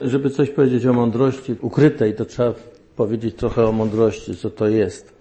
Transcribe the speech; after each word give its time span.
Żeby 0.00 0.30
coś 0.30 0.50
powiedzieć 0.50 0.86
o 0.86 0.92
mądrości 0.92 1.56
ukrytej, 1.60 2.14
to 2.14 2.24
trzeba 2.24 2.52
powiedzieć 2.96 3.34
trochę 3.34 3.66
o 3.66 3.72
mądrości, 3.72 4.36
co 4.36 4.50
to 4.50 4.68
jest. 4.68 5.12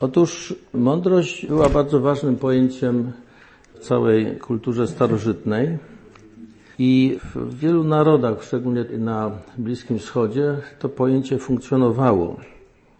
Otóż 0.00 0.54
mądrość 0.74 1.46
była 1.46 1.68
bardzo 1.68 2.00
ważnym 2.00 2.36
pojęciem 2.36 3.12
w 3.74 3.78
całej 3.78 4.36
kulturze 4.36 4.86
starożytnej 4.86 5.78
i 6.78 7.18
w 7.34 7.58
wielu 7.58 7.84
narodach, 7.84 8.42
szczególnie 8.44 8.84
na 8.98 9.30
Bliskim 9.58 9.98
Wschodzie, 9.98 10.56
to 10.78 10.88
pojęcie 10.88 11.38
funkcjonowało. 11.38 12.36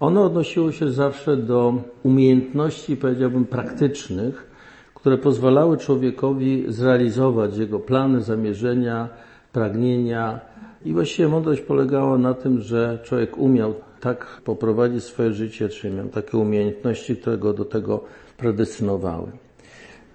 Ono 0.01 0.25
odnosiło 0.25 0.73
się 0.73 0.91
zawsze 0.91 1.37
do 1.37 1.75
umiejętności, 2.03 2.97
powiedziałbym, 2.97 3.45
praktycznych, 3.45 4.51
które 4.95 5.19
pozwalały 5.19 5.79
człowiekowi 5.79 6.65
zrealizować 6.69 7.57
jego 7.57 7.79
plany, 7.79 8.21
zamierzenia, 8.21 9.09
pragnienia. 9.53 10.41
I 10.87 10.93
właściwie 10.93 11.29
mądrość 11.29 11.61
polegała 11.61 12.19
na 12.19 12.35
tym, 12.35 12.61
że 12.61 12.99
człowiek 13.05 13.39
umiał 13.39 13.75
tak 14.01 14.41
poprowadzić 14.45 15.05
swoje 15.05 15.33
życie, 15.33 15.69
czy 15.69 15.91
miał 15.91 16.09
takie 16.09 16.39
umiejętności, 16.39 17.17
które 17.17 17.39
go 17.39 17.53
do 17.53 17.65
tego 17.65 18.05
predestynowały. 18.37 19.27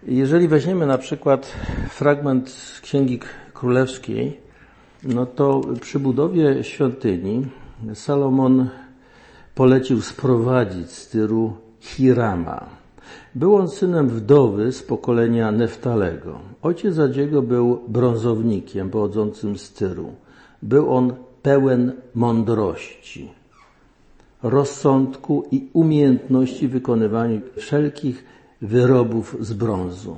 Jeżeli 0.08 0.48
weźmiemy 0.48 0.86
na 0.86 0.98
przykład 0.98 1.54
fragment 1.90 2.50
z 2.50 2.82
Księgi 2.82 3.20
Królewskiej, 3.54 4.40
no 5.04 5.26
to 5.26 5.62
przy 5.82 6.00
budowie 6.00 6.64
świątyni 6.64 7.46
Salomon 7.94 8.70
polecił 9.56 10.02
sprowadzić 10.02 10.92
z 10.92 11.10
Tyru 11.10 11.54
Hirama. 11.80 12.66
Był 13.36 13.56
on 13.56 13.70
synem 13.70 14.10
wdowy 14.10 14.72
z 14.72 14.84
pokolenia 14.84 15.52
Neftalego. 15.52 16.40
Ojciec 16.62 16.96
Zadziego 16.96 17.42
był 17.42 17.82
brązownikiem 17.88 18.90
pochodzącym 18.90 19.58
z 19.58 19.74
Tyru. 19.74 20.14
Był 20.62 20.94
on 20.94 21.14
pełen 21.42 21.94
mądrości, 22.16 23.32
rozsądku 24.44 25.46
i 25.52 25.68
umiejętności 25.74 26.68
w 26.68 26.72
wykonywaniu 26.72 27.42
wszelkich 27.58 28.26
wyrobów 28.62 29.38
z 29.40 29.54
brązu. 29.54 30.18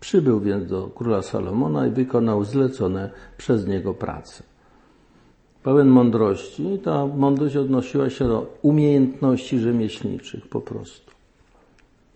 Przybył 0.00 0.40
więc 0.40 0.66
do 0.66 0.90
króla 0.94 1.22
Salomona 1.22 1.86
i 1.86 1.90
wykonał 1.90 2.44
zlecone 2.44 3.10
przez 3.36 3.66
niego 3.66 3.94
prace. 3.94 4.42
Pełen 5.62 5.88
mądrości, 5.88 6.78
ta 6.84 7.06
mądrość 7.06 7.56
odnosiła 7.56 8.10
się 8.10 8.28
do 8.28 8.58
umiejętności 8.62 9.58
rzemieślniczych 9.58 10.48
po 10.48 10.60
prostu. 10.60 11.12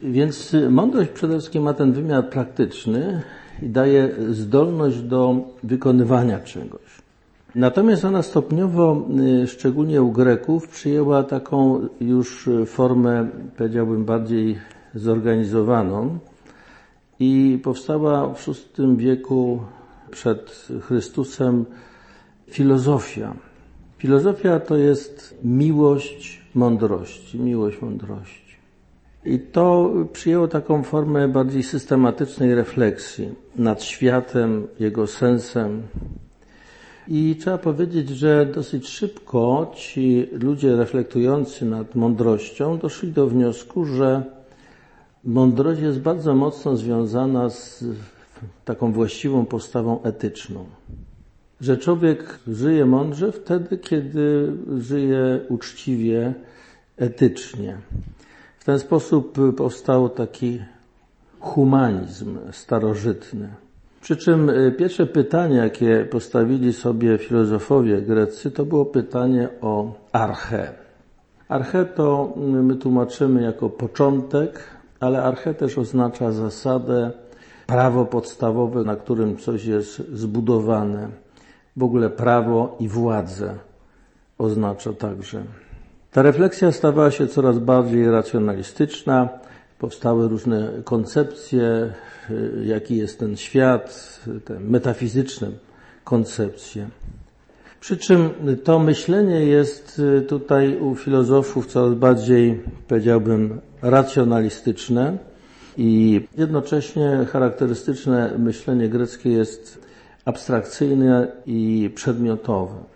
Więc 0.02 0.56
mądrość 0.70 1.11
przede 1.11 1.34
wszystkim 1.34 1.62
ma 1.62 1.74
ten 1.74 1.92
wymiar 1.92 2.30
praktyczny 2.30 3.22
i 3.62 3.69
daje 3.69 4.14
zdolność 4.30 5.00
do 5.00 5.36
wykonywania 5.62 6.41
czegoś. 6.41 7.05
Natomiast 7.55 8.05
ona 8.05 8.22
stopniowo, 8.22 9.06
y, 9.42 9.47
szczególnie 9.47 10.02
u 10.02 10.12
Greków, 10.12 10.69
przyjęła 10.69 11.22
taką 11.22 11.89
już 12.00 12.48
formę, 12.66 13.28
powiedziałbym, 13.56 14.05
bardziej 14.05 14.58
zorganizowaną 14.94 16.19
i 17.20 17.61
powstała 17.62 18.34
w 18.34 18.47
VI 18.47 18.97
wieku 18.97 19.61
przed 20.11 20.69
Chrystusem 20.80 21.64
filozofia. 22.50 23.34
Filozofia 23.98 24.61
to 24.61 24.77
jest 24.77 25.39
miłość 25.44 26.42
mądrości, 26.55 27.41
miłość 27.41 27.80
mądrości. 27.83 28.56
I 29.24 29.39
to 29.39 29.91
przyjęło 30.12 30.48
taką 30.48 30.83
formę 30.83 31.28
bardziej 31.28 31.62
systematycznej 31.62 32.55
refleksji 32.55 33.34
nad 33.56 33.83
światem, 33.83 34.67
jego 34.80 35.06
sensem. 35.06 35.83
I 37.08 37.36
trzeba 37.40 37.58
powiedzieć, 37.58 38.08
że 38.08 38.46
dosyć 38.54 38.88
szybko 38.88 39.72
ci 39.74 40.28
ludzie 40.32 40.76
reflektujący 40.76 41.64
nad 41.64 41.94
mądrością 41.94 42.78
doszli 42.78 43.12
do 43.12 43.26
wniosku, 43.26 43.84
że 43.84 44.22
mądrość 45.24 45.80
jest 45.80 46.00
bardzo 46.00 46.34
mocno 46.34 46.77
związana 46.77 47.50
z 47.50 47.84
taką 48.64 48.92
właściwą 48.92 49.46
postawą 49.46 50.02
etyczną. 50.02 50.64
Że 51.61 51.77
człowiek 51.77 52.39
żyje 52.48 52.86
mądrze 52.86 53.33
wtedy, 53.33 53.78
kiedy 53.78 54.52
żyje 54.78 55.40
uczciwie, 55.48 56.34
etycznie. 56.96 57.78
W 58.58 58.64
ten 58.64 58.78
sposób 58.78 59.39
powstał 59.56 60.08
taki 60.08 60.61
humanizm 61.40 62.39
starożytny. 62.52 63.48
Przy 64.06 64.17
czym 64.17 64.50
y, 64.50 64.72
pierwsze 64.72 65.06
pytanie, 65.06 65.56
jakie 65.56 66.05
postawili 66.11 66.72
sobie 66.72 67.18
filozofowie 67.18 68.02
grecy, 68.02 68.50
to 68.50 68.64
było 68.64 68.84
pytanie 68.84 69.48
o 69.61 69.94
arche. 70.12 70.72
Arche 71.48 71.84
to 71.84 72.34
y, 72.36 72.40
my 72.40 72.77
tłumaczymy 72.77 73.42
jako 73.42 73.70
początek, 73.70 74.61
ale 75.00 75.22
arche 75.22 75.55
też 75.55 75.78
oznacza 75.78 76.33
zasadę, 76.33 77.11
prawo 77.66 78.05
podstawowe, 78.05 78.84
na 78.84 78.96
którym 78.96 79.36
coś 79.36 79.64
jest 79.64 80.08
zbudowane. 80.12 81.08
W 81.77 81.83
ogóle 81.83 82.11
prawo 82.11 82.77
i 82.80 82.89
władzę 82.89 83.55
oznacza 84.39 84.92
także. 84.92 85.42
Ta 86.12 86.22
refleksja 86.22 86.72
stawała 86.72 87.11
się 87.11 87.27
coraz 87.27 87.58
bardziej 87.58 88.11
racjonalistyczna, 88.11 89.28
powstały 89.79 90.29
różne 90.29 90.73
koncepcje, 90.85 91.92
y, 92.31 92.64
jaki 92.64 92.97
jest 92.97 93.19
ten 93.19 93.37
świat, 93.37 94.20
te 94.45 94.61
metafizyczne 94.61 95.51
koncepcje. 96.05 96.89
Przy 97.81 97.97
czym 97.97 98.31
to 98.64 98.79
myślenie 98.79 99.41
jest 99.45 99.98
y, 99.98 100.23
tutaj 100.23 100.79
u 100.79 100.95
filozofów 100.95 101.67
coraz 101.67 101.95
bardziej, 101.95 102.63
powiedziałbym, 102.89 103.61
racjonalistyczne 103.83 105.19
i 105.77 106.20
jednocześnie 106.37 107.27
charakterystyczne 107.33 108.39
myślenie 108.39 108.89
greckie 108.89 109.31
jest 109.31 109.87
abstrakcyjne 110.25 111.33
i 111.47 111.91
przedmiotowe. 111.95 112.95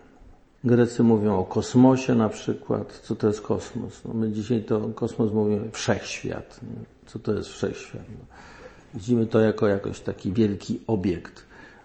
Grecy 0.65 1.03
mówią 1.03 1.39
o 1.39 1.45
kosmosie 1.45 2.15
na 2.15 2.29
przykład. 2.29 3.01
Co 3.03 3.17
to 3.17 3.27
jest 3.27 3.41
kosmos? 3.41 4.05
No 4.05 4.15
my 4.15 4.31
dzisiaj 4.31 4.63
to 4.63 4.89
kosmos 4.95 5.33
mówimy 5.33 5.71
wszechświat. 5.73 6.61
Co 7.07 7.19
to 7.19 7.35
jest 7.35 7.49
wszechświat? 7.49 8.03
No 8.09 8.25
widzimy 8.95 9.27
to 9.27 9.41
jako 9.41 9.69
jakoś 9.69 10.01
taki 10.01 10.33
wielki 10.33 10.81
obiekt 10.87 11.45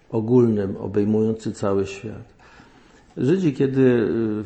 ogólny, 0.10 0.80
obejmujący 0.80 1.52
cały 1.54 1.88
świat. 1.88 2.36
Żydzi, 3.18 3.54
kiedy 3.54 3.82
y, 3.82 4.44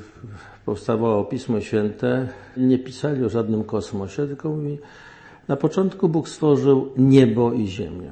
powstawało 0.65 1.25
Pismo 1.25 1.61
Święte, 1.61 2.27
nie 2.57 2.79
pisali 2.79 3.25
o 3.25 3.29
żadnym 3.29 3.63
kosmosie, 3.63 4.27
tylko 4.27 4.49
mówi, 4.49 4.77
na 5.47 5.55
początku 5.55 6.09
Bóg 6.09 6.29
stworzył 6.29 6.89
niebo 6.97 7.53
i 7.53 7.67
ziemię. 7.67 8.11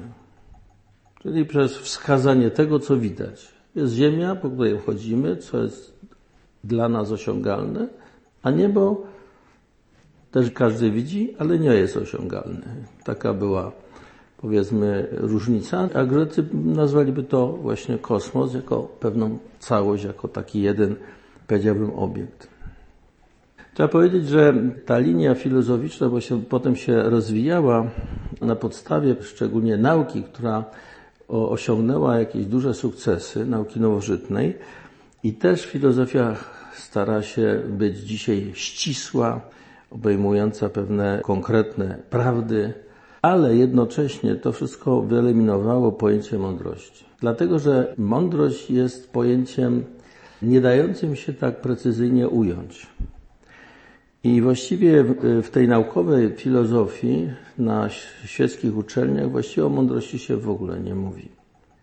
Czyli 1.22 1.44
przez 1.44 1.76
wskazanie 1.76 2.50
tego, 2.50 2.78
co 2.78 2.96
widać. 2.96 3.48
Jest 3.74 3.94
ziemia, 3.94 4.36
po 4.36 4.50
której 4.50 4.78
wchodzimy, 4.78 5.36
co 5.36 5.62
jest 5.62 5.97
dla 6.64 6.88
nas 6.88 7.12
osiągalne, 7.12 7.88
a 8.42 8.50
niebo 8.50 9.02
też 10.30 10.50
każdy 10.50 10.90
widzi, 10.90 11.34
ale 11.38 11.58
nie 11.58 11.74
jest 11.74 11.96
osiągalne. 11.96 12.66
Taka 13.04 13.34
była, 13.34 13.72
powiedzmy, 14.36 15.08
różnica, 15.10 15.88
a 15.94 16.04
Grecy 16.04 16.44
nazwaliby 16.52 17.22
to 17.22 17.46
właśnie 17.46 17.98
kosmos 17.98 18.54
jako 18.54 18.82
pewną 18.82 19.38
całość, 19.58 20.04
jako 20.04 20.28
taki 20.28 20.62
jeden, 20.62 20.96
powiedziałbym, 21.46 21.90
obiekt. 21.90 22.48
Trzeba 23.74 23.88
powiedzieć, 23.88 24.28
że 24.28 24.54
ta 24.86 24.98
linia 24.98 25.34
filozoficzna, 25.34 26.20
się 26.20 26.42
potem 26.42 26.76
się 26.76 27.02
rozwijała 27.02 27.90
na 28.40 28.56
podstawie 28.56 29.16
szczególnie 29.20 29.76
nauki, 29.76 30.22
która 30.22 30.64
osiągnęła 31.28 32.18
jakieś 32.18 32.46
duże 32.46 32.74
sukcesy, 32.74 33.46
nauki 33.46 33.80
nowożytnej, 33.80 34.54
i 35.22 35.32
też 35.32 35.66
filozofia 35.66 36.36
stara 36.74 37.22
się 37.22 37.62
być 37.68 37.98
dzisiaj 37.98 38.50
ścisła, 38.54 39.40
obejmująca 39.90 40.68
pewne 40.68 41.20
konkretne 41.24 41.98
prawdy, 42.10 42.72
ale 43.22 43.56
jednocześnie 43.56 44.34
to 44.34 44.52
wszystko 44.52 45.02
wyeliminowało 45.02 45.92
pojęcie 45.92 46.38
mądrości. 46.38 47.04
Dlatego, 47.20 47.58
że 47.58 47.94
mądrość 47.98 48.70
jest 48.70 49.12
pojęciem 49.12 49.84
nie 50.42 50.60
dającym 50.60 51.16
się 51.16 51.32
tak 51.32 51.60
precyzyjnie 51.60 52.28
ująć. 52.28 52.86
I 54.24 54.42
właściwie 54.42 55.04
w 55.42 55.50
tej 55.50 55.68
naukowej 55.68 56.30
filozofii 56.36 57.28
na 57.58 57.88
świeckich 58.24 58.76
uczelniach 58.76 59.30
właściwie 59.30 59.66
o 59.66 59.68
mądrości 59.68 60.18
się 60.18 60.36
w 60.36 60.50
ogóle 60.50 60.80
nie 60.80 60.94
mówi. 60.94 61.37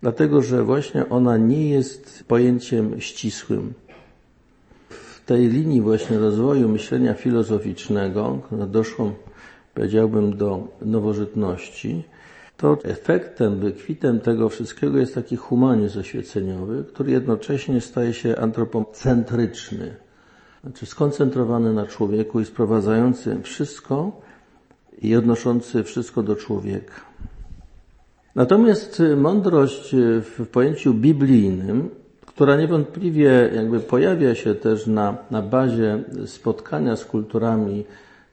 Dlatego, 0.05 0.41
że 0.41 0.63
właśnie 0.63 1.09
ona 1.09 1.37
nie 1.37 1.69
jest 1.69 2.23
pojęciem 2.27 3.01
ścisłym. 3.01 3.73
W 4.89 5.21
tej 5.25 5.47
linii 5.47 5.81
właśnie 5.81 6.19
rozwoju 6.19 6.69
myślenia 6.69 7.13
filozoficznego, 7.13 8.39
doszło, 8.67 9.11
powiedziałbym, 9.73 10.37
do 10.37 10.67
nowożytności, 10.81 12.03
to 12.57 12.77
efektem, 12.83 13.59
wykwitem 13.59 14.19
tego 14.19 14.49
wszystkiego 14.49 14.97
jest 14.97 15.15
taki 15.15 15.35
humanizm 15.35 15.99
oświeceniowy, 15.99 16.83
który 16.83 17.11
jednocześnie 17.11 17.81
staje 17.81 18.13
się 18.13 18.35
antropocentryczny, 18.35 19.95
znaczy 20.63 20.85
skoncentrowany 20.85 21.73
na 21.73 21.85
człowieku 21.85 22.39
i 22.39 22.45
sprowadzający 22.45 23.41
wszystko 23.43 24.21
i 25.01 25.15
odnoszący 25.15 25.83
wszystko 25.83 26.23
do 26.23 26.35
człowieka. 26.35 27.14
Natomiast 28.35 29.03
mądrość 29.17 29.95
w 30.21 30.47
pojęciu 30.51 30.93
biblijnym, 30.93 31.89
która 32.25 32.55
niewątpliwie 32.55 33.49
jakby 33.55 33.79
pojawia 33.79 34.35
się 34.35 34.55
też 34.55 34.87
na, 34.87 35.17
na 35.31 35.41
bazie 35.41 36.03
spotkania 36.25 36.95
z 36.95 37.05
kulturami, 37.05 37.83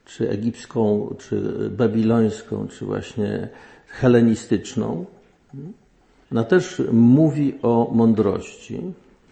czy 0.05 0.29
egipską, 0.29 1.15
czy 1.19 1.41
babilońską, 1.69 2.67
czy 2.67 2.85
właśnie 2.85 3.47
helenistyczną, 3.87 5.05
ona 6.31 6.43
też 6.43 6.81
mówi 6.91 7.55
o 7.61 7.91
mądrości. 7.93 8.81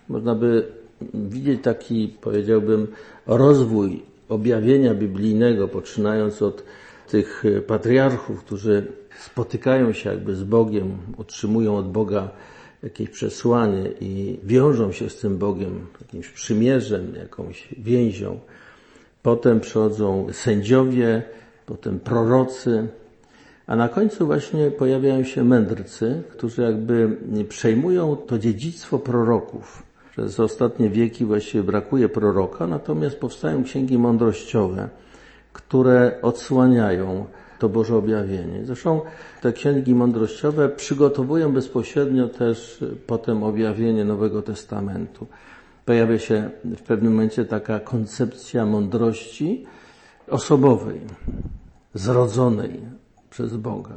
Można 0.10 0.36
by 0.36 0.68
widzieć 1.14 1.62
taki, 1.64 2.14
powiedziałbym, 2.22 2.88
rozwój 3.28 4.04
objawienia 4.30 4.94
biblijnego, 4.94 5.68
poczynając 5.68 6.42
od 6.42 6.64
tych 7.08 7.44
patriarchów, 7.68 8.44
którzy 8.44 8.88
spotykają 9.22 9.94
się 9.94 10.10
jakby 10.10 10.36
z 10.36 10.44
Bogiem, 10.44 10.98
otrzymują 11.18 11.78
od 11.78 11.92
Boga 11.92 12.30
jakieś 12.84 13.10
przesłanie 13.10 13.92
i 14.02 14.40
wiążą 14.44 14.92
się 14.92 15.10
z 15.10 15.20
tym 15.20 15.38
Bogiem 15.38 15.88
jakimś 16.02 16.30
przymierzem, 16.30 17.16
jakąś 17.16 17.68
więzią. 17.78 18.40
Potem 19.24 19.60
przychodzą 19.60 20.28
sędziowie, 20.32 21.24
potem 21.66 22.00
prorocy, 22.00 22.88
a 23.68 23.76
na 23.76 23.90
końcu 23.90 24.26
właśnie 24.26 24.72
pojawiają 24.72 25.24
się 25.24 25.44
mędrcy, 25.44 26.24
którzy 26.30 26.62
jakby 26.62 27.18
przejmują 27.50 28.16
to 28.16 28.40
dziedzictwo 28.40 29.00
proroków. 29.00 29.84
Przez 30.12 30.40
ostatnie 30.40 30.90
wieki 30.90 31.26
właściwie 31.26 31.64
brakuje 31.64 32.10
proroka, 32.10 32.68
natomiast 32.68 33.20
powstają 33.20 33.64
księgi 33.64 33.98
mądrościowe, 33.98 34.90
które 35.54 36.20
odsłaniają 36.22 37.26
to 37.62 37.70
Boże 37.70 37.96
objawienie. 37.96 38.66
Zresztą 38.66 39.02
te 39.42 39.54
księgi 39.54 39.96
mądrościowe 39.96 40.70
przygotowują 40.70 41.54
bezpośrednio 41.54 42.28
też 42.28 42.84
potem 43.08 43.44
objawienie 43.44 44.06
Nowego 44.06 44.42
Testamentu. 44.42 45.28
Pojawia 45.86 46.20
się 46.20 46.50
w 46.64 46.82
pewnym 46.82 47.14
momencie 47.14 47.46
taka 47.46 47.80
koncepcja 47.80 48.66
mądrości 48.66 49.66
osobowej, 50.28 51.02
zrodzonej 51.94 52.82
przez 53.30 53.58
Boga. 53.58 53.96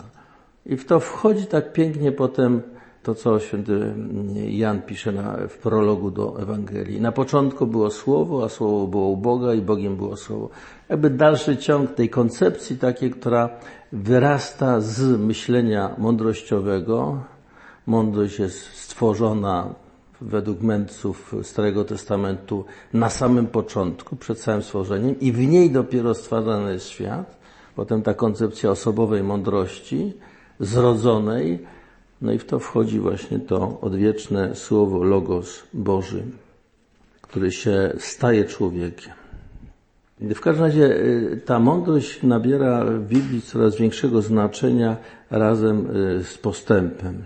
I 0.66 0.76
w 0.76 0.87
to 0.87 1.00
wchodzi 1.00 1.46
tak 1.46 1.72
pięknie 1.72 2.12
potem 2.12 2.62
to, 3.04 3.14
co 3.14 3.40
święty 3.40 3.94
Jan 4.34 4.82
pisze 4.82 5.12
na, 5.12 5.36
w 5.48 5.58
prologu 5.58 6.10
do 6.10 6.42
Ewangelii. 6.42 7.00
Na 7.00 7.12
początku 7.12 7.66
było 7.66 7.90
Słowo, 7.90 8.44
a 8.44 8.48
Słowo 8.48 8.86
było 8.86 9.08
u 9.08 9.16
Boga 9.16 9.54
i 9.54 9.60
Bogiem 9.60 9.96
było 9.96 10.16
Słowo. 10.16 10.50
Jakby 10.88 11.10
dalszy 11.10 11.56
ciąg 11.56 11.94
tej 11.94 12.08
koncepcji 12.10 12.78
takiej, 12.78 13.10
która 13.10 13.48
wyrasta 13.92 14.80
z 14.80 15.20
myślenia 15.20 15.94
mądrościowego. 15.98 17.18
Mądrość 17.86 18.38
jest 18.38 18.76
stworzona 18.76 19.74
według 20.20 20.60
mędrców 20.60 21.34
Starego 21.42 21.84
Testamentu 21.84 22.64
na 22.92 23.10
samym 23.10 23.46
początku, 23.46 24.16
przed 24.16 24.40
całym 24.40 24.62
stworzeniem 24.62 25.20
i 25.20 25.32
w 25.32 25.38
niej 25.38 25.70
dopiero 25.70 26.14
stwarzany 26.14 26.72
jest 26.72 26.88
świat. 26.88 27.36
Potem 27.76 28.02
ta 28.02 28.14
koncepcja 28.14 28.70
osobowej 28.70 29.22
mądrości, 29.22 30.12
zrodzonej, 30.60 31.58
no 32.25 32.32
i 32.32 32.38
w 32.38 32.44
to 32.44 32.59
wchodzi 32.59 33.00
właśnie 33.00 33.38
to 33.38 33.79
odwieczne 33.81 34.55
słowo 34.55 35.05
Logos 35.05 35.62
Boży, 35.75 36.23
który 37.23 37.53
się 37.53 37.93
staje 37.99 38.44
człowiekiem. 38.44 39.12
W 40.21 40.41
każdym 40.41 40.65
razie 40.65 40.97
y, 40.97 41.41
ta 41.44 41.59
mądrość 41.59 42.23
nabiera 42.23 42.85
w 42.85 43.06
Biblii 43.06 43.43
coraz 43.43 43.76
większego 43.76 44.23
znaczenia 44.23 44.97
razem 45.31 45.97
y, 45.97 46.25
z 46.25 46.38
postępem. 46.38 47.25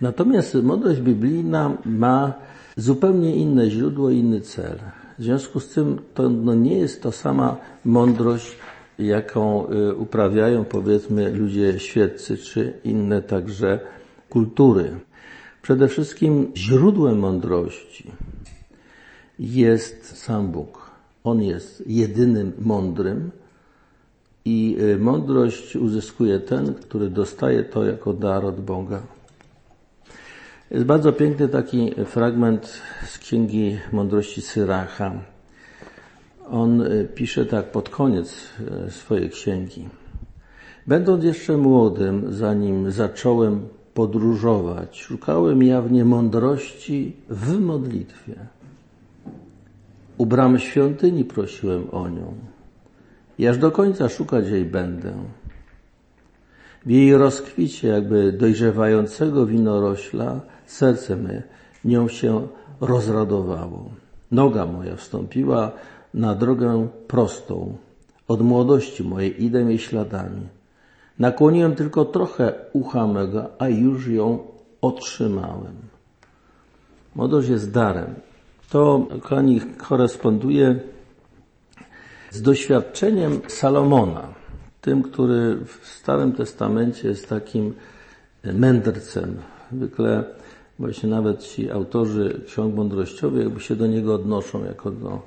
Natomiast 0.00 0.54
mądrość 0.54 1.00
biblijna 1.00 1.76
ma 1.84 2.32
zupełnie 2.76 3.36
inne 3.36 3.70
źródło, 3.70 4.10
inny 4.10 4.40
cel. 4.40 4.78
W 5.18 5.22
związku 5.22 5.60
z 5.60 5.68
tym 5.68 5.98
to 6.14 6.30
no, 6.30 6.54
nie 6.54 6.78
jest 6.78 7.02
to 7.02 7.12
sama 7.12 7.56
mądrość, 7.84 8.56
jaką 8.98 9.70
y, 9.70 9.94
uprawiają 9.94 10.64
powiedzmy 10.64 11.30
ludzie 11.32 11.78
świeccy 11.78 12.36
czy 12.36 12.72
inne 12.84 13.22
także 13.22 13.80
kultury. 14.30 14.90
Przede 15.62 15.88
wszystkim 15.88 16.52
źródłem 16.56 17.18
mądrości 17.18 18.10
jest 19.38 20.16
sam 20.16 20.48
Bóg. 20.48 20.90
On 21.24 21.42
jest 21.42 21.84
jedynym 21.86 22.52
mądrym 22.58 23.30
i 24.44 24.76
y, 24.80 24.98
mądrość 24.98 25.76
uzyskuje 25.76 26.40
ten, 26.40 26.74
który 26.74 27.10
dostaje 27.10 27.64
to 27.64 27.84
jako 27.84 28.12
dar 28.12 28.44
od 28.44 28.60
Boga. 28.60 29.02
Jest 30.70 30.84
bardzo 30.84 31.12
piękny 31.12 31.48
taki 31.48 31.94
fragment 32.04 32.80
z 33.06 33.18
Księgi 33.18 33.78
Mądrości 33.92 34.42
Syracha. 34.42 35.12
On 36.50 36.80
y, 36.80 37.08
pisze 37.14 37.46
tak 37.46 37.72
pod 37.72 37.88
koniec 37.88 38.34
y, 38.86 38.90
swojej 38.90 39.30
księgi. 39.30 39.88
Będąc 40.86 41.24
jeszcze 41.24 41.56
młodym, 41.56 42.32
zanim 42.32 42.90
zacząłem 42.90 43.68
podróżować, 44.00 45.00
szukałem 45.00 45.62
jawnie 45.62 46.04
mądrości 46.04 47.16
w 47.28 47.58
modlitwie. 47.60 48.34
U 50.18 50.26
bram 50.26 50.58
świątyni 50.58 51.24
prosiłem 51.24 51.84
o 51.92 52.08
nią. 52.08 52.34
I 53.38 53.46
aż 53.46 53.58
do 53.58 53.70
końca 53.70 54.08
szukać 54.08 54.48
jej 54.48 54.64
będę. 54.64 55.12
W 56.86 56.90
jej 56.90 57.16
rozkwicie, 57.16 57.88
jakby 57.88 58.32
dojrzewającego 58.32 59.46
winorośla, 59.46 60.40
serce 60.66 61.16
me 61.16 61.42
nią 61.84 62.08
się 62.08 62.48
rozradowało. 62.80 63.90
Noga 64.30 64.66
moja 64.66 64.96
wstąpiła 64.96 65.72
na 66.14 66.34
drogę 66.34 66.88
prostą. 67.08 67.76
Od 68.28 68.40
młodości 68.40 69.04
mojej 69.04 69.44
idę 69.44 69.60
jej 69.62 69.78
śladami. 69.78 70.59
Nakłoniłem 71.20 71.74
tylko 71.74 72.04
trochę 72.04 72.52
ucha 72.72 73.06
mego, 73.06 73.50
a 73.58 73.68
już 73.68 74.06
ją 74.06 74.38
otrzymałem. 74.80 75.74
Młodość 77.14 77.48
jest 77.48 77.70
darem. 77.70 78.14
To, 78.70 79.06
kochani, 79.20 79.60
koresponduje 79.60 80.80
z 82.30 82.42
doświadczeniem 82.42 83.40
Salomona, 83.48 84.28
tym, 84.80 85.02
który 85.02 85.56
w 85.64 85.86
Starym 85.86 86.32
Testamencie 86.32 87.08
jest 87.08 87.28
takim 87.28 87.74
mędrcem. 88.44 89.36
Zwykle 89.72 90.24
właśnie 90.78 91.08
nawet 91.08 91.42
ci 91.42 91.70
autorzy 91.70 92.40
ksiąg 92.46 92.74
mądrościowych 92.74 93.44
jakby 93.44 93.60
się 93.60 93.76
do 93.76 93.86
niego 93.86 94.14
odnoszą 94.14 94.64
jako 94.64 94.90
do, 94.90 95.22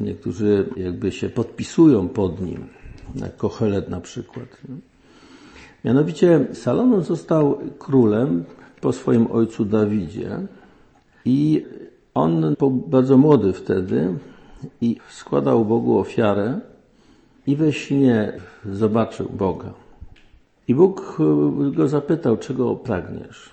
niektórzy 0.00 0.66
jakby 0.76 1.12
się 1.12 1.28
podpisują 1.28 2.08
pod 2.08 2.40
nim, 2.40 2.66
jak 3.14 3.36
Kochelet 3.36 3.88
na 3.88 4.00
przykład. 4.00 4.48
Mianowicie 5.84 6.46
Salomon 6.52 7.02
został 7.02 7.58
królem 7.78 8.44
po 8.80 8.92
swoim 8.92 9.32
ojcu 9.32 9.64
Dawidzie 9.64 10.38
i 11.24 11.66
on 12.14 12.54
był 12.58 12.70
bardzo 12.70 13.16
młody 13.16 13.52
wtedy 13.52 14.14
i 14.80 14.96
składał 15.10 15.64
Bogu 15.64 15.98
ofiarę 15.98 16.60
i 17.46 17.56
we 17.56 17.72
śnie 17.72 18.32
zobaczył 18.72 19.28
Boga. 19.28 19.74
I 20.68 20.74
Bóg 20.74 21.18
go 21.72 21.88
zapytał, 21.88 22.36
czego 22.36 22.76
pragniesz. 22.76 23.50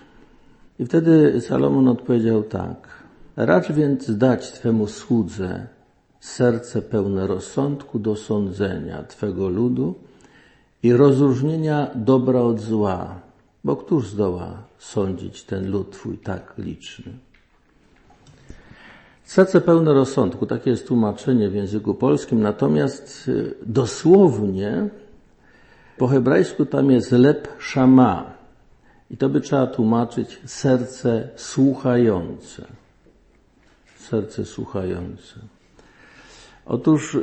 I 0.79 0.85
wtedy 0.85 1.41
Salomon 1.41 1.88
odpowiedział 1.88 2.43
tak. 2.43 2.88
Racz 3.35 3.71
więc 3.71 4.17
dać 4.17 4.51
Twemu 4.51 4.88
słudze 4.88 5.67
serce 6.19 6.81
pełne 6.81 7.27
rozsądku 7.27 8.00
do 8.00 8.15
sądzenia 8.15 9.03
Twego 9.03 9.50
ludu 9.50 9.95
i 10.83 10.93
rozróżnienia 10.93 11.88
dobra 11.95 12.39
od 12.39 12.59
zła, 12.59 13.19
bo 13.63 13.75
któż 13.75 14.07
zdoła 14.07 14.63
sądzić 14.77 15.43
ten 15.43 15.71
lud 15.71 15.91
Twój 15.91 16.17
tak 16.17 16.53
liczny? 16.57 17.13
Serce 19.23 19.61
pełne 19.61 19.93
rozsądku, 19.93 20.45
takie 20.45 20.69
jest 20.69 20.88
tłumaczenie 20.88 21.50
w 21.50 21.55
języku 21.55 21.93
polskim, 21.93 22.41
natomiast 22.41 23.27
y, 23.27 23.55
dosłownie 23.65 24.89
po 25.97 26.07
hebrajsku 26.07 26.65
tam 26.65 26.91
jest 26.91 27.11
lep 27.11 27.47
shama 27.59 28.33
i 29.11 29.17
to 29.17 29.29
by 29.29 29.41
trzeba 29.41 29.67
tłumaczyć 29.67 30.39
serce 30.45 31.29
słuchające. 31.35 32.65
Serce 33.97 34.45
słuchające. 34.45 35.39
Otóż 36.65 37.15
y, 37.15 37.19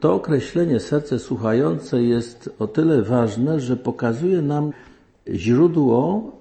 to 0.00 0.14
określenie 0.14 0.80
serce 0.80 1.18
słuchające 1.18 2.02
jest 2.02 2.50
o 2.58 2.66
tyle 2.66 3.02
ważne, 3.02 3.60
że 3.60 3.76
pokazuje 3.76 4.42
nam 4.42 4.72
źródło 5.28 6.32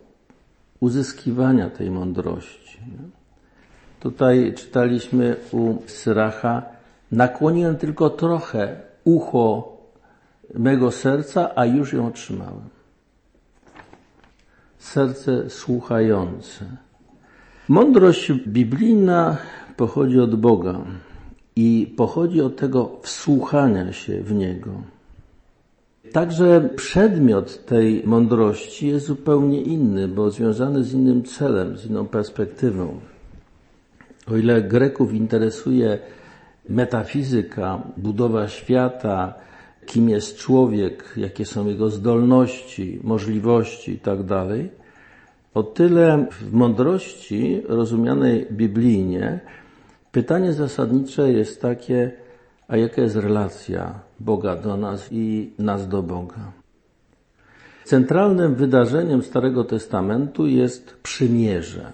uzyskiwania 0.79 1.69
tej 1.69 1.91
mądrości. 1.91 2.79
Tutaj 3.99 4.53
czytaliśmy 4.57 5.35
u 5.51 5.77
Syracha, 5.85 6.61
nakłoniłem 7.11 7.75
tylko 7.75 8.09
trochę 8.09 8.81
ucho 9.03 9.77
mego 10.53 10.91
serca, 10.91 11.51
a 11.55 11.65
już 11.65 11.93
ją 11.93 12.07
otrzymałem. 12.07 12.69
Serce 14.79 15.49
słuchające. 15.49 16.65
Mądrość 17.67 18.31
biblijna 18.31 19.37
pochodzi 19.77 20.19
od 20.19 20.35
Boga 20.35 20.81
i 21.55 21.93
pochodzi 21.97 22.41
od 22.41 22.55
tego 22.55 22.99
wsłuchania 23.01 23.93
się 23.93 24.21
w 24.21 24.33
Niego. 24.33 24.71
Także 26.11 26.69
przedmiot 26.75 27.65
tej 27.65 28.03
mądrości 28.05 28.87
jest 28.87 29.05
zupełnie 29.05 29.61
inny, 29.61 30.07
bo 30.07 30.31
związany 30.31 30.83
z 30.83 30.93
innym 30.93 31.23
celem, 31.23 31.77
z 31.77 31.85
inną 31.85 32.07
perspektywą. 32.07 32.99
O 34.31 34.37
ile 34.37 34.61
Greków 34.61 35.13
interesuje 35.13 35.99
metafizyka, 36.69 37.81
budowa 37.97 38.47
świata, 38.47 39.33
kim 39.85 40.09
jest 40.09 40.37
człowiek, 40.37 41.13
jakie 41.17 41.45
są 41.45 41.67
jego 41.67 41.89
zdolności, 41.89 42.99
możliwości 43.03 43.91
itd., 43.91 44.47
o 45.53 45.63
tyle 45.63 46.25
w 46.31 46.53
mądrości 46.53 47.61
rozumianej 47.67 48.47
biblijnie 48.51 49.39
pytanie 50.13 50.53
zasadnicze 50.53 51.31
jest 51.31 51.61
takie, 51.61 52.11
a 52.67 52.77
jaka 52.77 53.01
jest 53.01 53.15
relacja 53.15 53.99
Boga 54.19 54.55
do 54.55 54.77
nas 54.77 55.09
i 55.11 55.51
nas 55.59 55.87
do 55.87 56.03
Boga? 56.03 56.51
Centralnym 57.83 58.55
wydarzeniem 58.55 59.23
Starego 59.23 59.63
Testamentu 59.63 60.47
jest 60.47 60.93
przymierze. 61.03 61.91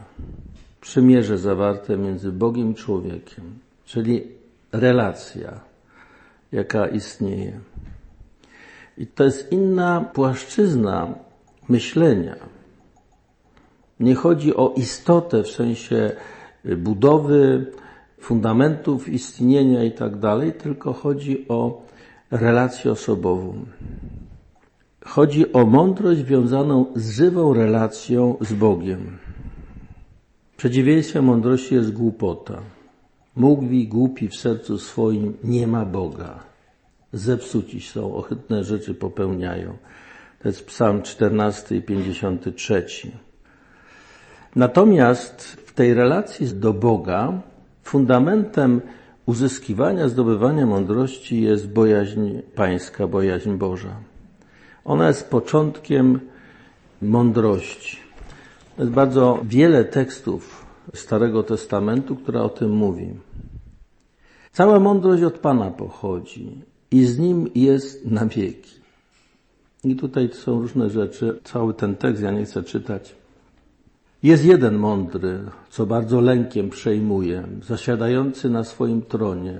Przymierze 0.81 1.37
zawarte 1.37 1.97
między 1.97 2.31
Bogiem 2.31 2.71
i 2.71 2.75
człowiekiem, 2.75 3.43
czyli 3.85 4.27
relacja, 4.71 5.59
jaka 6.51 6.87
istnieje. 6.87 7.59
I 8.97 9.07
to 9.07 9.23
jest 9.23 9.51
inna 9.51 10.01
płaszczyzna 10.13 11.13
myślenia. 11.69 12.35
Nie 13.99 14.15
chodzi 14.15 14.55
o 14.55 14.73
istotę 14.75 15.43
w 15.43 15.47
sensie 15.47 16.11
budowy, 16.77 17.65
fundamentów 18.19 19.09
istnienia 19.09 19.83
i 19.83 19.91
tak 19.91 20.19
dalej, 20.19 20.53
tylko 20.53 20.93
chodzi 20.93 21.45
o 21.47 21.81
relację 22.31 22.91
osobową. 22.91 23.65
Chodzi 25.05 25.53
o 25.53 25.65
mądrość 25.65 26.19
związaną 26.19 26.85
z 26.95 27.09
żywą 27.09 27.53
relacją 27.53 28.37
z 28.41 28.53
Bogiem. 28.53 29.17
Przeciwieństwem 30.57 31.25
mądrości 31.25 31.75
jest 31.75 31.93
głupota. 31.93 32.61
Mówi 33.35 33.87
głupi 33.87 34.27
w 34.27 34.35
sercu 34.35 34.77
swoim, 34.77 35.37
nie 35.43 35.67
ma 35.67 35.85
Boga. 35.85 36.39
Zepsuci 37.13 37.81
są, 37.81 38.15
ohydne 38.15 38.63
rzeczy 38.63 38.95
popełniają. 38.95 39.77
To 40.41 40.49
jest 40.49 40.65
psalm 40.65 41.01
14 41.01 41.75
i 41.75 41.81
53. 41.81 42.85
Natomiast 44.55 45.43
w 45.43 45.73
tej 45.73 45.93
relacji 45.93 46.47
do 46.47 46.73
Boga 46.73 47.41
fundamentem 47.83 48.81
uzyskiwania, 49.25 50.09
zdobywania 50.09 50.65
mądrości 50.65 51.41
jest 51.41 51.69
bojaźń 51.69 52.29
pańska, 52.55 53.07
bojaźń 53.07 53.51
Boża. 53.51 53.95
Ona 54.85 55.07
jest 55.07 55.29
początkiem 55.29 56.19
mądrości. 57.01 57.97
Jest 58.79 58.91
bardzo 58.91 59.39
wiele 59.43 59.85
tekstów 59.85 60.65
Starego 60.93 61.43
Testamentu, 61.43 62.15
które 62.15 62.41
o 62.41 62.49
tym 62.49 62.71
mówi. 62.71 63.13
Cała 64.51 64.79
mądrość 64.79 65.23
od 65.23 65.39
Pana 65.39 65.71
pochodzi 65.71 66.61
i 66.91 67.05
z 67.05 67.19
Nim 67.19 67.49
jest 67.55 68.05
na 68.05 68.25
wieki. 68.25 68.79
I 69.83 69.95
tutaj 69.95 70.29
są 70.33 70.61
różne 70.61 70.89
rzeczy. 70.89 71.39
Cały 71.43 71.73
ten 71.73 71.95
tekst 71.95 72.23
ja 72.23 72.31
nie 72.31 72.45
chcę 72.45 72.63
czytać. 72.63 73.15
Jest 74.23 74.45
jeden 74.45 74.75
mądry, 74.75 75.39
co 75.69 75.85
bardzo 75.85 76.21
lękiem 76.21 76.69
przejmuje, 76.69 77.43
zasiadający 77.63 78.49
na 78.49 78.63
swoim 78.63 79.01
tronie. 79.01 79.59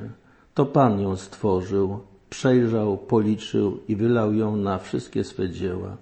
To 0.53 0.65
Pan 0.65 1.01
ją 1.01 1.15
stworzył, 1.15 1.99
przejrzał, 2.29 2.97
policzył 2.97 3.79
i 3.87 3.95
wylał 3.95 4.33
ją 4.33 4.55
na 4.55 4.77
wszystkie 4.77 5.23
swe 5.23 5.49
dzieła, 5.49 5.97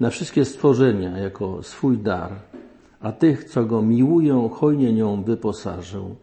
na 0.00 0.10
wszystkie 0.10 0.44
stworzenia 0.44 1.18
jako 1.18 1.62
swój 1.62 1.98
dar, 1.98 2.32
a 3.00 3.12
tych, 3.12 3.44
co 3.44 3.64
go 3.64 3.82
miłują, 3.82 4.48
hojnie 4.48 4.92
nią 4.92 5.22
wyposażył. 5.22 6.16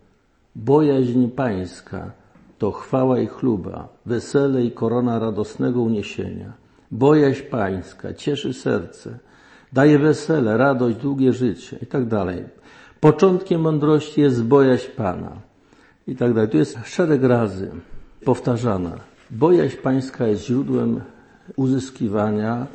Bojaźń 0.55 1.27
pańska 1.27 2.11
to 2.57 2.71
chwała 2.71 3.19
i 3.19 3.27
chluba, 3.27 3.87
wesele 4.05 4.63
i 4.63 4.71
korona 4.71 5.19
radosnego 5.19 5.81
uniesienia. 5.81 6.53
Bojaźń 6.91 7.43
pańska 7.43 8.13
cieszy 8.13 8.53
serce, 8.53 9.19
daje 9.73 9.99
wesele, 9.99 10.57
radość, 10.57 10.97
długie 10.97 11.33
życie 11.33 11.77
i 11.81 11.85
tak 11.85 12.05
dalej. 12.05 12.43
Początkiem 12.99 13.61
mądrości 13.61 14.21
jest 14.21 14.43
bojaźń 14.43 14.87
Pana 14.97 15.31
i 16.07 16.15
tak 16.15 16.33
dalej. 16.33 16.49
Tu 16.49 16.57
jest 16.57 16.77
szereg 16.85 17.23
razy 17.23 17.71
powtarzana. 18.25 18.97
Bojaźń 19.31 19.77
Pańska 19.77 20.27
jest 20.27 20.45
źródłem 20.45 21.01
uzyskiwania. 21.55 22.67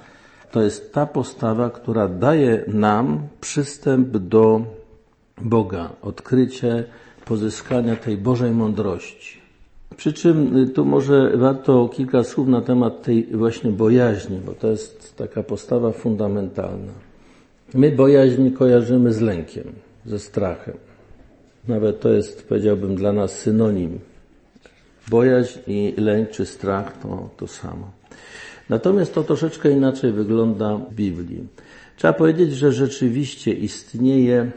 To 0.53 0.63
jest 0.63 0.93
ta 0.93 1.07
postawa, 1.07 1.71
która 1.71 2.09
daje 2.09 2.65
nam 2.67 3.29
przystęp 3.41 4.17
do 4.17 4.63
Boga, 5.41 5.91
odkrycie 6.03 6.85
pozyskania 7.25 7.97
tej 7.97 8.17
Bożej 8.17 8.51
mądrości. 8.51 9.36
Przy 9.97 10.13
czym 10.13 10.69
tu 10.75 10.85
może 10.85 11.37
warto 11.37 11.89
kilka 11.89 12.25
słów 12.25 12.49
na 12.49 12.61
temat 12.61 13.03
tej 13.03 13.27
właśnie 13.27 13.71
bojaźni, 13.71 14.39
bo 14.47 14.53
to 14.53 14.71
jest 14.71 15.17
taka 15.17 15.43
postawa 15.43 15.93
fundamentalna. 15.93 16.93
My 17.75 17.91
bojaźń 17.91 18.51
kojarzymy 18.51 19.13
z 19.13 19.21
lękiem, 19.21 19.65
ze 20.07 20.19
strachem. 20.19 20.75
Nawet 21.69 22.01
to 22.01 22.09
jest, 22.13 22.49
powiedziałbym, 22.49 22.97
dla 22.97 23.13
nas 23.13 23.39
synonim. 23.39 23.99
Bojaźń 25.11 25.59
i 25.67 25.95
lęk 25.97 26.31
czy 26.31 26.47
strach 26.47 26.99
to 27.03 27.29
to 27.37 27.47
samo. 27.47 27.91
Natomiast 28.69 29.15
to 29.15 29.23
troszeczkę 29.23 29.71
inaczej 29.71 30.13
wygląda 30.13 30.77
w 30.77 30.95
Biblii. 30.95 31.47
Trzeba 31.97 32.13
powiedzieć, 32.13 32.53
że 32.53 32.73
rzeczywiście 32.73 33.53
istnieje 33.53 34.51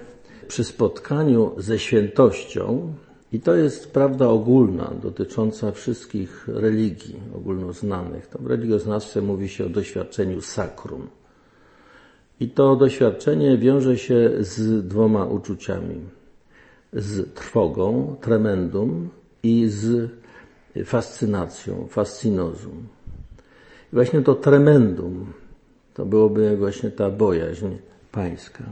przy 0.47 0.63
spotkaniu 0.63 1.51
ze 1.57 1.79
świętością, 1.79 2.93
i 3.33 3.39
to 3.39 3.55
jest 3.55 3.91
prawda 3.91 4.27
ogólna, 4.27 4.91
dotycząca 5.01 5.71
wszystkich 5.71 6.47
religii 6.47 7.15
ogólnoznanych. 7.35 8.27
Tam 8.27 8.43
w 8.43 8.47
religioznawstwie 8.47 9.21
mówi 9.21 9.49
się 9.49 9.65
o 9.65 9.69
doświadczeniu 9.69 10.41
sakrum. 10.41 11.07
I 12.39 12.49
to 12.49 12.75
doświadczenie 12.75 13.57
wiąże 13.57 13.97
się 13.97 14.31
z 14.39 14.87
dwoma 14.87 15.25
uczuciami. 15.25 15.99
Z 16.93 17.33
trwogą, 17.33 18.15
tremendum 18.21 19.09
i 19.43 19.67
z 19.67 20.11
fascynacją, 20.85 21.87
fascinozum. 21.89 22.87
I 23.93 23.95
właśnie 23.95 24.21
to 24.21 24.35
tremendum 24.35 25.33
to 25.93 26.05
byłoby 26.05 26.57
właśnie 26.57 26.91
ta 26.91 27.09
bojaźń 27.09 27.67
pańska. 28.11 28.63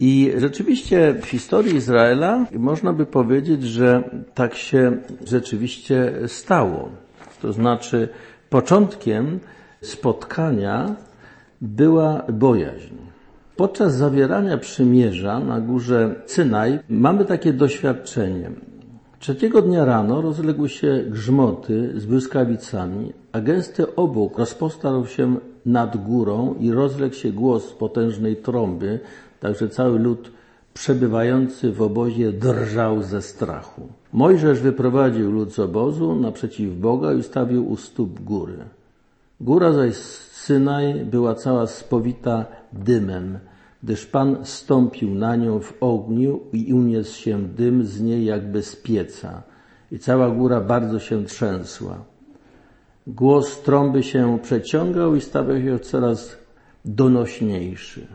I 0.00 0.32
rzeczywiście 0.36 1.14
w 1.14 1.26
historii 1.26 1.76
Izraela 1.76 2.46
można 2.52 2.92
by 2.92 3.06
powiedzieć, 3.06 3.62
że 3.62 4.02
tak 4.34 4.54
się 4.54 4.96
rzeczywiście 5.26 6.12
stało. 6.26 6.88
To 7.42 7.52
znaczy, 7.52 8.08
początkiem 8.50 9.40
spotkania 9.82 10.96
była 11.60 12.22
bojaźń. 12.32 12.94
Podczas 13.56 13.96
zawierania 13.96 14.58
przymierza 14.58 15.40
na 15.40 15.60
górze 15.60 16.14
Cynaj 16.26 16.78
mamy 16.88 17.24
takie 17.24 17.52
doświadczenie. 17.52 18.50
Trzeciego 19.18 19.62
dnia 19.62 19.84
rano 19.84 20.20
rozległy 20.20 20.68
się 20.68 21.04
grzmoty 21.06 21.92
z 22.00 22.06
błyskawicami, 22.06 23.12
a 23.32 23.40
gęsty 23.40 23.94
obłok 23.94 24.38
rozpostarł 24.38 25.06
się 25.06 25.36
nad 25.66 25.96
górą 25.96 26.54
i 26.60 26.70
rozległ 26.72 27.14
się 27.14 27.32
głos 27.32 27.72
potężnej 27.72 28.36
trąby, 28.36 29.00
Także 29.40 29.68
cały 29.68 29.98
lud 29.98 30.32
przebywający 30.74 31.72
w 31.72 31.82
obozie 31.82 32.32
drżał 32.32 33.02
ze 33.02 33.22
strachu. 33.22 33.88
Mojżesz 34.12 34.60
wyprowadził 34.60 35.32
lud 35.32 35.52
z 35.52 35.58
obozu 35.58 36.16
naprzeciw 36.16 36.78
Boga 36.78 37.12
i 37.12 37.16
ustawił 37.16 37.70
u 37.70 37.76
stóp 37.76 38.20
góry. 38.20 38.58
Góra 39.40 39.72
zaś 39.72 39.94
Synaj 40.40 41.04
była 41.04 41.34
cała 41.34 41.66
spowita 41.66 42.44
dymem, 42.72 43.38
gdyż 43.82 44.06
Pan 44.06 44.36
stąpił 44.42 45.14
na 45.14 45.36
nią 45.36 45.60
w 45.60 45.74
ogniu 45.80 46.40
i 46.52 46.74
uniósł 46.74 47.20
się 47.20 47.42
dym 47.42 47.86
z 47.86 48.00
niej 48.00 48.24
jakby 48.24 48.62
z 48.62 48.76
pieca 48.76 49.42
i 49.92 49.98
cała 49.98 50.30
góra 50.30 50.60
bardzo 50.60 50.98
się 50.98 51.24
trzęsła. 51.24 52.04
Głos 53.06 53.62
trąby 53.62 54.02
się 54.02 54.38
przeciągał 54.42 55.16
i 55.16 55.20
stawał 55.20 55.60
się 55.62 55.78
coraz 55.78 56.36
donośniejszy. 56.84 58.06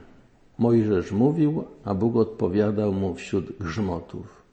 Mojżesz 0.57 1.11
mówił, 1.11 1.63
a 1.85 1.93
Bóg 1.93 2.15
odpowiadał 2.15 2.93
mu 2.93 3.15
wśród 3.15 3.57
grzmotów. 3.59 4.45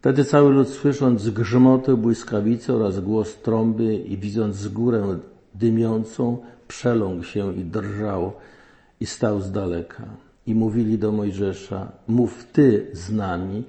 Wtedy 0.00 0.24
cały 0.24 0.50
lud 0.50 0.68
słysząc 0.68 1.30
grzmoty, 1.30 1.96
błyskawice 1.96 2.74
oraz 2.74 3.00
głos 3.00 3.36
trąby 3.42 3.96
i 3.96 4.16
widząc 4.16 4.68
górę 4.68 5.18
dymiącą, 5.54 6.38
przeląkł 6.68 7.24
się 7.24 7.54
i 7.54 7.64
drżał 7.64 8.32
i 9.00 9.06
stał 9.06 9.40
z 9.40 9.50
daleka. 9.52 10.04
I 10.46 10.54
mówili 10.54 10.98
do 10.98 11.12
Mojżesza, 11.12 11.92
mów 12.08 12.44
Ty 12.52 12.86
z 12.92 13.12
nami, 13.12 13.64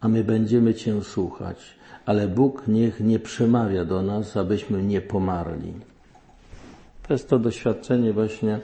a 0.00 0.08
my 0.08 0.24
będziemy 0.24 0.74
Cię 0.74 1.02
słuchać, 1.02 1.58
ale 2.06 2.28
Bóg 2.28 2.62
niech 2.68 3.00
nie 3.00 3.18
przemawia 3.18 3.84
do 3.84 4.02
nas, 4.02 4.36
abyśmy 4.36 4.82
nie 4.82 5.00
pomarli. 5.00 5.72
To 7.08 7.14
jest 7.14 7.28
to 7.28 7.38
doświadczenie 7.38 8.12
właśnie 8.12 8.60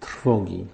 trwogi. 0.00 0.64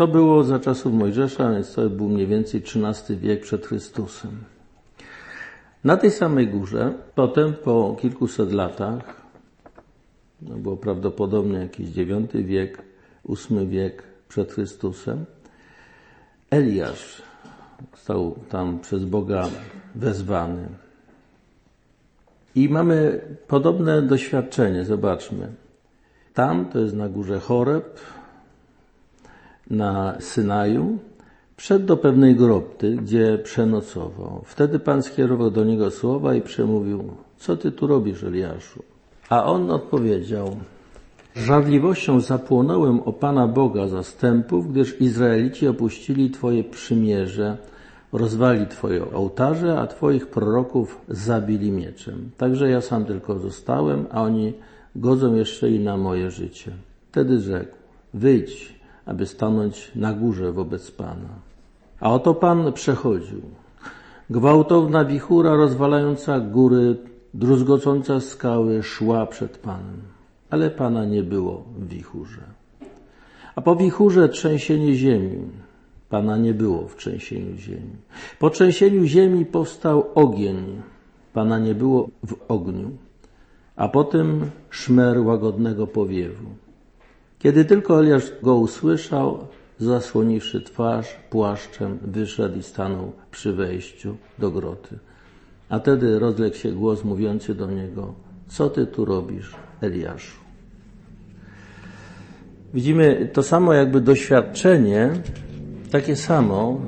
To 0.00 0.08
było 0.08 0.44
za 0.44 0.58
czasów 0.58 0.92
Mojżesza, 0.92 1.50
więc 1.52 1.74
to 1.74 1.90
był 1.90 2.08
mniej 2.08 2.26
więcej 2.26 2.60
XIII 2.60 3.18
wiek 3.18 3.42
przed 3.42 3.66
Chrystusem. 3.66 4.30
Na 5.84 5.96
tej 5.96 6.10
samej 6.10 6.48
górze, 6.48 6.94
potem 7.14 7.54
po 7.54 7.96
kilkuset 8.00 8.52
latach, 8.52 9.22
no 10.42 10.56
było 10.56 10.76
prawdopodobnie 10.76 11.58
jakiś 11.58 11.96
IX 11.96 12.32
wiek, 12.34 12.82
VIII 13.28 13.68
wiek 13.68 14.02
przed 14.28 14.52
Chrystusem, 14.52 15.24
Eliasz 16.50 17.22
został 17.96 18.36
tam 18.48 18.78
przez 18.78 19.04
Boga 19.04 19.48
wezwany. 19.94 20.68
I 22.54 22.68
mamy 22.68 23.20
podobne 23.48 24.02
doświadczenie, 24.02 24.84
zobaczmy. 24.84 25.48
Tam, 26.34 26.66
to 26.66 26.78
jest 26.78 26.94
na 26.94 27.08
górze 27.08 27.40
Choreb, 27.40 28.00
na 29.70 30.16
Synaju, 30.20 30.98
wszedł 31.56 31.86
do 31.86 31.96
pewnej 31.96 32.36
grobty, 32.36 32.96
gdzie 32.96 33.38
przenocował. 33.38 34.42
Wtedy 34.44 34.78
Pan 34.78 35.02
skierował 35.02 35.50
do 35.50 35.64
niego 35.64 35.90
słowa 35.90 36.34
i 36.34 36.42
przemówił, 36.42 37.04
co 37.36 37.56
ty 37.56 37.72
tu 37.72 37.86
robisz, 37.86 38.24
Eliaszu? 38.24 38.82
A 39.28 39.44
on 39.44 39.70
odpowiedział, 39.70 40.56
żarliwością 41.36 42.20
zapłonąłem 42.20 43.00
o 43.00 43.12
Pana 43.12 43.48
Boga 43.48 43.88
zastępów, 43.88 44.72
gdyż 44.72 45.00
Izraelici 45.00 45.68
opuścili 45.68 46.30
Twoje 46.30 46.64
przymierze, 46.64 47.56
rozwali 48.12 48.66
Twoje 48.66 49.12
ołtarze, 49.12 49.78
a 49.78 49.86
Twoich 49.86 50.26
proroków 50.26 51.00
zabili 51.08 51.72
mieczem. 51.72 52.30
Także 52.36 52.70
ja 52.70 52.80
sam 52.80 53.04
tylko 53.04 53.38
zostałem, 53.38 54.06
a 54.10 54.22
oni 54.22 54.52
godzą 54.96 55.34
jeszcze 55.34 55.70
i 55.70 55.78
na 55.78 55.96
moje 55.96 56.30
życie. 56.30 56.70
Wtedy 57.10 57.40
rzekł, 57.40 57.76
wyjdź, 58.14 58.79
aby 59.10 59.26
stanąć 59.26 59.92
na 59.94 60.12
górze 60.12 60.52
wobec 60.52 60.90
Pana. 60.90 61.34
A 62.00 62.10
oto 62.10 62.34
Pan 62.34 62.72
przechodził. 62.72 63.42
Gwałtowna 64.30 65.04
wichura 65.04 65.56
rozwalająca 65.56 66.40
góry, 66.40 66.96
druzgocąca 67.34 68.20
skały 68.20 68.82
szła 68.82 69.26
przed 69.26 69.58
Panem, 69.58 70.00
ale 70.50 70.70
Pana 70.70 71.04
nie 71.04 71.22
było 71.22 71.64
w 71.78 71.88
wichurze. 71.88 72.42
A 73.54 73.60
po 73.60 73.76
wichurze 73.76 74.28
trzęsienie 74.28 74.94
ziemi. 74.94 75.38
Pana 76.08 76.36
nie 76.36 76.54
było 76.54 76.88
w 76.88 76.96
trzęsieniu 76.96 77.56
ziemi. 77.56 77.96
Po 78.38 78.50
trzęsieniu 78.50 79.04
ziemi 79.04 79.46
powstał 79.46 80.06
ogień. 80.14 80.82
Pana 81.32 81.58
nie 81.58 81.74
było 81.74 82.08
w 82.26 82.34
ogniu. 82.48 82.90
A 83.76 83.88
potem 83.88 84.50
szmer 84.70 85.18
łagodnego 85.18 85.86
powiewu. 85.86 86.46
Kiedy 87.40 87.64
tylko 87.64 88.00
Eliasz 88.00 88.32
go 88.42 88.56
usłyszał, 88.56 89.46
zasłoniwszy 89.78 90.60
twarz 90.60 91.16
płaszczem, 91.30 91.98
wyszedł 92.02 92.58
i 92.58 92.62
stanął 92.62 93.12
przy 93.30 93.52
wejściu 93.52 94.16
do 94.38 94.50
groty. 94.50 94.98
A 95.68 95.78
wtedy 95.78 96.18
rozległ 96.18 96.56
się 96.56 96.72
głos 96.72 97.04
mówiący 97.04 97.54
do 97.54 97.70
niego, 97.70 98.14
co 98.48 98.70
ty 98.70 98.86
tu 98.86 99.04
robisz, 99.04 99.54
Eliaszu? 99.80 100.36
Widzimy 102.74 103.30
to 103.32 103.42
samo 103.42 103.72
jakby 103.72 104.00
doświadczenie, 104.00 105.10
takie 105.90 106.16
samo, 106.16 106.80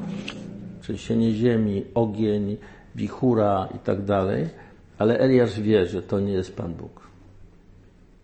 trzęsienie 0.80 1.32
ziemi, 1.32 1.84
ogień, 1.94 2.56
wichura 2.94 3.68
i 3.76 3.78
tak 3.78 4.04
dalej, 4.04 4.48
ale 4.98 5.18
Eliasz 5.18 5.60
wie, 5.60 5.86
że 5.86 6.02
to 6.02 6.20
nie 6.20 6.32
jest 6.32 6.56
Pan 6.56 6.74
Bóg. 6.74 7.00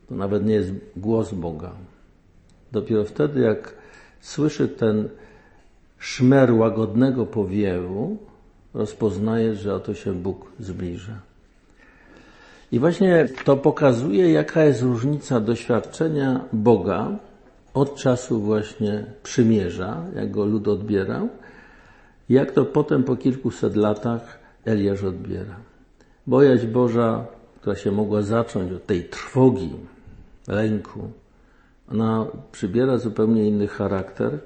To 0.09 0.15
nawet 0.15 0.47
nie 0.47 0.55
jest 0.55 0.73
głos 0.97 1.35
Boga. 1.35 1.73
Dopiero 2.73 3.05
wtedy, 3.05 3.41
jak 3.41 3.75
słyszy 4.21 4.69
ten 4.69 5.09
szmer 5.99 6.53
łagodnego 6.53 7.27
powiewu, 7.27 8.17
rozpoznaje, 8.75 9.55
że 9.55 9.75
oto 9.75 9.95
się 9.95 10.13
Bóg 10.13 10.53
zbliża. 10.61 11.19
I 12.73 12.79
właśnie 12.79 13.29
to 13.45 13.57
pokazuje, 13.57 14.33
jaka 14.33 14.65
jest 14.65 14.83
różnica 14.83 15.41
doświadczenia 15.41 16.45
Boga 16.53 17.19
od 17.75 17.95
czasu 17.95 18.41
właśnie 18.41 19.05
przymierza, 19.23 20.03
jak 20.15 20.31
go 20.31 20.45
lud 20.45 20.69
odbierał, 20.69 21.29
jak 22.29 22.53
to 22.53 22.65
potem 22.65 23.05
po 23.05 23.17
kilkuset 23.17 23.77
latach 23.77 24.39
Eliasz 24.65 25.05
odbiera. 25.05 25.57
Bojaźń 26.27 26.67
Boża, 26.67 27.27
która 27.61 27.77
się 27.77 27.93
mogła 27.93 28.23
zacząć 28.23 28.73
od 28.73 28.87
tej 28.87 29.05
trwogi, 29.05 29.71
lęku, 30.49 31.01
ona 31.93 32.27
przybiera 32.53 32.99
zupełnie 32.99 33.49
inny 33.49 33.69
charakter. 33.69 34.39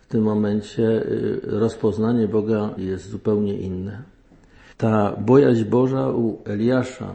W 0.00 0.06
tym 0.06 0.22
momencie 0.22 0.82
y, 0.82 1.40
rozpoznanie 1.44 2.28
Boga 2.28 2.70
jest 2.76 3.10
zupełnie 3.10 3.54
inne. 3.54 4.02
Ta 4.76 5.16
bojaźń 5.16 5.64
Boża 5.64 6.08
u 6.08 6.38
Eliasza 6.44 7.14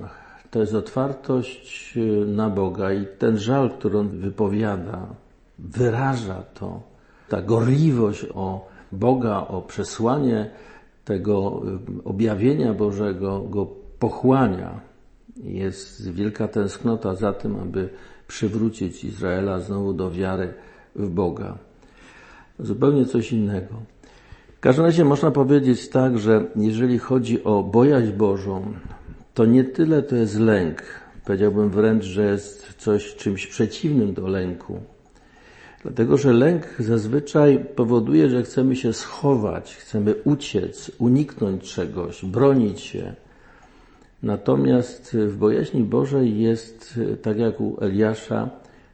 to 0.56 0.60
jest 0.60 0.76
otwartość 0.76 1.98
y, 1.98 2.26
na 2.26 2.50
Boga 2.50 2.94
i 2.94 3.06
ten 3.20 3.38
żal, 3.38 3.70
który 3.70 3.98
on 3.98 4.10
wypowiada, 4.10 5.08
wyraża 5.60 6.44
to. 6.54 6.82
Ta 7.30 7.42
gorliwość 7.42 8.26
o 8.34 8.68
Boga, 8.92 9.48
o 9.48 9.62
przesłanie 9.62 10.50
tego 11.06 11.62
y, 12.00 12.04
objawienia 12.04 12.74
Bożego 12.74 13.40
go 13.40 13.68
pochłania. 14.00 14.80
Jest 15.38 16.12
wielka 16.12 16.48
tęsknota 16.48 17.16
za 17.16 17.34
tym, 17.34 17.56
aby 17.60 17.90
przywrócić 18.28 19.04
Izraela 19.04 19.60
znowu 19.60 19.94
do 19.94 20.12
wiary 20.12 20.54
w 20.96 21.10
Boga. 21.10 21.58
Zupełnie 22.60 23.06
coś 23.06 23.32
innego. 23.32 23.76
W 24.58 24.60
każdym 24.60 24.86
razie 24.86 25.06
można 25.06 25.32
powiedzieć 25.32 25.90
tak, 25.90 26.20
że 26.20 26.46
jeżeli 26.56 27.00
chodzi 27.00 27.44
o 27.44 27.64
bojaźń 27.64 28.12
Bożą, 28.12 28.74
to 29.34 29.46
nie 29.46 29.64
tyle 29.64 30.04
to 30.04 30.16
jest 30.16 30.40
lęk. 30.40 30.84
Powiedziałbym 31.26 31.70
wręcz, 31.70 32.04
że 32.04 32.26
jest 32.26 32.74
coś 32.74 33.16
czymś 33.16 33.48
przeciwnym 33.48 34.14
do 34.14 34.28
lęku. 34.28 34.80
Dlatego, 35.84 36.18
że 36.18 36.34
lęk 36.34 36.68
zazwyczaj 36.80 37.66
powoduje, 37.76 38.30
że 38.30 38.44
chcemy 38.44 38.76
się 38.76 38.94
schować, 38.94 39.76
chcemy 39.76 40.16
uciec, 40.24 40.92
uniknąć 40.98 41.74
czegoś, 41.74 42.26
bronić 42.26 42.82
się. 42.82 43.16
Natomiast 44.26 45.18
w 45.18 45.38
bojaźni 45.38 45.84
Bożej 45.84 46.40
jest, 46.40 47.00
tak 47.22 47.38
jak 47.38 47.62
u 47.62 47.78
Eliasza, 47.82 48.50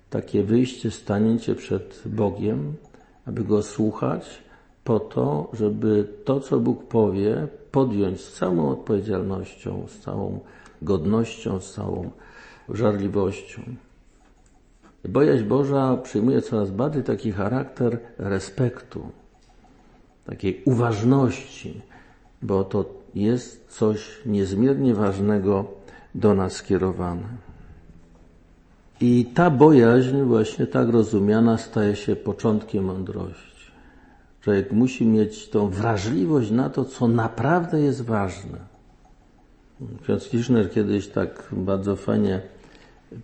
takie 0.10 0.44
wyjście, 0.44 0.92
stanięcie 0.92 1.56
przed 1.56 2.02
Bogiem, 2.06 2.74
aby 3.26 3.44
Go 3.44 3.64
słuchać, 3.64 4.44
po 4.84 5.00
to, 5.00 5.50
żeby 5.54 6.08
to, 6.26 6.40
co 6.40 6.60
Bóg 6.60 6.88
powie, 6.88 7.48
podjąć 7.72 8.22
z 8.22 8.34
całą 8.34 8.70
odpowiedzialnością, 8.70 9.86
z 9.88 10.00
całą 10.00 10.40
godnością, 10.82 11.60
z 11.60 11.74
całą 11.74 12.12
żarliwością. 12.70 13.62
Bojaźń 15.10 15.44
Boża 15.44 15.98
przyjmuje 15.98 16.42
coraz 16.42 16.72
bardziej 16.72 17.04
taki 17.04 17.32
charakter 17.32 18.00
respektu, 18.18 19.02
takiej 20.26 20.62
uważności, 20.66 21.82
bo 22.42 22.64
to 22.64 23.01
jest 23.16 23.68
coś 23.70 24.22
niezmiernie 24.26 24.94
ważnego 24.94 25.66
do 26.16 26.34
nas 26.34 26.54
skierowane. 26.54 27.28
I 29.02 29.26
ta 29.34 29.50
bojaźń, 29.50 30.22
właśnie 30.22 30.68
tak 30.68 30.90
rozumiana, 30.90 31.58
staje 31.58 31.96
się 31.96 32.16
początkiem 32.16 32.84
mądrości. 32.84 33.72
Człowiek 34.42 34.72
musi 34.72 35.06
mieć 35.06 35.50
tą 35.50 35.70
wrażliwość 35.70 36.52
na 36.52 36.70
to, 36.70 36.86
co 36.86 37.08
naprawdę 37.08 37.82
jest 37.82 38.02
ważne. 38.02 38.58
Ksiądz 40.04 40.30
Kiszner 40.30 40.72
kiedyś 40.72 41.08
tak 41.08 41.48
bardzo 41.52 41.96
fajnie 41.96 42.42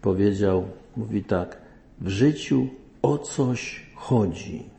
powiedział, 0.01 0.65
mówi 0.97 1.23
tak, 1.23 1.57
w 2.01 2.07
życiu 2.07 2.67
o 3.01 3.17
coś 3.17 3.85
chodzi. 3.95 4.69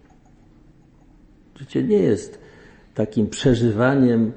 Życie 1.56 1.82
nie 1.82 1.98
jest 1.98 2.38
takim 2.94 3.26
przeżywaniem 3.26 4.32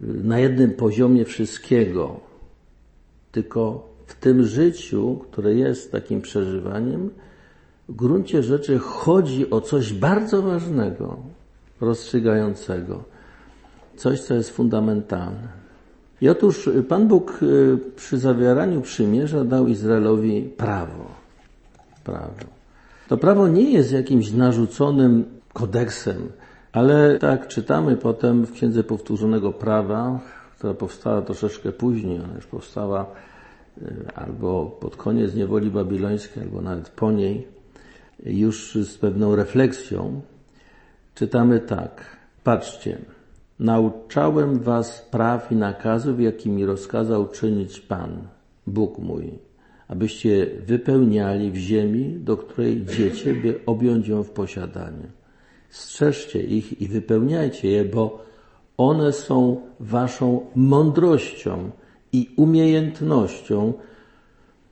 na 0.00 0.38
jednym 0.38 0.70
poziomie 0.70 1.24
wszystkiego, 1.24 2.20
tylko 3.32 3.88
w 4.06 4.14
tym 4.14 4.44
życiu, 4.44 5.18
które 5.30 5.54
jest 5.54 5.92
takim 5.92 6.20
przeżywaniem, 6.20 7.10
w 7.88 7.94
gruncie 7.94 8.42
rzeczy 8.42 8.78
chodzi 8.78 9.50
o 9.50 9.60
coś 9.60 9.92
bardzo 9.92 10.42
ważnego, 10.42 11.16
rozstrzygającego, 11.80 13.04
coś, 13.96 14.20
co 14.20 14.34
jest 14.34 14.50
fundamentalne. 14.50 15.60
I 16.20 16.28
otóż 16.28 16.70
Pan 16.88 17.08
Bóg 17.08 17.42
y, 17.42 17.78
przy 17.96 18.18
zawieraniu 18.18 18.80
przymierza 18.80 19.44
dał 19.44 19.66
Izraelowi 19.66 20.42
prawo. 20.42 21.06
Prawo. 22.04 22.44
To 23.08 23.16
prawo 23.16 23.48
nie 23.48 23.70
jest 23.70 23.92
jakimś 23.92 24.32
narzuconym 24.32 25.24
kodeksem, 25.52 26.28
ale 26.72 27.18
tak 27.18 27.48
czytamy 27.48 27.96
potem 27.96 28.46
w 28.46 28.52
Księdze 28.52 28.84
Powtórzonego 28.84 29.52
Prawa, 29.52 30.20
która 30.58 30.74
powstała 30.74 31.22
troszeczkę 31.22 31.72
później, 31.72 32.20
ona 32.20 32.34
już 32.34 32.46
powstała 32.46 33.06
y, 33.82 34.06
albo 34.14 34.66
pod 34.80 34.96
koniec 34.96 35.34
niewoli 35.34 35.70
babilońskiej, 35.70 36.42
albo 36.42 36.60
nawet 36.60 36.88
po 36.88 37.12
niej, 37.12 37.48
już 38.26 38.74
z 38.74 38.98
pewną 38.98 39.36
refleksją, 39.36 40.20
czytamy 41.14 41.60
tak. 41.60 42.16
Patrzcie, 42.44 42.98
nauczałem 43.58 44.58
was 44.58 45.08
praw 45.10 45.52
i 45.52 45.56
nakazów, 45.56 46.20
jakimi 46.20 46.66
rozkazał 46.66 47.28
czynić 47.28 47.80
Pan, 47.80 48.28
Bóg 48.66 48.98
mój, 48.98 49.38
abyście 49.88 50.46
wypełniali 50.66 51.50
w 51.50 51.56
ziemi, 51.56 52.18
do 52.20 52.36
której 52.36 52.76
idziecie, 52.82 53.34
by 53.34 53.60
objąć 53.66 54.08
ją 54.08 54.22
w 54.22 54.30
posiadanie. 54.30 55.19
Strzeżcie 55.70 56.42
ich 56.42 56.80
i 56.80 56.88
wypełniajcie 56.88 57.68
je, 57.68 57.84
bo 57.84 58.24
one 58.76 59.12
są 59.12 59.60
waszą 59.80 60.46
mądrością 60.54 61.70
i 62.12 62.30
umiejętnością 62.36 63.72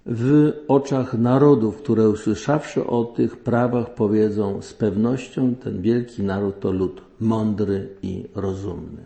w 0.07 0.53
oczach 0.69 1.15
narodów, 1.15 1.77
które 1.77 2.09
usłyszawszy 2.09 2.87
o 2.87 3.05
tych 3.05 3.37
prawach 3.37 3.95
powiedzą 3.95 4.63
z 4.63 4.75
pewnością 4.75 5.55
ten 5.55 5.83
wielki 5.83 6.23
naród 6.23 6.61
to 6.61 6.73
lud 6.73 7.03
mądry 7.21 7.89
i 8.03 8.25
rozumny. 8.35 9.03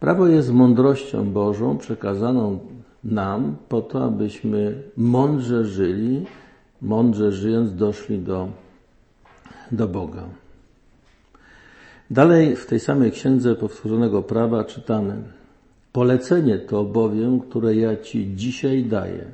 Prawo 0.00 0.26
jest 0.26 0.52
mądrością 0.52 1.32
Bożą 1.32 1.78
przekazaną 1.78 2.58
nam 3.04 3.56
po 3.68 3.82
to, 3.82 4.04
abyśmy 4.04 4.82
mądrze 4.96 5.64
żyli, 5.64 6.26
mądrze 6.82 7.32
żyjąc 7.32 7.74
doszli 7.74 8.18
do, 8.18 8.48
do 9.72 9.88
Boga. 9.88 10.24
Dalej 12.10 12.56
w 12.56 12.66
tej 12.66 12.80
samej 12.80 13.12
księdze 13.12 13.54
powtórzonego 13.54 14.22
prawa 14.22 14.64
czytamy 14.64 15.22
Polecenie 15.92 16.58
to 16.58 16.84
bowiem, 16.84 17.40
które 17.40 17.76
ja 17.76 17.96
Ci 17.96 18.30
dzisiaj 18.34 18.84
daję, 18.84 19.24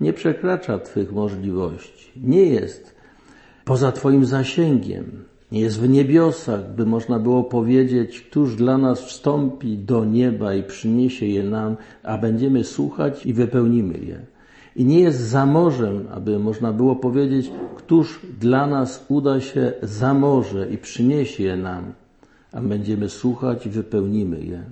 nie 0.00 0.12
przekracza 0.12 0.78
Twych 0.78 1.12
możliwości, 1.12 2.12
nie 2.16 2.46
jest 2.46 2.94
poza 3.64 3.92
Twoim 3.92 4.24
zasięgiem, 4.24 5.24
nie 5.52 5.60
jest 5.60 5.80
w 5.80 5.88
niebiosach, 5.88 6.74
by 6.74 6.86
można 6.86 7.18
było 7.18 7.44
powiedzieć, 7.44 8.20
któż 8.20 8.56
dla 8.56 8.78
nas 8.78 9.00
wstąpi 9.00 9.78
do 9.78 10.04
nieba 10.04 10.54
i 10.54 10.62
przyniesie 10.62 11.26
je 11.26 11.42
nam, 11.42 11.76
a 12.02 12.18
będziemy 12.18 12.64
słuchać 12.64 13.26
i 13.26 13.32
wypełnimy 13.32 13.98
je. 13.98 14.20
I 14.80 14.84
nie 14.84 15.00
jest 15.00 15.20
za 15.20 15.46
morzem, 15.46 16.08
aby 16.10 16.38
można 16.38 16.72
było 16.72 16.96
powiedzieć, 16.96 17.50
któż 17.76 18.20
dla 18.40 18.66
nas 18.66 19.04
uda 19.08 19.40
się 19.40 19.72
za 19.82 20.14
morze 20.14 20.70
i 20.70 20.78
przyniesie 20.78 21.44
je 21.44 21.56
nam, 21.56 21.92
a 22.52 22.60
będziemy 22.60 23.08
słuchać 23.08 23.66
i 23.66 23.70
wypełnimy 23.70 24.40
je. 24.40 24.62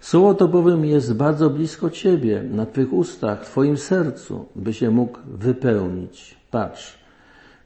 Słowo 0.00 0.34
to 0.34 0.48
bowiem 0.48 0.84
jest 0.84 1.14
bardzo 1.14 1.50
blisko 1.50 1.90
Ciebie, 1.90 2.42
na 2.42 2.66
Twych 2.66 2.92
ustach, 2.92 3.44
Twoim 3.44 3.76
sercu, 3.76 4.44
by 4.56 4.72
się 4.72 4.90
mógł 4.90 5.18
wypełnić. 5.26 6.34
Patrz, 6.50 6.98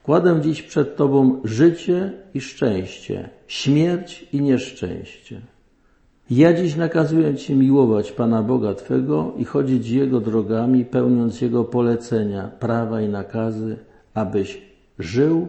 kładę 0.02 0.40
dziś 0.40 0.62
przed 0.62 0.96
Tobą 0.96 1.40
życie 1.44 2.12
i 2.34 2.40
szczęście, 2.40 3.28
śmierć 3.48 4.28
i 4.32 4.40
nieszczęście. 4.40 5.40
Ja 6.30 6.52
dziś 6.52 6.76
nakazuję 6.76 7.34
Ci 7.34 7.54
miłować 7.54 8.12
Pana 8.12 8.42
Boga 8.42 8.74
Twego 8.74 9.32
i 9.36 9.44
chodzić 9.44 9.88
Jego 9.90 10.20
drogami, 10.20 10.84
pełniąc 10.84 11.40
Jego 11.40 11.64
polecenia, 11.64 12.50
prawa 12.60 13.00
i 13.00 13.08
nakazy, 13.08 13.76
abyś 14.14 14.62
żył 14.98 15.48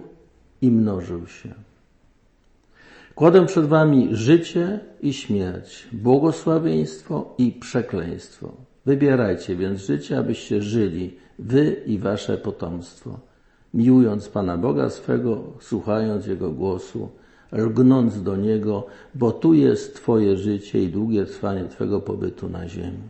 i 0.62 0.72
mnożył 0.72 1.28
się. 1.28 1.50
Kładę 3.16 3.46
przed 3.46 3.66
wami 3.66 4.08
życie 4.12 4.80
i 5.02 5.13
śmierć, 5.13 5.88
błogosławieństwo 5.92 7.36
i 7.38 7.52
przekleństwo. 7.52 8.52
Wybierajcie 8.86 9.56
więc 9.56 9.82
życie, 9.82 10.18
abyście 10.18 10.62
żyli, 10.62 11.18
wy 11.40 11.76
i 11.86 12.00
wasze 12.00 12.38
potomstwo, 12.38 13.20
miłując 13.74 14.30
Pana 14.30 14.58
Boga 14.58 14.90
swego, 14.90 15.44
słuchając 15.60 16.28
Jego 16.28 16.52
głosu, 16.52 17.10
lgnąc 17.52 18.24
do 18.24 18.36
Niego, 18.36 18.86
bo 19.16 19.32
tu 19.32 19.54
jest 19.54 19.96
Twoje 19.96 20.38
życie 20.38 20.84
i 20.84 20.88
długie 20.88 21.26
trwanie 21.26 21.66
Twego 21.66 22.02
pobytu 22.02 22.50
na 22.50 22.68
ziemi. 22.68 23.10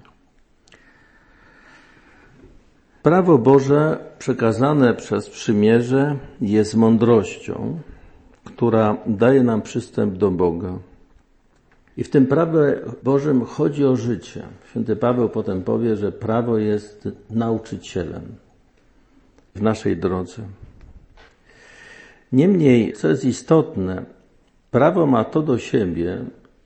Prawo 3.04 3.38
Boże 3.38 3.98
przekazane 4.20 4.94
przez 4.94 5.30
przymierze 5.30 6.16
jest 6.42 6.76
mądrością, 6.76 7.80
która 8.44 8.98
daje 9.06 9.44
nam 9.44 9.62
przystęp 9.62 10.18
do 10.18 10.32
Boga. 10.32 10.74
I 11.98 12.04
w 12.04 12.10
tym 12.10 12.26
prawie 12.26 12.60
Bożym 13.04 13.46
chodzi 13.46 13.86
o 13.86 13.96
życie. 13.96 14.44
Święty 14.70 14.96
Paweł 14.96 15.30
potem 15.30 15.64
powie, 15.64 15.96
że 15.96 16.12
prawo 16.12 16.58
jest 16.58 17.08
nauczycielem 17.30 18.24
w 19.56 19.62
naszej 19.62 19.98
drodze. 19.98 20.42
Niemniej, 22.32 22.94
co 22.94 23.08
jest 23.08 23.26
istotne, 23.26 24.06
prawo 24.72 25.06
ma 25.06 25.24
to 25.24 25.42
do 25.42 25.58
siebie, 25.58 26.26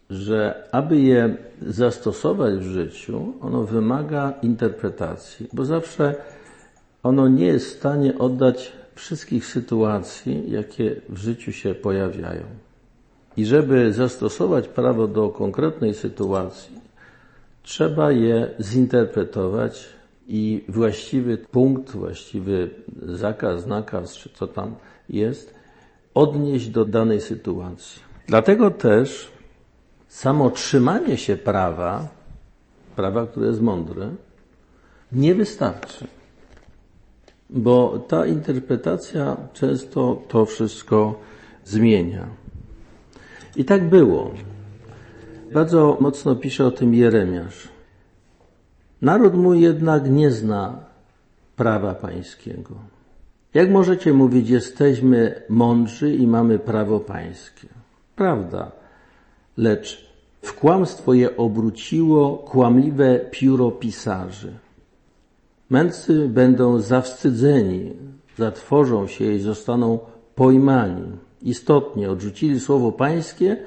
że 0.09 0.67
aby 0.71 0.99
je 0.99 1.35
zastosować 1.61 2.53
w 2.53 2.63
życiu, 2.63 3.33
ono 3.41 3.63
wymaga 3.63 4.33
interpretacji, 4.41 5.47
bo 5.53 5.65
zawsze 5.65 6.15
ono 7.03 7.27
nie 7.27 7.45
jest 7.45 7.65
w 7.65 7.77
stanie 7.77 8.17
oddać 8.17 8.71
wszystkich 8.95 9.45
sytuacji, 9.45 10.51
jakie 10.51 11.01
w 11.09 11.17
życiu 11.17 11.51
się 11.51 11.75
pojawiają. 11.75 12.43
I 13.37 13.45
żeby 13.45 13.93
zastosować 13.93 14.67
prawo 14.67 15.07
do 15.07 15.29
konkretnej 15.29 15.93
sytuacji, 15.93 16.81
trzeba 17.63 18.11
je 18.11 18.47
zinterpretować 18.59 19.89
i 20.27 20.63
właściwy 20.69 21.37
punkt, 21.37 21.91
właściwy 21.91 22.69
zakaz, 23.01 23.65
nakaz, 23.65 24.13
czy 24.13 24.29
co 24.29 24.47
tam 24.47 24.75
jest, 25.09 25.53
odnieść 26.13 26.69
do 26.69 26.85
danej 26.85 27.21
sytuacji. 27.21 28.01
Dlatego 28.27 28.71
też 28.71 29.31
samo 30.07 30.49
trzymanie 30.49 31.17
się 31.17 31.37
prawa, 31.37 32.07
prawa, 32.95 33.27
które 33.27 33.47
jest 33.47 33.61
mądre, 33.61 34.09
nie 35.11 35.35
wystarczy 35.35 36.07
bo 37.51 37.99
ta 38.07 38.25
interpretacja 38.25 39.37
często 39.53 40.21
to 40.27 40.45
wszystko 40.45 41.19
zmienia. 41.65 42.27
I 43.55 43.65
tak 43.65 43.89
było. 43.89 44.31
Bardzo 45.53 45.97
mocno 45.99 46.35
pisze 46.35 46.65
o 46.65 46.71
tym 46.71 46.93
Jeremiasz. 46.93 47.67
Naród 49.01 49.33
mój 49.35 49.61
jednak 49.61 50.09
nie 50.09 50.31
zna 50.31 50.79
prawa 51.55 51.95
pańskiego. 51.95 52.75
Jak 53.53 53.71
możecie 53.71 54.13
mówić, 54.13 54.49
jesteśmy 54.49 55.41
mądrzy 55.49 56.15
i 56.15 56.27
mamy 56.27 56.59
prawo 56.59 56.99
pańskie? 56.99 57.67
Prawda, 58.15 58.71
lecz 59.57 60.11
w 60.41 60.53
kłamstwo 60.53 61.13
je 61.13 61.37
obróciło 61.37 62.37
kłamliwe 62.37 63.19
pióro 63.31 63.71
pisarzy. 63.71 64.53
Mędrcy 65.69 66.27
będą 66.27 66.79
zawstydzeni, 66.79 67.93
zatworzą 68.37 69.07
się 69.07 69.31
i 69.31 69.39
zostaną 69.39 69.99
pojmani. 70.35 71.11
Istotnie 71.41 72.11
odrzucili 72.11 72.59
słowo 72.59 72.91
pańskie, 72.91 73.57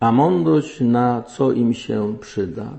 a 0.00 0.12
mądrość 0.12 0.80
na 0.80 1.22
co 1.22 1.52
im 1.52 1.74
się 1.74 2.16
przyda. 2.20 2.78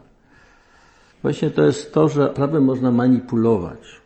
Właśnie 1.21 1.49
to 1.49 1.65
jest 1.65 1.93
to, 1.93 2.09
że 2.09 2.29
prawem 2.29 2.63
można 2.63 2.91
manipulować. 2.91 4.02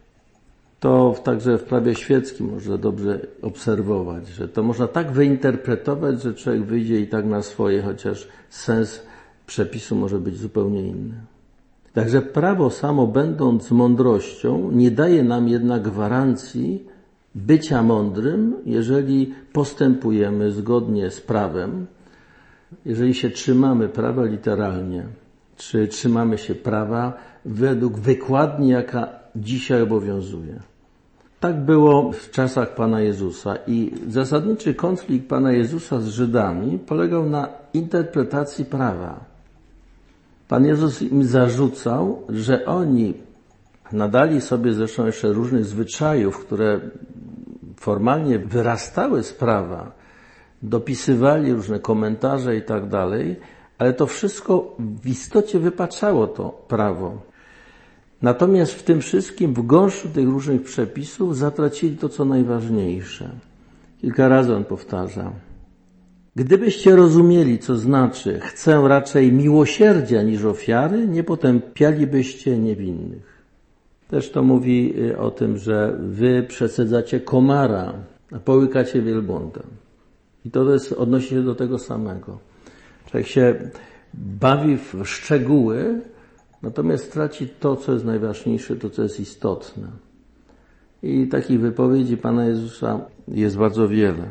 To 0.79 1.15
także 1.23 1.57
w 1.57 1.63
prawie 1.63 1.95
świeckim 1.95 2.53
można 2.53 2.77
dobrze 2.77 3.19
obserwować, 3.41 4.27
że 4.27 4.47
to 4.47 4.63
można 4.63 4.87
tak 4.87 5.11
wyinterpretować, 5.11 6.21
że 6.21 6.33
człowiek 6.33 6.63
wyjdzie 6.63 6.99
i 7.01 7.07
tak 7.07 7.25
na 7.25 7.41
swoje, 7.41 7.81
chociaż 7.81 8.27
sens 8.49 9.01
przepisu 9.47 9.95
może 9.95 10.19
być 10.19 10.37
zupełnie 10.37 10.87
inny. 10.87 11.13
Także 11.93 12.21
prawo 12.21 12.69
samo, 12.69 13.07
będąc 13.07 13.71
mądrością, 13.71 14.71
nie 14.71 14.91
daje 14.91 15.23
nam 15.23 15.47
jednak 15.47 15.81
gwarancji 15.81 16.85
bycia 17.35 17.83
mądrym, 17.83 18.55
jeżeli 18.65 19.33
postępujemy 19.53 20.51
zgodnie 20.51 21.11
z 21.11 21.21
prawem, 21.21 21.85
jeżeli 22.85 23.13
się 23.13 23.29
trzymamy 23.29 23.89
prawa 23.89 24.25
literalnie, 24.25 25.03
czy 25.55 25.87
trzymamy 25.87 26.37
się 26.37 26.55
prawa 26.55 27.13
według 27.45 27.99
wykładni, 27.99 28.69
jaka 28.69 29.09
dzisiaj 29.41 29.81
obowiązuje. 29.81 30.59
Tak 31.39 31.65
było 31.65 32.11
w 32.11 32.31
czasach 32.31 32.75
Pana 32.75 33.01
Jezusa 33.01 33.55
i 33.67 33.91
zasadniczy 34.07 34.73
konflikt 34.73 35.29
Pana 35.29 35.51
Jezusa 35.51 35.99
z 36.01 36.07
Żydami 36.07 36.79
polegał 36.79 37.29
na 37.29 37.47
interpretacji 37.73 38.65
prawa. 38.65 39.25
Pan 40.47 40.65
Jezus 40.65 41.01
im 41.01 41.23
zarzucał, 41.23 42.23
że 42.29 42.65
oni 42.65 43.13
nadali 43.91 44.41
sobie 44.41 44.73
zresztą 44.73 45.05
jeszcze 45.05 45.33
różnych 45.33 45.65
zwyczajów, 45.65 46.45
które 46.45 46.79
formalnie 47.79 48.39
wyrastały 48.39 49.23
z 49.23 49.33
prawa, 49.33 49.91
dopisywali 50.61 51.53
różne 51.53 51.79
komentarze 51.79 52.55
i 52.55 52.61
tak 52.61 52.89
dalej, 52.89 53.35
ale 53.77 53.93
to 53.93 54.05
wszystko 54.05 54.75
w 54.79 55.07
istocie 55.07 55.59
wypaczało 55.59 56.27
to 56.27 56.65
prawo. 56.67 57.21
Natomiast 58.21 58.73
w 58.73 58.83
tym 58.83 59.01
wszystkim, 59.01 59.53
w 59.53 59.65
gąszczu 59.65 60.09
tych 60.09 60.27
różnych 60.27 60.63
przepisów, 60.63 61.37
zatracili 61.37 61.97
to, 61.97 62.09
co 62.09 62.25
najważniejsze. 62.25 63.29
Kilka 64.01 64.27
razy 64.27 64.55
on 64.55 64.63
powtarza. 64.63 65.31
Gdybyście 66.35 66.95
rozumieli, 66.95 67.59
co 67.59 67.75
znaczy 67.75 68.39
chcę 68.39 68.87
raczej 68.87 69.31
miłosierdzia 69.31 70.23
niż 70.23 70.43
ofiary, 70.43 71.07
nie 71.07 71.23
potępialibyście 71.23 72.57
niewinnych. 72.57 73.37
Też 74.07 74.31
to 74.31 74.43
mówi 74.43 74.93
y, 74.99 75.17
o 75.17 75.31
tym, 75.31 75.57
że 75.57 75.97
wy 75.99 76.45
przesadzacie 76.47 77.19
komara, 77.19 77.93
a 78.31 78.39
połykacie 78.39 79.01
wielbłąda. 79.01 79.61
I 80.45 80.51
to 80.51 80.73
jest, 80.73 80.91
odnosi 80.91 81.29
się 81.29 81.43
do 81.43 81.55
tego 81.55 81.79
samego. 81.79 82.39
Człowiek 83.05 83.27
się 83.27 83.55
bawi 84.13 84.77
w 84.77 85.05
szczegóły, 85.05 86.01
natomiast 86.61 87.13
traci 87.13 87.47
to, 87.59 87.75
co 87.75 87.93
jest 87.93 88.05
najważniejsze, 88.05 88.75
to, 88.75 88.89
co 88.89 89.03
jest 89.03 89.19
istotne. 89.19 89.87
I 91.03 91.27
takich 91.27 91.59
wypowiedzi 91.59 92.17
Pana 92.17 92.45
Jezusa 92.45 92.99
jest 93.27 93.57
bardzo 93.57 93.87
wiele. 93.87 94.23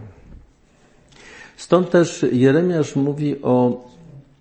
Stąd 1.57 1.91
też 1.91 2.27
Jeremiasz 2.33 2.97
mówi 2.97 3.43
o 3.43 3.85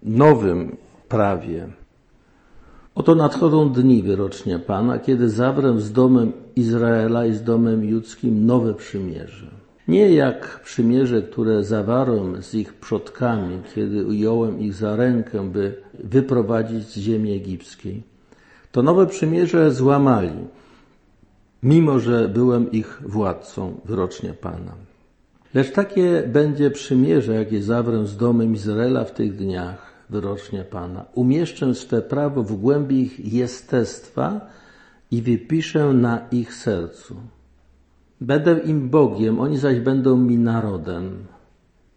nowym 0.04 0.78
prawie. 1.10 1.68
Oto 2.96 3.16
nadchodzą 3.16 3.70
dni 3.70 4.04
wyrocznie 4.04 4.60
Pana, 4.60 5.00
kiedy 5.00 5.30
zawrę 5.30 5.80
z 5.80 5.92
domem 5.92 6.32
Izraela 6.56 7.26
i 7.26 7.34
z 7.34 7.44
domem 7.44 7.84
judzkim 7.84 8.46
nowe 8.46 8.74
przymierze. 8.74 9.65
Nie 9.88 10.14
jak 10.14 10.60
przymierze, 10.64 11.22
które 11.22 11.64
zawarłem 11.64 12.44
z 12.44 12.54
ich 12.54 12.74
przodkami, 12.74 13.62
kiedy 13.76 14.06
ująłem 14.06 14.60
ich 14.60 14.74
za 14.74 14.96
rękę, 14.96 15.50
by 15.50 15.82
wyprowadzić 16.04 16.84
z 16.84 16.98
ziemi 16.98 17.32
egipskiej. 17.32 18.04
To 18.72 18.84
nowe 18.84 19.08
przymierze 19.08 19.72
złamali, 19.72 20.48
mimo 21.64 22.00
że 22.00 22.30
byłem 22.30 22.72
ich 22.72 23.02
władcą, 23.06 23.80
wyrocznie 23.86 24.34
Pana. 24.34 24.76
Lecz 25.54 25.72
takie 25.72 26.24
będzie 26.28 26.72
przymierze, 26.72 27.36
jakie 27.36 27.64
zawrę 27.64 28.08
z 28.08 28.18
domem 28.18 28.54
Izraela 28.54 29.06
w 29.06 29.12
tych 29.12 29.36
dniach, 29.36 29.94
wyrocznie 30.10 30.64
Pana. 30.64 31.06
Umieszczę 31.14 31.76
swe 31.76 32.02
prawo 32.02 32.44
w 32.44 32.54
głębi 32.54 33.02
ich 33.02 33.34
jestestwa 33.34 34.42
i 35.12 35.22
wypiszę 35.22 35.94
na 35.94 36.28
ich 36.32 36.54
sercu. 36.54 37.16
Będę 38.22 38.60
im 38.60 38.90
Bogiem, 38.90 39.40
oni 39.40 39.58
zaś 39.58 39.80
będą 39.80 40.18
mi 40.18 40.38
narodem. 40.38 41.26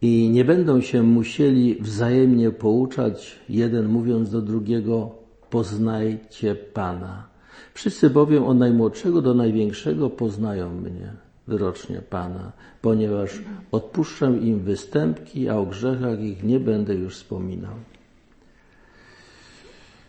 I 0.01 0.29
nie 0.29 0.45
będą 0.45 0.81
się 0.81 1.03
musieli 1.03 1.75
wzajemnie 1.81 2.51
pouczać, 2.51 3.39
jeden 3.49 3.87
mówiąc 3.87 4.29
do 4.29 4.41
drugiego, 4.41 5.11
poznajcie 5.49 6.55
Pana. 6.55 7.27
Wszyscy 7.73 8.09
bowiem 8.09 8.43
od 8.43 8.57
najmłodszego 8.57 9.21
do 9.21 9.33
największego 9.33 10.09
poznają 10.09 10.75
mnie, 10.75 11.13
wyrocznie 11.47 12.01
Pana, 12.09 12.51
ponieważ 12.81 13.41
odpuszczę 13.71 14.37
im 14.41 14.59
występki, 14.59 15.49
a 15.49 15.57
o 15.57 15.65
grzechach 15.65 16.19
ich 16.19 16.43
nie 16.43 16.59
będę 16.59 16.95
już 16.95 17.15
wspominał. 17.15 17.73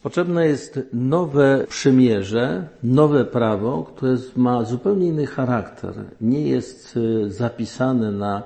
Potrzebne 0.03 0.47
jest 0.47 0.81
nowe 0.93 1.65
przymierze, 1.69 2.69
nowe 2.83 3.25
prawo, 3.25 3.83
które 3.83 4.17
ma 4.37 4.65
zupełnie 4.65 5.07
inny 5.07 5.27
charakter. 5.27 5.95
Nie 6.21 6.49
jest 6.49 6.97
y, 6.97 7.31
zapisane 7.31 8.13
na 8.13 8.43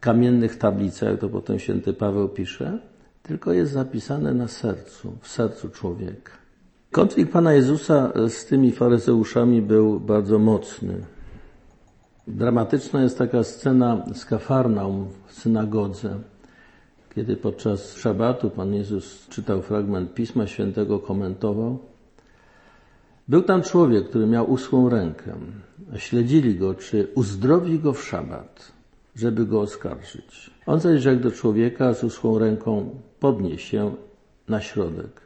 kamiennych 0.00 0.58
tablicach, 0.58 1.10
jak 1.10 1.20
to 1.20 1.28
potem 1.28 1.58
święty 1.58 1.92
Paweł 1.92 2.28
pisze, 2.28 2.78
tylko 3.22 3.52
jest 3.52 3.72
zapisane 3.72 4.34
na 4.34 4.48
sercu, 4.48 5.12
w 5.20 5.28
sercu 5.28 5.68
człowieka. 5.68 6.32
Konflikt 6.90 7.32
Pana 7.32 7.52
Jezusa 7.52 8.12
z 8.28 8.46
tymi 8.46 8.72
faryzeuszami 8.72 9.62
był 9.62 10.00
bardzo 10.00 10.38
mocny. 10.38 10.94
Dramatyczna 12.28 13.02
jest 13.02 13.18
taka 13.18 13.44
scena 13.44 14.04
z 14.14 14.24
Kafarnaum 14.24 15.08
w 15.26 15.32
synagodze 15.32 16.16
kiedy 17.18 17.36
podczas 17.36 17.96
szabatu 17.96 18.50
Pan 18.50 18.74
Jezus 18.74 19.28
czytał 19.28 19.62
fragment 19.62 20.14
Pisma 20.14 20.46
Świętego, 20.46 20.98
komentował. 20.98 21.78
Był 23.28 23.42
tam 23.42 23.62
człowiek, 23.62 24.08
który 24.08 24.26
miał 24.26 24.50
uschłą 24.50 24.88
rękę. 24.88 25.34
Śledzili 25.96 26.54
go, 26.54 26.74
czy 26.74 27.08
uzdrowi 27.14 27.78
go 27.78 27.92
w 27.92 28.04
szabat, 28.04 28.72
żeby 29.16 29.46
go 29.46 29.60
oskarżyć. 29.60 30.50
On 30.66 30.80
zaś 30.80 31.00
rzekł 31.00 31.22
do 31.22 31.30
człowieka 31.30 31.94
z 31.94 32.04
uschłą 32.04 32.38
ręką, 32.38 32.90
podnieś 33.20 33.64
się 33.64 33.94
na 34.48 34.60
środek. 34.60 35.20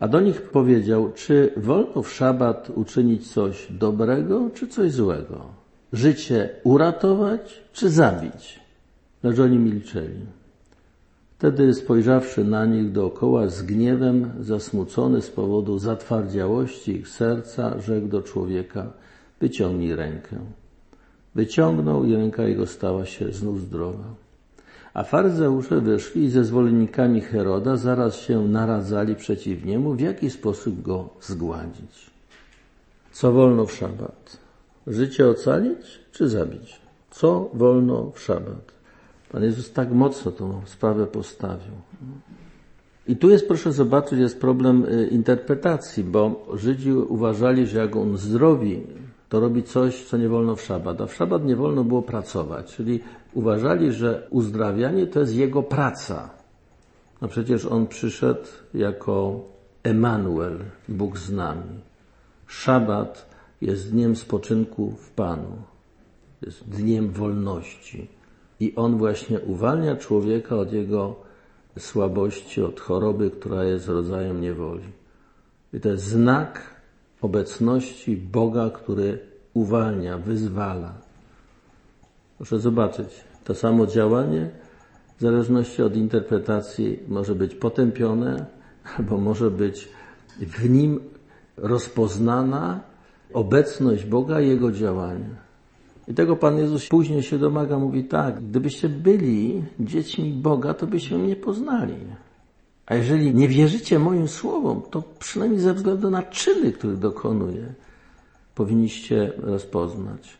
A 0.00 0.08
do 0.08 0.20
nich 0.20 0.42
powiedział, 0.42 1.12
czy 1.14 1.52
wolno 1.56 2.02
w 2.02 2.12
szabat 2.12 2.70
uczynić 2.74 3.32
coś 3.32 3.66
dobrego, 3.70 4.50
czy 4.54 4.68
coś 4.68 4.92
złego? 4.92 5.40
Życie 5.92 6.50
uratować, 6.64 7.62
czy 7.72 7.90
zabić? 7.90 8.60
Lecz 9.22 9.38
oni 9.38 9.58
milczeli. 9.58 10.35
Wtedy 11.38 11.74
spojrzawszy 11.74 12.44
na 12.44 12.66
nich 12.66 12.92
dookoła 12.92 13.48
z 13.48 13.62
gniewem, 13.62 14.30
zasmucony 14.40 15.22
z 15.22 15.30
powodu 15.30 15.78
zatwardziałości 15.78 16.92
ich 16.92 17.08
serca, 17.08 17.80
rzekł 17.80 18.08
do 18.08 18.22
człowieka, 18.22 18.92
wyciągnij 19.40 19.96
rękę. 19.96 20.36
Wyciągnął 21.34 22.04
i 22.04 22.14
ręka 22.14 22.42
jego 22.42 22.66
stała 22.66 23.06
się 23.06 23.32
znów 23.32 23.60
zdrowa. 23.60 24.04
A 24.94 25.04
faryzeusze 25.04 25.80
wyszli 25.80 26.24
i 26.24 26.30
ze 26.30 26.44
zwolennikami 26.44 27.20
Heroda 27.20 27.76
zaraz 27.76 28.16
się 28.16 28.48
naradzali 28.48 29.14
przeciw 29.14 29.64
niemu, 29.64 29.94
w 29.94 30.00
jaki 30.00 30.30
sposób 30.30 30.82
go 30.82 31.08
zgładzić. 31.20 32.10
Co 33.12 33.32
wolno 33.32 33.66
w 33.66 33.72
szabat? 33.72 34.36
Życie 34.86 35.28
ocalić 35.28 36.00
czy 36.12 36.28
zabić? 36.28 36.80
Co 37.10 37.50
wolno 37.54 38.10
w 38.14 38.20
szabat? 38.20 38.75
Pan 39.32 39.42
Jezus 39.42 39.72
tak 39.72 39.92
mocno 39.92 40.32
tą 40.32 40.60
sprawę 40.64 41.06
postawił. 41.06 41.74
I 43.08 43.16
tu 43.16 43.30
jest, 43.30 43.48
proszę 43.48 43.72
zobaczyć, 43.72 44.18
jest 44.18 44.40
problem 44.40 44.84
y, 44.84 45.06
interpretacji, 45.06 46.04
bo 46.04 46.46
Żydzi 46.54 46.92
uważali, 46.92 47.66
że 47.66 47.78
jak 47.78 47.96
on 47.96 48.16
zdrowi, 48.16 48.82
to 49.28 49.40
robi 49.40 49.62
coś, 49.62 50.04
co 50.04 50.16
nie 50.16 50.28
wolno 50.28 50.56
w 50.56 50.62
szabat, 50.62 51.00
a 51.00 51.06
w 51.06 51.14
szabat 51.14 51.44
nie 51.44 51.56
wolno 51.56 51.84
było 51.84 52.02
pracować, 52.02 52.74
czyli 52.74 53.00
uważali, 53.34 53.92
że 53.92 54.26
uzdrawianie 54.30 55.06
to 55.06 55.20
jest 55.20 55.34
jego 55.34 55.62
praca. 55.62 56.30
No 57.22 57.28
przecież 57.28 57.66
on 57.66 57.86
przyszedł 57.86 58.48
jako 58.74 59.40
Emanuel, 59.82 60.58
Bóg 60.88 61.18
z 61.18 61.32
nami. 61.32 61.80
Szabat 62.46 63.30
jest 63.60 63.90
dniem 63.92 64.16
spoczynku 64.16 64.90
w 64.90 65.10
Panu, 65.10 65.56
jest 66.42 66.68
dniem 66.68 67.10
wolności. 67.10 68.15
I 68.60 68.74
on 68.74 68.98
właśnie 68.98 69.40
uwalnia 69.40 69.96
człowieka 69.96 70.56
od 70.56 70.72
jego 70.72 71.16
słabości, 71.78 72.62
od 72.62 72.80
choroby, 72.80 73.30
która 73.30 73.64
jest 73.64 73.88
rodzajem 73.88 74.40
niewoli. 74.40 74.84
I 75.72 75.80
to 75.80 75.88
jest 75.88 76.04
znak 76.04 76.62
obecności 77.20 78.16
Boga, 78.16 78.70
który 78.70 79.18
uwalnia, 79.54 80.18
wyzwala. 80.18 80.94
Proszę 82.36 82.58
zobaczyć, 82.58 83.08
to 83.44 83.54
samo 83.54 83.86
działanie 83.86 84.50
w 85.18 85.20
zależności 85.20 85.82
od 85.82 85.96
interpretacji 85.96 87.00
może 87.08 87.34
być 87.34 87.54
potępione, 87.54 88.46
albo 88.98 89.18
może 89.18 89.50
być 89.50 89.88
w 90.38 90.70
nim 90.70 91.00
rozpoznana 91.56 92.80
obecność 93.32 94.04
Boga 94.04 94.40
i 94.40 94.48
Jego 94.48 94.72
działania. 94.72 95.45
I 96.08 96.14
tego 96.14 96.36
Pan 96.36 96.58
Jezus 96.58 96.88
później 96.88 97.22
się 97.22 97.38
domaga, 97.38 97.78
mówi 97.78 98.04
tak, 98.04 98.40
gdybyście 98.40 98.88
byli 98.88 99.62
dziećmi 99.80 100.32
Boga, 100.32 100.74
to 100.74 100.86
byście 100.86 101.18
mnie 101.18 101.36
poznali. 101.36 101.94
A 102.86 102.94
jeżeli 102.94 103.34
nie 103.34 103.48
wierzycie 103.48 103.98
moim 103.98 104.28
słowom, 104.28 104.82
to 104.90 105.02
przynajmniej 105.18 105.60
ze 105.60 105.74
względu 105.74 106.10
na 106.10 106.22
czyny, 106.22 106.72
których 106.72 106.98
dokonuję, 106.98 107.72
powinniście 108.54 109.32
rozpoznać. 109.38 110.38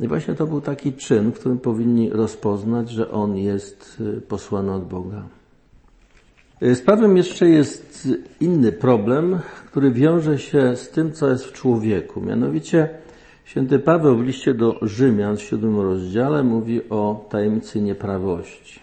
I 0.00 0.08
właśnie 0.08 0.34
to 0.34 0.46
był 0.46 0.60
taki 0.60 0.92
czyn, 0.92 1.32
w 1.32 1.38
którym 1.38 1.58
powinni 1.58 2.10
rozpoznać, 2.10 2.90
że 2.90 3.10
On 3.10 3.36
jest 3.36 4.00
y, 4.00 4.20
posłany 4.20 4.72
od 4.72 4.88
Boga. 4.88 5.22
Y, 6.62 6.74
Sprawem 6.74 7.16
jeszcze 7.16 7.48
jest 7.48 8.08
inny 8.40 8.72
problem, 8.72 9.38
który 9.66 9.90
wiąże 9.90 10.38
się 10.38 10.76
z 10.76 10.90
tym, 10.90 11.12
co 11.12 11.30
jest 11.30 11.44
w 11.44 11.52
człowieku. 11.52 12.20
Mianowicie 12.20 12.88
Święty 13.44 13.78
Paweł 13.78 14.16
w 14.16 14.22
liście 14.22 14.54
do 14.54 14.78
Rzymian 14.82 15.36
w 15.36 15.42
siódmym 15.42 15.80
rozdziale 15.80 16.42
mówi 16.42 16.88
o 16.90 17.26
tajemnicy 17.30 17.80
nieprawości, 17.80 18.80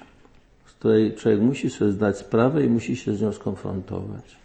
z 0.65 0.71
której 0.71 1.13
człowiek 1.15 1.41
musi 1.41 1.69
sobie 1.69 1.91
zdać 1.91 2.17
sprawę 2.17 2.65
i 2.65 2.69
musi 2.69 2.95
się 2.95 3.15
z 3.15 3.21
nią 3.21 3.31
skonfrontować. 3.31 4.37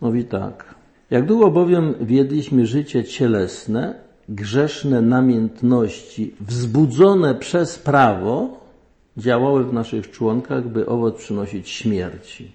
Mówi 0.00 0.24
tak. 0.24 0.74
Jak 1.10 1.26
długo 1.26 1.50
bowiem 1.50 1.94
wiedliśmy 2.00 2.66
życie 2.66 3.04
cielesne, 3.04 3.94
grzeszne 4.28 5.02
namiętności 5.02 6.34
wzbudzone 6.40 7.34
przez 7.34 7.78
prawo 7.78 8.60
działały 9.16 9.64
w 9.64 9.72
naszych 9.72 10.10
członkach, 10.10 10.68
by 10.68 10.86
owoc 10.86 11.16
przynosić 11.16 11.68
śmierci. 11.68 12.52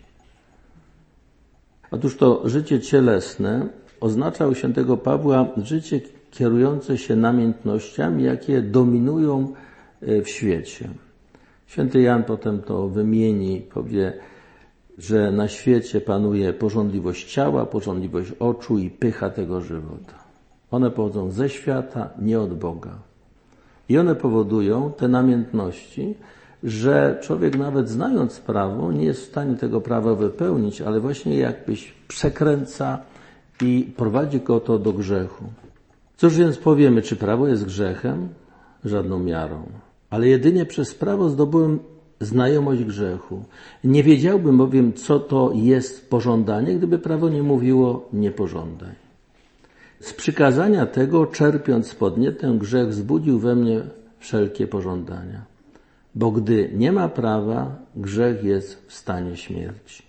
Otóż 1.91 2.17
to 2.17 2.49
życie 2.49 2.79
cielesne 2.79 3.67
oznacza 3.99 4.47
u 4.47 4.55
świętego 4.55 4.97
Pawła 4.97 5.47
życie 5.63 6.01
kierujące 6.33 6.97
się 6.97 7.15
namiętnościami, 7.15 8.23
jakie 8.23 8.61
dominują 8.61 9.53
e, 10.01 10.21
w 10.21 10.29
świecie. 10.29 10.89
Święty 11.67 12.01
Jan 12.01 12.23
potem 12.23 12.61
to 12.61 12.87
wymieni, 12.87 13.61
powie, 13.73 14.13
że 14.97 15.31
na 15.31 15.47
świecie 15.47 16.01
panuje 16.01 16.53
porządliwość 16.53 17.33
ciała, 17.33 17.65
porządliwość 17.65 18.31
oczu 18.39 18.77
i 18.77 18.89
pycha 18.89 19.29
tego 19.29 19.61
żywota. 19.61 20.13
One 20.71 20.91
pochodzą 20.91 21.31
ze 21.31 21.49
świata, 21.49 22.09
nie 22.21 22.39
od 22.39 22.53
Boga. 22.53 22.97
I 23.89 23.97
one 23.97 24.15
powodują 24.15 24.91
te 24.97 25.07
namiętności, 25.07 26.15
że 26.63 27.19
człowiek 27.21 27.57
nawet 27.57 27.89
znając 27.89 28.39
prawo 28.39 28.91
nie 28.91 29.05
jest 29.05 29.21
w 29.21 29.29
stanie 29.29 29.55
tego 29.55 29.81
prawa 29.81 30.15
wypełnić, 30.15 30.81
ale 30.81 30.99
właśnie 30.99 31.37
jakbyś 31.37 31.93
przekręca 32.07 32.99
i 33.61 33.93
prowadzi 33.97 34.39
go 34.39 34.59
to 34.59 34.79
do 34.79 34.93
grzechu. 34.93 35.43
Cóż 36.17 36.37
więc 36.37 36.57
powiemy, 36.57 37.01
czy 37.01 37.15
prawo 37.15 37.47
jest 37.47 37.65
grzechem? 37.65 38.29
Żadną 38.85 39.19
miarą. 39.19 39.63
Ale 40.09 40.27
jedynie 40.27 40.65
przez 40.65 40.95
prawo 40.95 41.29
zdobyłem 41.29 41.79
znajomość 42.19 42.83
grzechu. 42.83 43.43
Nie 43.83 44.03
wiedziałbym 44.03 44.57
bowiem, 44.57 44.93
co 44.93 45.19
to 45.19 45.51
jest 45.55 46.09
pożądanie, 46.09 46.75
gdyby 46.75 46.99
prawo 46.99 47.29
nie 47.29 47.43
mówiło 47.43 48.09
nie 48.13 48.31
pożądaj. 48.31 48.95
Z 49.99 50.13
przykazania 50.13 50.85
tego, 50.85 51.25
czerpiąc 51.25 51.95
podnietę, 51.95 52.55
grzech 52.57 52.87
wzbudził 52.87 53.39
we 53.39 53.55
mnie 53.55 53.81
wszelkie 54.19 54.67
pożądania. 54.67 55.41
Bo 56.15 56.31
gdy 56.31 56.69
nie 56.75 56.91
ma 56.91 57.09
prawa, 57.09 57.75
grzech 57.95 58.43
jest 58.43 58.85
w 58.87 58.93
stanie 58.93 59.37
śmierci. 59.37 60.03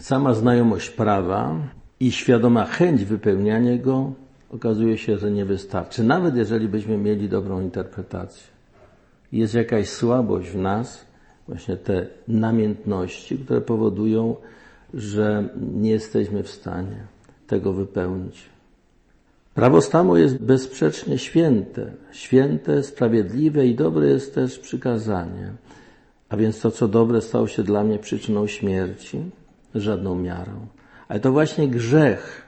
Sama 0.00 0.34
znajomość 0.34 0.90
prawa 0.90 1.56
i 2.00 2.12
świadoma 2.12 2.64
chęć 2.64 3.04
wypełniania 3.04 3.78
go 3.78 4.12
okazuje 4.52 4.98
się, 4.98 5.18
że 5.18 5.30
nie 5.30 5.44
wystarczy. 5.44 6.04
Nawet 6.04 6.36
jeżeli 6.36 6.68
byśmy 6.68 6.96
mieli 6.96 7.28
dobrą 7.28 7.60
interpretację. 7.60 8.44
Jest 9.32 9.54
jakaś 9.54 9.88
słabość 9.88 10.50
w 10.50 10.56
nas, 10.56 11.06
właśnie 11.48 11.76
te 11.76 12.06
namiętności, 12.28 13.38
które 13.38 13.60
powodują, 13.60 14.36
że 14.94 15.48
nie 15.72 15.90
jesteśmy 15.90 16.42
w 16.42 16.50
stanie 16.50 17.06
tego 17.46 17.72
wypełnić. 17.72 18.48
Prawo 19.54 19.80
stanu 19.80 20.16
jest 20.16 20.38
bezsprzecznie 20.38 21.18
święte. 21.18 21.92
Święte, 22.12 22.82
sprawiedliwe 22.82 23.66
i 23.66 23.74
dobre 23.74 24.06
jest 24.06 24.34
też 24.34 24.58
przykazanie. 24.58 25.52
A 26.28 26.36
więc 26.36 26.60
to, 26.60 26.70
co 26.70 26.88
dobre, 26.88 27.20
stało 27.20 27.46
się 27.46 27.62
dla 27.62 27.84
mnie 27.84 27.98
przyczyną 27.98 28.46
śmierci, 28.46 29.30
żadną 29.74 30.14
miarą. 30.14 30.66
Ale 31.08 31.20
to 31.20 31.32
właśnie 31.32 31.68
grzech, 31.68 32.41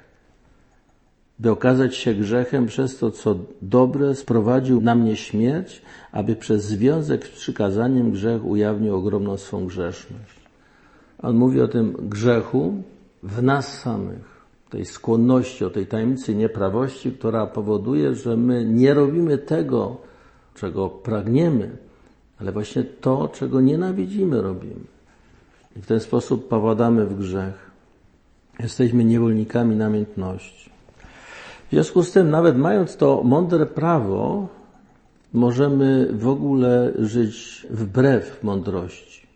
by 1.39 1.51
okazać 1.51 1.97
się 1.97 2.15
grzechem 2.15 2.67
przez 2.67 2.99
to, 2.99 3.11
co 3.11 3.37
dobre, 3.63 4.15
sprowadził 4.15 4.81
na 4.81 4.95
mnie 4.95 5.17
śmierć, 5.17 5.83
aby 6.13 6.37
przez 6.37 6.65
związek 6.65 7.27
z 7.27 7.31
przykazaniem 7.31 8.11
grzech 8.11 8.45
ujawnił 8.45 8.97
ogromną 8.97 9.37
swą 9.37 9.67
grzeszność. 9.67 10.41
On 11.23 11.37
mówi 11.37 11.61
o 11.61 11.69
tym 11.69 11.97
grzechu 11.99 12.83
w 13.23 13.43
nas 13.43 13.81
samych 13.81 14.35
tej 14.71 14.85
skłonności, 14.85 15.65
o 15.65 15.71
tej 15.71 15.87
tajemnicy 15.87 16.35
nieprawości, 16.35 17.13
która 17.13 17.47
powoduje, 17.47 18.15
że 18.15 18.37
my 18.37 18.65
nie 18.65 18.95
robimy 18.95 19.39
tego, 19.39 19.97
czego 20.55 20.89
pragniemy, 20.89 21.71
ale 22.39 22.53
właśnie 22.53 22.85
to, 22.85 23.29
czego 23.29 23.61
nienawidzimy, 23.61 24.43
robimy. 24.43 24.85
I 25.77 25.81
w 25.81 25.87
ten 25.87 26.01
sposób 26.01 26.49
powadamy 26.49 27.07
w 27.07 27.19
grzech. 27.19 27.71
Jesteśmy 28.61 29.05
niewolnikami 29.05 29.77
namiętności. 29.77 30.74
Związku 31.75 32.03
z 32.03 32.13
tym, 32.13 32.31
nawet 32.31 32.59
mając 32.59 32.97
to 32.97 33.23
mądre 33.25 33.67
prawo, 33.67 34.49
możemy 35.33 36.09
w 36.13 36.29
ogóle 36.29 36.93
żyć 36.99 37.67
wbrew 37.71 38.43
mądrości. 38.43 39.27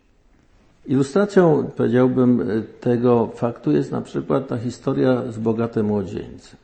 Ilustracją, 0.86 1.70
powiedziałbym, 1.76 2.42
tego 2.80 3.30
faktu 3.34 3.72
jest 3.72 3.92
na 3.92 4.00
przykład 4.00 4.48
ta 4.48 4.58
historia 4.58 5.32
z 5.32 5.38
bogatym 5.38 5.86
młodzieńcem, 5.86 6.56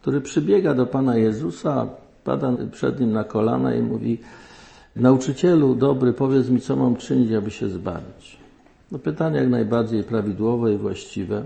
który 0.00 0.20
przybiega 0.20 0.74
do 0.74 0.86
Pana 0.86 1.16
Jezusa, 1.16 1.86
pada 2.24 2.52
przed 2.72 3.00
Nim 3.00 3.12
na 3.12 3.24
kolana 3.24 3.74
i 3.74 3.82
mówi 3.82 4.18
Nauczycielu 4.96 5.74
dobry, 5.74 6.12
powiedz 6.12 6.48
mi, 6.48 6.60
co 6.60 6.76
mam 6.76 6.96
czynić, 6.96 7.32
aby 7.32 7.50
się 7.50 7.68
zbawić. 7.68 8.38
No 8.92 8.98
pytanie 8.98 9.38
jak 9.38 9.48
najbardziej 9.48 10.04
prawidłowe 10.04 10.74
i 10.74 10.76
właściwe. 10.76 11.42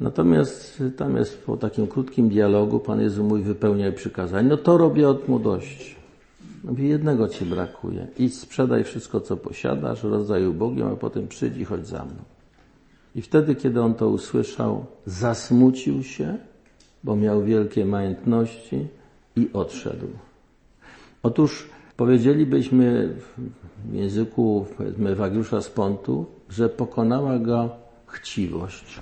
Natomiast 0.00 0.82
tam 0.96 1.16
jest 1.16 1.44
po 1.44 1.56
takim 1.56 1.86
krótkim 1.86 2.28
dialogu 2.28 2.78
Pan 2.78 3.00
Jezus 3.00 3.24
mówi, 3.24 3.42
wypełniaj 3.42 3.92
przykazań. 3.92 4.46
No 4.46 4.56
to 4.56 4.78
robię 4.78 5.08
od 5.08 5.28
młodości. 5.28 5.94
Mówi, 6.64 6.88
jednego 6.88 7.28
ci 7.28 7.44
brakuje. 7.44 8.06
Idź, 8.18 8.38
sprzedaj 8.38 8.84
wszystko, 8.84 9.20
co 9.20 9.36
posiadasz, 9.36 10.02
rozdaj 10.02 10.46
ubogim, 10.46 10.86
a 10.86 10.96
potem 10.96 11.28
przyjdź 11.28 11.56
i 11.56 11.64
chodź 11.64 11.86
za 11.86 12.04
mną. 12.04 12.22
I 13.14 13.22
wtedy, 13.22 13.54
kiedy 13.54 13.82
on 13.82 13.94
to 13.94 14.08
usłyszał, 14.08 14.86
zasmucił 15.06 16.02
się, 16.02 16.36
bo 17.04 17.16
miał 17.16 17.42
wielkie 17.42 17.84
majątności 17.84 18.86
i 19.36 19.50
odszedł. 19.52 20.06
Otóż 21.22 21.68
powiedzielibyśmy 21.96 23.14
w 23.84 23.94
języku 23.94 24.66
powiedzmy 24.76 25.10
Ewagiusza 25.10 25.62
z 25.62 25.68
Pontu, 25.68 26.26
że 26.48 26.68
pokonała 26.68 27.38
go 27.38 27.70
chciwość, 28.06 29.00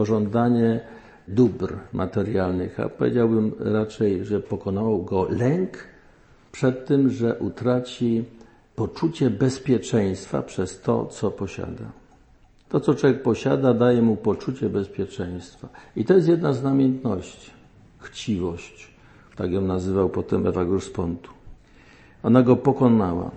pożądanie 0.00 0.80
dóbr 1.28 1.76
materialnych, 1.92 2.80
a 2.80 2.88
powiedziałbym 2.88 3.52
raczej, 3.58 4.24
że 4.24 4.40
pokonał 4.40 5.04
go 5.04 5.28
lęk 5.30 5.84
przed 6.52 6.86
tym, 6.86 7.10
że 7.10 7.38
utraci 7.38 8.24
poczucie 8.76 9.30
bezpieczeństwa 9.30 10.42
przez 10.42 10.80
to, 10.80 11.06
co 11.06 11.30
posiada. 11.30 11.84
To, 12.68 12.80
co 12.80 12.94
człowiek 12.94 13.22
posiada, 13.22 13.74
daje 13.74 14.02
mu 14.02 14.16
poczucie 14.16 14.68
bezpieczeństwa. 14.68 15.68
I 15.96 16.04
to 16.04 16.14
jest 16.14 16.28
jedna 16.28 16.52
z 16.52 16.62
namiętności. 16.62 17.50
Chciwość. 17.98 18.94
Tak 19.36 19.52
ją 19.52 19.60
nazywał 19.60 20.08
potem 20.08 20.46
Ewagrusz 20.46 20.84
z 20.84 20.90
Pontu. 20.90 21.30
Ona 22.22 22.42
go 22.42 22.56
pokonała. 22.56 23.30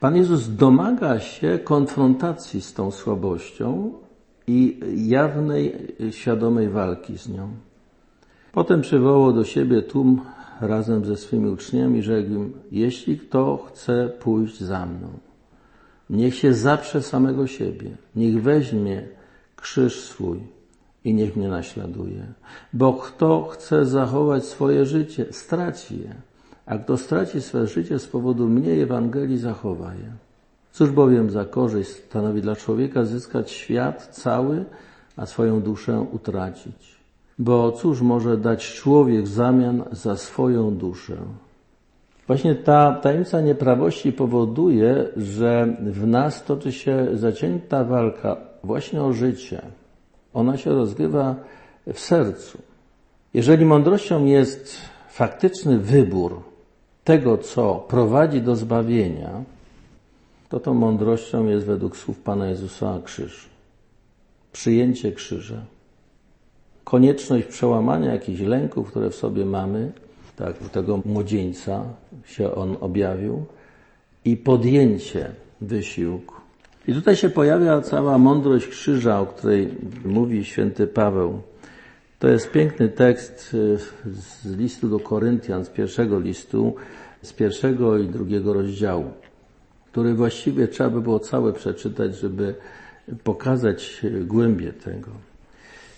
Pan 0.00 0.16
Jezus 0.16 0.48
domaga 0.48 1.20
się 1.20 1.58
konfrontacji 1.64 2.62
z 2.62 2.74
tą 2.74 2.90
słabością 2.90 3.92
i 4.50 4.80
jawnej, 5.08 5.72
świadomej 6.10 6.68
walki 6.68 7.18
z 7.18 7.28
nią. 7.28 7.48
Potem 8.52 8.80
przywołał 8.80 9.32
do 9.32 9.44
siebie 9.44 9.82
tłum 9.82 10.20
razem 10.60 11.04
ze 11.04 11.16
swymi 11.16 11.48
uczniami, 11.48 12.02
rzekł 12.02 12.30
im, 12.30 12.52
jeśli 12.72 13.18
kto 13.18 13.56
chce 13.56 14.08
pójść 14.20 14.60
za 14.60 14.86
mną, 14.86 15.08
niech 16.10 16.34
się 16.34 16.54
zaprze 16.54 17.02
samego 17.02 17.46
siebie, 17.46 17.90
niech 18.16 18.42
weźmie 18.42 19.02
krzyż 19.56 20.00
swój 20.00 20.38
i 21.04 21.14
niech 21.14 21.36
mnie 21.36 21.48
naśladuje. 21.48 22.26
Bo 22.72 22.92
kto 22.92 23.48
chce 23.52 23.86
zachować 23.86 24.44
swoje 24.44 24.86
życie, 24.86 25.26
straci 25.30 26.00
je, 26.00 26.14
a 26.66 26.78
kto 26.78 26.96
straci 26.96 27.42
swoje 27.42 27.66
życie 27.66 27.98
z 27.98 28.06
powodu 28.06 28.48
mnie 28.48 28.72
Ewangelii, 28.82 29.38
zachowa 29.38 29.94
je. 29.94 30.29
Cóż 30.72 30.90
bowiem 30.90 31.30
za 31.30 31.44
korzyść 31.44 31.90
stanowi 31.90 32.42
dla 32.42 32.56
człowieka 32.56 33.04
zyskać 33.04 33.50
świat 33.50 34.08
cały, 34.12 34.64
a 35.16 35.26
swoją 35.26 35.60
duszę 35.60 36.06
utracić? 36.12 37.00
Bo 37.38 37.72
cóż 37.72 38.00
może 38.00 38.36
dać 38.36 38.72
człowiek 38.72 39.24
w 39.24 39.28
zamian 39.28 39.84
za 39.92 40.16
swoją 40.16 40.76
duszę? 40.76 41.16
Właśnie 42.26 42.54
ta 42.54 42.92
tajemnica 43.02 43.40
nieprawości 43.40 44.12
powoduje, 44.12 45.08
że 45.16 45.76
w 45.80 46.06
nas 46.06 46.44
toczy 46.44 46.72
się 46.72 47.06
zacięta 47.14 47.84
walka 47.84 48.36
właśnie 48.64 49.02
o 49.02 49.12
życie. 49.12 49.62
Ona 50.34 50.56
się 50.56 50.70
rozgrywa 50.70 51.34
w 51.92 52.00
sercu. 52.00 52.58
Jeżeli 53.34 53.64
mądrością 53.64 54.24
jest 54.24 54.76
faktyczny 55.08 55.78
wybór 55.78 56.42
tego, 57.04 57.38
co 57.38 57.74
prowadzi 57.74 58.42
do 58.42 58.56
zbawienia, 58.56 59.30
to 60.50 60.60
tą 60.60 60.74
mądrością 60.74 61.46
jest 61.46 61.66
według 61.66 61.96
słów 61.96 62.18
Pana 62.18 62.48
Jezusa 62.48 63.00
krzyż. 63.04 63.48
Przyjęcie 64.52 65.12
krzyża 65.12 65.62
konieczność 66.90 67.46
przełamania 67.46 68.12
jakichś 68.12 68.40
lęków, 68.40 68.90
które 68.90 69.10
w 69.10 69.14
sobie 69.14 69.44
mamy, 69.44 69.92
tak, 70.36 70.62
u 70.66 70.68
tego 70.68 71.00
młodzieńca 71.04 71.84
się 72.24 72.54
on 72.54 72.76
objawił, 72.80 73.44
i 74.24 74.36
podjęcie 74.36 75.30
wysiłku. 75.60 76.34
I 76.88 76.94
tutaj 76.94 77.16
się 77.16 77.30
pojawia 77.30 77.80
cała 77.80 78.18
mądrość 78.18 78.66
krzyża, 78.66 79.20
o 79.20 79.26
której 79.26 79.74
mówi 80.04 80.44
święty 80.44 80.86
Paweł. 80.86 81.40
To 82.18 82.28
jest 82.28 82.50
piękny 82.50 82.88
tekst 82.88 83.54
y, 83.54 83.78
z 84.12 84.56
listu 84.56 84.88
do 84.88 85.00
Koryntian, 85.00 85.64
z 85.64 85.68
pierwszego 85.68 86.20
listu, 86.20 86.74
z 87.22 87.32
pierwszego 87.32 87.98
i 87.98 88.06
drugiego 88.08 88.52
rozdziału, 88.52 89.04
który 89.92 90.14
właściwie 90.14 90.68
trzeba 90.68 90.90
by 90.90 91.00
było 91.00 91.18
całe 91.18 91.52
przeczytać, 91.52 92.16
żeby 92.16 92.54
pokazać 93.24 94.02
głębię 94.20 94.72
tego. 94.72 95.10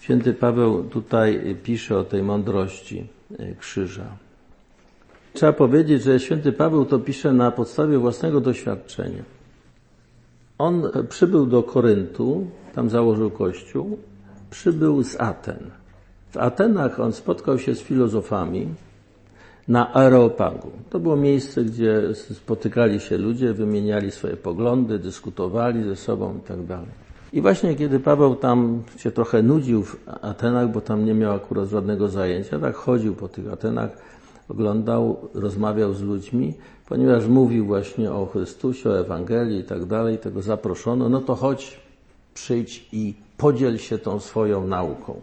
Święty 0.00 0.34
Paweł 0.34 0.84
tutaj 0.84 1.56
pisze 1.62 1.98
o 1.98 2.04
tej 2.04 2.22
mądrości 2.22 3.06
y, 3.40 3.56
krzyża. 3.58 4.16
Trzeba 5.32 5.52
powiedzieć, 5.52 6.02
że 6.02 6.20
święty 6.20 6.52
Paweł 6.52 6.84
to 6.84 6.98
pisze 6.98 7.32
na 7.32 7.50
podstawie 7.50 7.98
własnego 7.98 8.40
doświadczenia. 8.40 9.22
On 10.58 10.82
przybył 11.08 11.46
do 11.46 11.62
Koryntu, 11.62 12.46
tam 12.74 12.90
założył 12.90 13.30
kościół, 13.30 13.98
przybył 14.50 15.02
z 15.02 15.20
Aten. 15.20 15.70
W 16.30 16.36
Atenach 16.36 17.00
on 17.00 17.12
spotkał 17.12 17.58
się 17.58 17.74
z 17.74 17.80
filozofami 17.80 18.68
na 19.68 19.92
Areopagu. 19.92 20.70
To 20.90 21.00
było 21.00 21.16
miejsce, 21.16 21.64
gdzie 21.64 22.02
spotykali 22.14 23.00
się 23.00 23.18
ludzie, 23.18 23.52
wymieniali 23.52 24.10
swoje 24.10 24.36
poglądy, 24.36 24.98
dyskutowali 24.98 25.84
ze 25.84 25.96
sobą 25.96 26.34
itd. 26.34 26.66
Tak 26.68 26.86
I 27.32 27.40
właśnie 27.40 27.74
kiedy 27.74 28.00
Paweł 28.00 28.34
tam 28.36 28.82
się 28.96 29.10
trochę 29.10 29.42
nudził 29.42 29.82
w 29.82 29.96
Atenach, 30.22 30.72
bo 30.72 30.80
tam 30.80 31.04
nie 31.04 31.14
miał 31.14 31.34
akurat 31.34 31.68
żadnego 31.68 32.08
zajęcia, 32.08 32.58
tak 32.58 32.74
chodził 32.74 33.14
po 33.14 33.28
tych 33.28 33.52
Atenach, 33.52 33.90
oglądał, 34.48 35.28
rozmawiał 35.34 35.94
z 35.94 36.02
ludźmi, 36.02 36.54
ponieważ 36.88 37.26
mówił 37.26 37.66
właśnie 37.66 38.12
o 38.12 38.26
Chrystusie, 38.26 38.90
o 38.90 39.00
Ewangelii 39.00 39.60
i 39.60 39.64
tak 39.64 39.84
dalej, 39.84 40.18
tego 40.18 40.42
zaproszono, 40.42 41.08
no 41.08 41.20
to 41.20 41.34
chodź, 41.34 41.80
przyjdź 42.34 42.88
i 42.92 43.14
podziel 43.36 43.78
się 43.78 43.98
tą 43.98 44.20
swoją 44.20 44.66
nauką. 44.66 45.20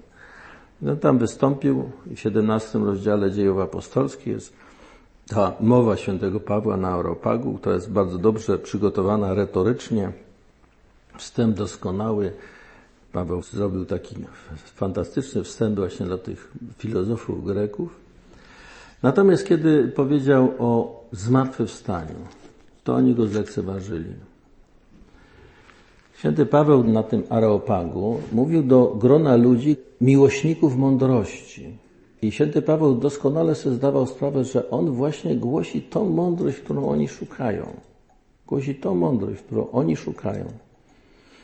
No, 0.82 0.96
tam 0.96 1.18
wystąpił 1.18 1.92
w 2.06 2.20
17 2.20 2.80
rozdziale 2.80 3.32
dziejów 3.32 3.60
apostolskich 3.60 4.28
jest 4.28 4.54
ta 5.28 5.54
mowa 5.60 5.98
świętego 5.98 6.40
Pawła 6.40 6.78
na 6.78 6.92
Europagu, 6.92 7.58
która 7.58 7.76
jest 7.76 7.92
bardzo 7.92 8.18
dobrze 8.18 8.60
przygotowana 8.60 9.34
retorycznie, 9.34 10.12
wstęp 11.18 11.58
doskonały. 11.58 12.32
Paweł 13.14 13.42
zrobił 13.42 13.86
taki 13.86 14.16
fantastyczny 14.76 15.44
wstęp 15.44 15.76
właśnie 15.76 16.06
dla 16.06 16.18
tych 16.18 16.52
filozofów 16.78 17.46
Greków. 17.46 17.96
Natomiast 19.04 19.48
kiedy 19.48 19.88
powiedział 19.88 20.54
o 20.60 21.04
zmartwychwstaniu, 21.12 22.16
to 22.84 22.96
oni 22.96 23.16
go 23.16 23.28
zlekceważyli. 23.28 24.14
Święty 26.20 26.46
Paweł 26.46 26.84
na 26.84 27.04
tym 27.04 27.24
Areopagu 27.30 28.18
mówił 28.32 28.64
do 28.64 28.96
grona 29.00 29.36
ludzi, 29.36 29.76
miłośników 30.02 30.78
mądrości. 30.78 31.78
I 32.22 32.32
święty 32.32 32.62
Paweł 32.62 32.96
doskonale 32.96 33.56
sobie 33.56 33.76
zdawał 33.76 34.08
sprawę, 34.08 34.44
że 34.44 34.70
on 34.70 34.92
właśnie 34.92 35.36
głosi 35.36 35.82
tą 35.82 36.10
mądrość, 36.10 36.58
którą 36.58 36.90
oni 36.90 37.08
szukają. 37.08 37.66
Głosi 38.48 38.76
tą 38.76 38.96
mądrość, 38.96 39.42
którą 39.42 39.72
oni 39.72 39.96
szukają. 39.96 40.46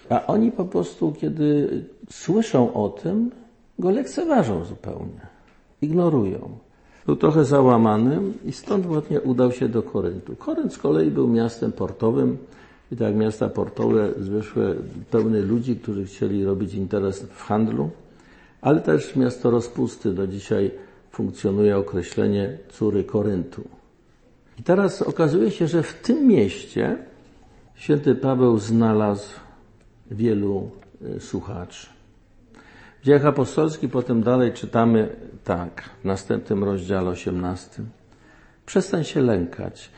A 0.10 0.28
oni 0.28 0.52
po 0.52 0.66
prostu, 0.66 1.14
kiedy 1.22 1.70
słyszą 2.10 2.74
o 2.74 2.90
tym, 2.90 3.32
go 3.80 3.90
lekceważą 3.90 4.66
zupełnie. 4.66 5.22
Ignorują. 5.82 6.50
Był 7.06 7.16
trochę 7.16 7.46
załamany 7.46 8.20
i 8.46 8.52
stąd 8.52 8.86
właśnie 8.86 9.22
udał 9.22 9.52
się 9.52 9.70
do 9.70 9.84
Koryntu. 9.84 10.36
Korynt 10.36 10.74
z 10.74 10.78
kolei 10.78 11.12
był 11.12 11.28
miastem 11.28 11.72
portowym 11.72 12.38
i 12.92 12.96
tak 12.96 13.16
miasta 13.16 13.50
portowe 13.50 14.14
zwykłe 14.20 14.76
pełne 15.12 15.40
ludzi, 15.40 15.76
którzy 15.76 16.06
chcieli 16.06 16.46
robić 16.46 16.74
interes 16.74 17.24
w 17.24 17.42
handlu, 17.42 17.90
ale 18.62 18.82
też 18.82 19.16
miasto 19.16 19.52
rozpusty. 19.52 20.14
Do 20.14 20.28
dzisiaj 20.28 20.72
funkcjonuje 21.12 21.78
określenie 21.78 22.58
córy 22.70 23.04
Koryntu. 23.04 23.64
I 24.60 24.64
teraz 24.64 25.02
okazuje 25.02 25.52
się, 25.52 25.68
że 25.68 25.84
w 25.84 25.94
tym 25.94 26.28
mieście 26.28 26.98
święty 27.76 28.16
Paweł 28.16 28.58
znalazł 28.58 29.30
wielu 30.12 30.72
e, 31.16 31.20
słuchaczy. 31.20 31.88
W 33.02 33.06
dziejach 33.06 33.26
apostolskich 33.26 33.92
potem 33.92 34.24
dalej 34.24 34.54
czytamy 34.54 35.16
tak, 35.44 35.90
w 36.02 36.06
następnym 36.06 36.64
rozdziale 36.64 37.10
18. 37.10 37.84
Przestań 38.66 39.04
się 39.04 39.22
lękać, 39.22 39.92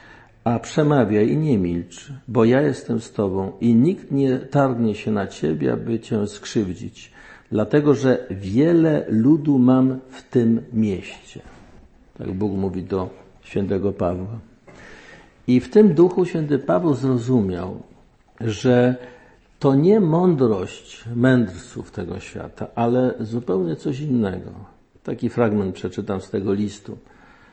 a 0.47 0.59
przemawiaj 0.59 1.29
i 1.29 1.37
nie 1.37 1.57
milcz, 1.57 2.11
bo 2.27 2.45
ja 2.45 2.61
jestem 2.61 3.01
z 3.01 3.11
Tobą 3.11 3.51
i 3.61 3.75
nikt 3.75 4.11
nie 4.11 4.39
targnie 4.39 4.95
się 4.95 5.11
na 5.11 5.27
Ciebie, 5.27 5.73
aby 5.73 5.99
Cię 5.99 6.27
skrzywdzić, 6.27 7.11
dlatego 7.51 7.95
że 7.95 8.27
wiele 8.31 9.05
ludu 9.09 9.59
mam 9.59 9.99
w 10.09 10.21
tym 10.29 10.61
mieście. 10.73 11.41
Tak 12.17 12.31
Bóg 12.31 12.53
mówi 12.53 12.83
do 12.83 13.09
świętego 13.41 13.93
Pawła. 13.93 14.39
I 15.47 15.59
w 15.59 15.69
tym 15.69 15.93
duchu 15.93 16.25
święty 16.25 16.59
Paweł 16.59 16.93
zrozumiał, 16.93 17.83
że 18.41 18.95
to 19.59 19.75
nie 19.75 19.99
mądrość 19.99 21.03
mędrców 21.15 21.91
tego 21.91 22.19
świata, 22.19 22.67
ale 22.75 23.13
zupełnie 23.19 23.75
coś 23.75 23.99
innego. 23.99 24.51
Taki 25.03 25.29
fragment 25.29 25.75
przeczytam 25.75 26.21
z 26.21 26.29
tego 26.29 26.53
listu. 26.53 26.97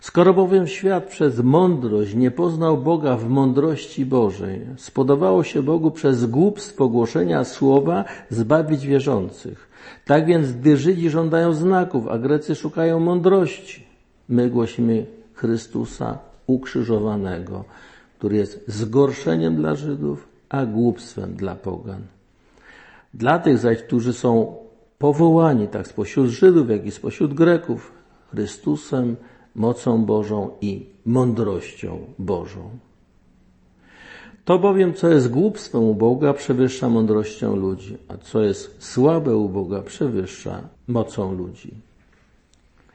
Skoro 0.05 0.35
bowiem 0.35 0.67
świat 0.67 1.05
przez 1.05 1.41
mądrość 1.41 2.15
nie 2.15 2.31
poznał 2.31 2.79
Boga 2.79 3.17
w 3.17 3.29
mądrości 3.29 4.07
Bożej, 4.07 4.61
spodobało 4.77 5.45
się 5.45 5.63
Bogu 5.63 5.91
przez 5.91 6.27
głupstwo 6.27 6.89
głoszenia 6.89 7.45
słowa 7.45 8.05
zbawić 8.31 8.87
wierzących. 8.87 9.69
Tak 10.05 10.27
więc, 10.27 10.53
gdy 10.53 10.77
Żydzi 10.77 11.11
żądają 11.11 11.53
znaków, 11.53 12.09
a 12.09 12.19
Grecy 12.19 12.55
szukają 12.55 13.01
mądrości, 13.01 13.87
my 14.29 14.51
głosimy 14.51 15.07
Chrystusa 15.35 16.19
ukrzyżowanego, 16.47 17.65
który 18.19 18.37
jest 18.37 18.65
zgorszeniem 18.67 19.57
dla 19.57 19.75
Żydów, 19.75 20.29
a 20.49 20.67
głupstwem 20.67 21.35
dla 21.35 21.55
pogan. 21.55 22.03
Dla 23.15 23.39
tych 23.39 23.59
zaś, 23.59 23.79
którzy 23.79 24.13
są 24.13 24.57
powołani 24.99 25.69
tak 25.69 25.87
spośród 25.87 26.29
Żydów, 26.29 26.71
jak 26.71 26.87
i 26.87 26.91
spośród 26.91 27.35
Greków, 27.35 27.93
Chrystusem, 28.31 29.17
mocą 29.55 30.05
Bożą 30.05 30.51
i 30.61 30.87
mądrością 31.07 31.99
Bożą. 32.19 32.71
To 34.45 34.59
bowiem, 34.59 34.95
co 34.95 35.09
jest 35.09 35.31
głupstwem 35.31 35.83
u 35.83 35.95
Boga, 35.95 36.33
przewyższa 36.33 36.89
mądrością 36.89 37.57
ludzi, 37.57 37.97
a 38.09 38.17
co 38.17 38.43
jest 38.43 38.83
słabe 38.85 39.37
u 39.37 39.49
Boga, 39.49 39.83
przewyższa 39.83 40.63
mocą 40.89 41.35
ludzi. 41.35 41.75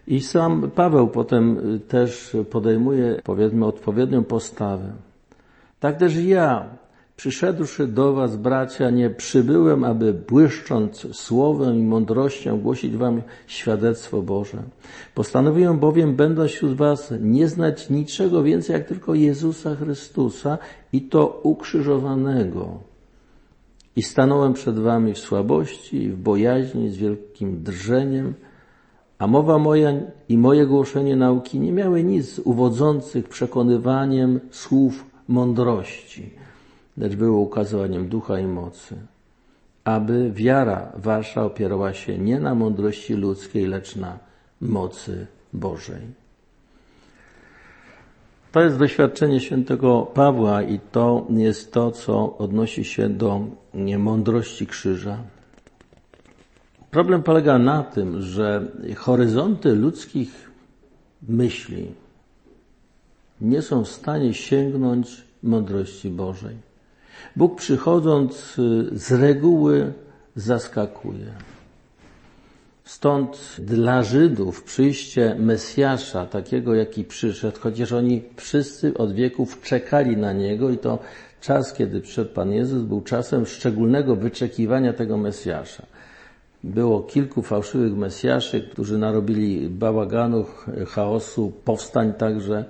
I 0.07 0.22
sam 0.22 0.72
Paweł 0.76 1.07
potem 1.07 1.60
też 1.88 2.38
podejmuje, 2.51 3.22
powiedzmy, 3.24 3.66
odpowiednią 3.66 4.24
postawę. 4.24 4.91
Tak 5.80 5.97
też 5.97 6.16
ja, 6.16 6.66
Przyszedłszy 7.20 7.88
do 7.88 8.13
was, 8.13 8.36
bracia, 8.36 8.89
nie 8.89 9.09
przybyłem, 9.09 9.84
aby 9.84 10.13
błyszcząc 10.13 11.07
słowem 11.15 11.80
i 11.80 11.84
mądrością 11.84 12.59
głosić 12.59 12.97
wam 12.97 13.22
świadectwo 13.47 14.22
Boże. 14.22 14.57
Postanowiłem 15.15 15.80
bowiem, 15.80 16.15
będąc 16.15 16.51
wśród 16.51 16.74
was, 16.74 17.13
nie 17.22 17.47
znać 17.47 17.89
niczego 17.89 18.43
więcej, 18.43 18.74
jak 18.74 18.88
tylko 18.88 19.13
Jezusa 19.13 19.76
Chrystusa 19.76 20.57
i 20.93 21.01
to 21.01 21.39
ukrzyżowanego. 21.43 22.80
I 23.95 24.01
stanąłem 24.01 24.53
przed 24.53 24.80
wami 24.80 25.13
w 25.13 25.20
słabości 25.20 26.03
i 26.03 26.09
w 26.09 26.17
bojaźni 26.17 26.89
z 26.89 26.97
wielkim 26.97 27.63
drżeniem, 27.63 28.34
a 29.17 29.28
mowa 29.28 29.57
moja 29.57 29.93
i 30.30 30.38
moje 30.38 30.65
głoszenie 30.65 31.15
nauki 31.15 31.59
nie 31.59 31.72
miały 31.72 32.03
nic 32.03 32.39
uwodzących 32.39 33.30
przekonywaniem 33.30 34.39
słów 34.51 35.05
mądrości 35.28 36.38
lecz 36.99 37.15
było 37.15 37.39
ukazywaniem 37.39 38.09
ducha 38.09 38.39
i 38.39 38.47
mocy, 38.47 38.95
aby 39.83 40.31
wiara 40.31 40.91
wasza 40.95 41.43
opierała 41.43 41.93
się 41.93 42.17
nie 42.17 42.39
na 42.39 42.55
mądrości 42.55 43.13
ludzkiej, 43.13 43.65
lecz 43.65 43.95
na 43.95 44.19
mocy 44.61 45.27
Bożej. 45.53 46.01
To 48.51 48.61
jest 48.61 48.77
doświadczenie 48.77 49.39
świętego 49.39 50.01
Pawła 50.13 50.61
i 50.63 50.79
to 50.91 51.27
jest 51.29 51.73
to, 51.73 51.91
co 51.91 52.37
odnosi 52.37 52.83
się 52.83 53.09
do 53.09 53.45
mądrości 53.97 54.67
krzyża. 54.67 55.17
Problem 56.91 57.23
polega 57.23 57.59
na 57.59 57.83
tym, 57.83 58.21
że 58.21 58.67
horyzonty 58.95 59.75
ludzkich 59.75 60.51
myśli 61.27 61.91
nie 63.41 63.61
są 63.61 63.83
w 63.83 63.89
stanie 63.89 64.33
sięgnąć 64.33 65.23
mądrości 65.43 66.09
Bożej. 66.09 66.68
Bóg 67.36 67.55
przychodząc 67.55 68.59
y, 68.59 68.99
z 68.99 69.11
reguły 69.11 69.93
zaskakuje. 70.36 71.34
Stąd 72.84 73.55
dla 73.59 74.03
Żydów 74.03 74.63
przyjście 74.63 75.36
Mesjasza, 75.39 76.26
takiego 76.26 76.76
jaki 76.76 77.03
przyszedł, 77.03 77.59
chociaż 77.59 77.91
oni 77.91 78.24
wszyscy 78.36 78.97
od 78.97 79.13
wieków 79.13 79.61
czekali 79.61 80.17
na 80.17 80.34
Niego 80.34 80.70
i 80.70 80.78
to 80.78 80.99
czas, 81.41 81.74
kiedy 81.74 82.01
przyszedł 82.01 82.34
Pan 82.34 82.51
Jezus, 82.51 82.84
był 82.84 83.01
czasem 83.01 83.45
szczególnego 83.45 84.15
wyczekiwania 84.15 84.93
tego 84.93 85.17
Mesjasza. 85.17 85.84
Było 86.63 87.01
kilku 87.01 87.41
fałszywych 87.41 87.93
Mesjaszy, 87.97 88.61
którzy 88.61 88.97
narobili 88.97 89.70
bałaganu, 89.70 90.45
chaosu, 90.88 91.51
powstań 91.65 92.13
także, 92.13 92.65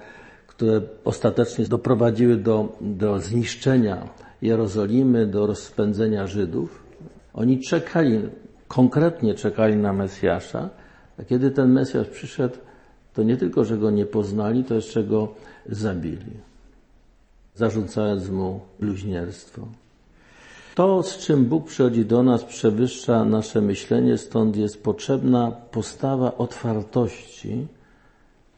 które 0.47 0.81
ostatecznie 1.05 1.65
doprowadziły 1.65 2.35
do, 2.35 2.77
do 2.81 3.19
zniszczenia 3.19 4.07
Jerozolimy, 4.41 5.27
do 5.27 5.47
rozpędzenia 5.47 6.27
Żydów. 6.27 6.83
Oni 7.33 7.59
czekali, 7.59 8.19
konkretnie 8.67 9.33
czekali 9.33 9.75
na 9.75 9.93
Mesjasza, 9.93 10.69
a 11.19 11.23
kiedy 11.23 11.51
ten 11.51 11.71
Mesjasz 11.71 12.07
przyszedł, 12.07 12.55
to 13.13 13.23
nie 13.23 13.37
tylko, 13.37 13.65
że 13.65 13.77
go 13.77 13.91
nie 13.91 14.05
poznali, 14.05 14.63
to 14.63 14.75
jeszcze 14.75 15.03
go 15.03 15.27
zabili, 15.69 16.31
zarzucając 17.55 18.29
mu 18.29 18.59
bluźnierstwo. 18.79 19.67
To, 20.75 21.03
z 21.03 21.17
czym 21.17 21.45
Bóg 21.45 21.67
przychodzi 21.67 22.05
do 22.05 22.23
nas, 22.23 22.43
przewyższa 22.43 23.25
nasze 23.25 23.61
myślenie, 23.61 24.17
stąd 24.17 24.55
jest 24.55 24.83
potrzebna 24.83 25.51
postawa 25.51 26.37
otwartości 26.37 27.67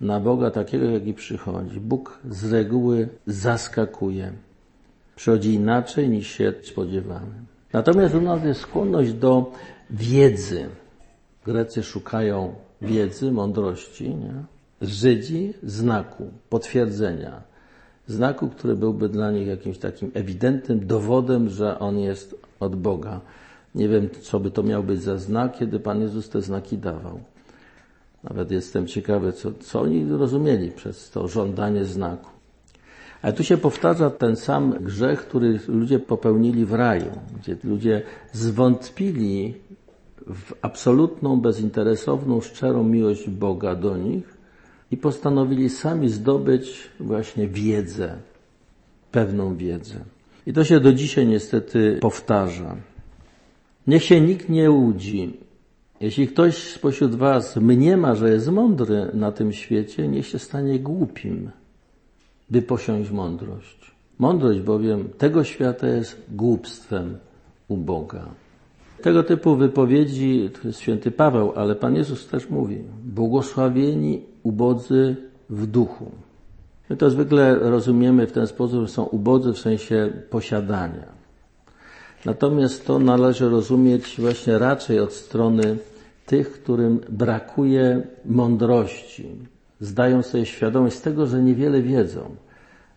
na 0.01 0.19
Boga 0.19 0.51
takiego, 0.51 0.85
jaki 0.85 1.13
przychodzi. 1.13 1.79
Bóg 1.79 2.19
z 2.29 2.51
reguły 2.51 3.09
zaskakuje. 3.27 4.33
Przychodzi 5.15 5.53
inaczej 5.53 6.09
niż 6.09 6.27
się 6.27 6.53
spodziewamy. 6.63 7.31
Natomiast 7.73 8.15
u 8.15 8.21
nas 8.21 8.43
jest 8.43 8.61
skłonność 8.61 9.13
do 9.13 9.51
wiedzy. 9.89 10.69
Grecy 11.45 11.83
szukają 11.83 12.55
wiedzy, 12.81 13.31
mądrości, 13.31 14.15
nie? 14.15 14.33
Żydzi 14.81 15.53
znaku, 15.63 16.31
potwierdzenia. 16.49 17.41
Znaku, 18.07 18.49
który 18.49 18.75
byłby 18.75 19.09
dla 19.09 19.31
nich 19.31 19.47
jakimś 19.47 19.77
takim 19.77 20.11
ewidentnym 20.13 20.87
dowodem, 20.87 21.49
że 21.49 21.79
on 21.79 21.99
jest 21.99 22.35
od 22.59 22.75
Boga. 22.75 23.21
Nie 23.75 23.89
wiem, 23.89 24.09
co 24.21 24.39
by 24.39 24.51
to 24.51 24.63
miał 24.63 24.83
być 24.83 25.01
za 25.01 25.17
znak, 25.17 25.57
kiedy 25.57 25.79
Pan 25.79 26.01
Jezus 26.01 26.29
te 26.29 26.41
znaki 26.41 26.77
dawał. 26.77 27.19
Nawet 28.23 28.51
jestem 28.51 28.87
ciekawy, 28.87 29.33
co, 29.33 29.51
co 29.59 29.81
oni 29.81 30.09
rozumieli 30.09 30.71
przez 30.71 31.09
to 31.09 31.27
żądanie 31.27 31.85
znaku. 31.85 32.30
Ale 33.21 33.33
tu 33.33 33.43
się 33.43 33.57
powtarza 33.57 34.09
ten 34.09 34.35
sam 34.35 34.71
grzech, 34.71 35.27
który 35.27 35.59
ludzie 35.67 35.99
popełnili 35.99 36.65
w 36.65 36.73
raju, 36.73 37.11
gdzie 37.39 37.57
ludzie 37.63 38.01
zwątpili 38.31 39.53
w 40.27 40.53
absolutną, 40.61 41.41
bezinteresowną, 41.41 42.41
szczerą 42.41 42.83
miłość 42.83 43.29
Boga 43.29 43.75
do 43.75 43.97
nich 43.97 44.37
i 44.91 44.97
postanowili 44.97 45.69
sami 45.69 46.09
zdobyć 46.09 46.89
właśnie 46.99 47.47
wiedzę, 47.47 48.17
pewną 49.11 49.55
wiedzę. 49.55 49.95
I 50.47 50.53
to 50.53 50.63
się 50.63 50.79
do 50.79 50.93
dzisiaj 50.93 51.27
niestety 51.27 51.97
powtarza. 52.01 52.75
Niech 53.87 54.03
się 54.03 54.21
nikt 54.21 54.49
nie 54.49 54.71
łudzi. 54.71 55.37
Jeśli 55.99 56.27
ktoś 56.27 56.57
spośród 56.57 57.15
Was 57.15 57.55
mniema, 57.55 58.15
że 58.15 58.29
jest 58.29 58.51
mądry 58.51 59.07
na 59.13 59.31
tym 59.31 59.53
świecie, 59.53 60.07
niech 60.07 60.27
się 60.27 60.39
stanie 60.39 60.79
głupim 60.79 61.51
by 62.51 62.61
posiąść 62.61 63.11
mądrość. 63.11 63.91
Mądrość 64.19 64.59
bowiem 64.59 65.09
tego 65.17 65.43
świata 65.43 65.87
jest 65.87 66.21
głupstwem 66.31 67.17
u 67.67 67.77
Boga. 67.77 68.25
Tego 69.01 69.23
typu 69.23 69.55
wypowiedzi, 69.55 70.49
to 70.61 70.67
jest 70.67 70.79
święty 70.79 71.11
Paweł, 71.11 71.53
ale 71.55 71.75
Pan 71.75 71.95
Jezus 71.95 72.27
też 72.27 72.49
mówi, 72.49 72.81
błogosławieni 73.03 74.21
ubodzy 74.43 75.15
w 75.49 75.67
duchu. 75.67 76.11
My 76.89 76.97
to 76.97 77.09
zwykle 77.09 77.55
rozumiemy 77.55 78.27
w 78.27 78.31
ten 78.31 78.47
sposób, 78.47 78.81
że 78.81 78.87
są 78.87 79.03
ubodzy 79.03 79.53
w 79.53 79.59
sensie 79.59 80.13
posiadania. 80.29 81.05
Natomiast 82.25 82.85
to 82.85 82.99
należy 82.99 83.49
rozumieć 83.49 84.15
właśnie 84.19 84.57
raczej 84.57 84.99
od 84.99 85.13
strony 85.13 85.77
tych, 86.25 86.51
którym 86.51 86.99
brakuje 87.09 88.01
mądrości, 88.25 89.25
zdają 89.81 90.21
sobie 90.23 90.45
świadomość 90.45 90.99
tego, 90.99 91.27
że 91.27 91.43
niewiele 91.43 91.81
wiedzą, 91.81 92.21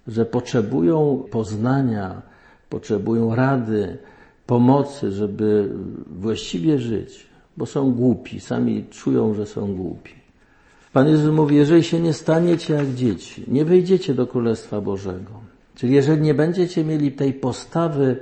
że 0.07 0.27
potrzebują 0.27 1.25
poznania, 1.31 2.23
potrzebują 2.69 3.35
rady, 3.35 3.99
pomocy, 4.47 5.13
żeby 5.13 5.71
właściwie 6.07 6.79
żyć, 6.79 7.27
bo 7.57 7.67
są 7.67 7.93
głupi, 7.93 8.41
sami 8.41 8.85
czują, 8.91 9.35
że 9.35 9.47
są 9.47 9.75
głupi. 9.75 10.13
Pan 10.93 11.09
Jezus 11.09 11.35
mówi, 11.35 11.57
jeżeli 11.57 11.85
się 11.85 12.01
nie 12.01 12.13
staniecie 12.13 12.75
jak 12.75 12.95
dzieci, 12.95 13.45
nie 13.49 13.65
wejdziecie 13.65 14.15
do 14.15 14.27
Królestwa 14.27 14.81
Bożego. 14.81 15.31
Czyli 15.75 15.95
jeżeli 15.95 16.23
nie 16.23 16.35
będziecie 16.35 16.85
mieli 16.85 17.13
tej 17.13 17.33
postawy 17.33 18.17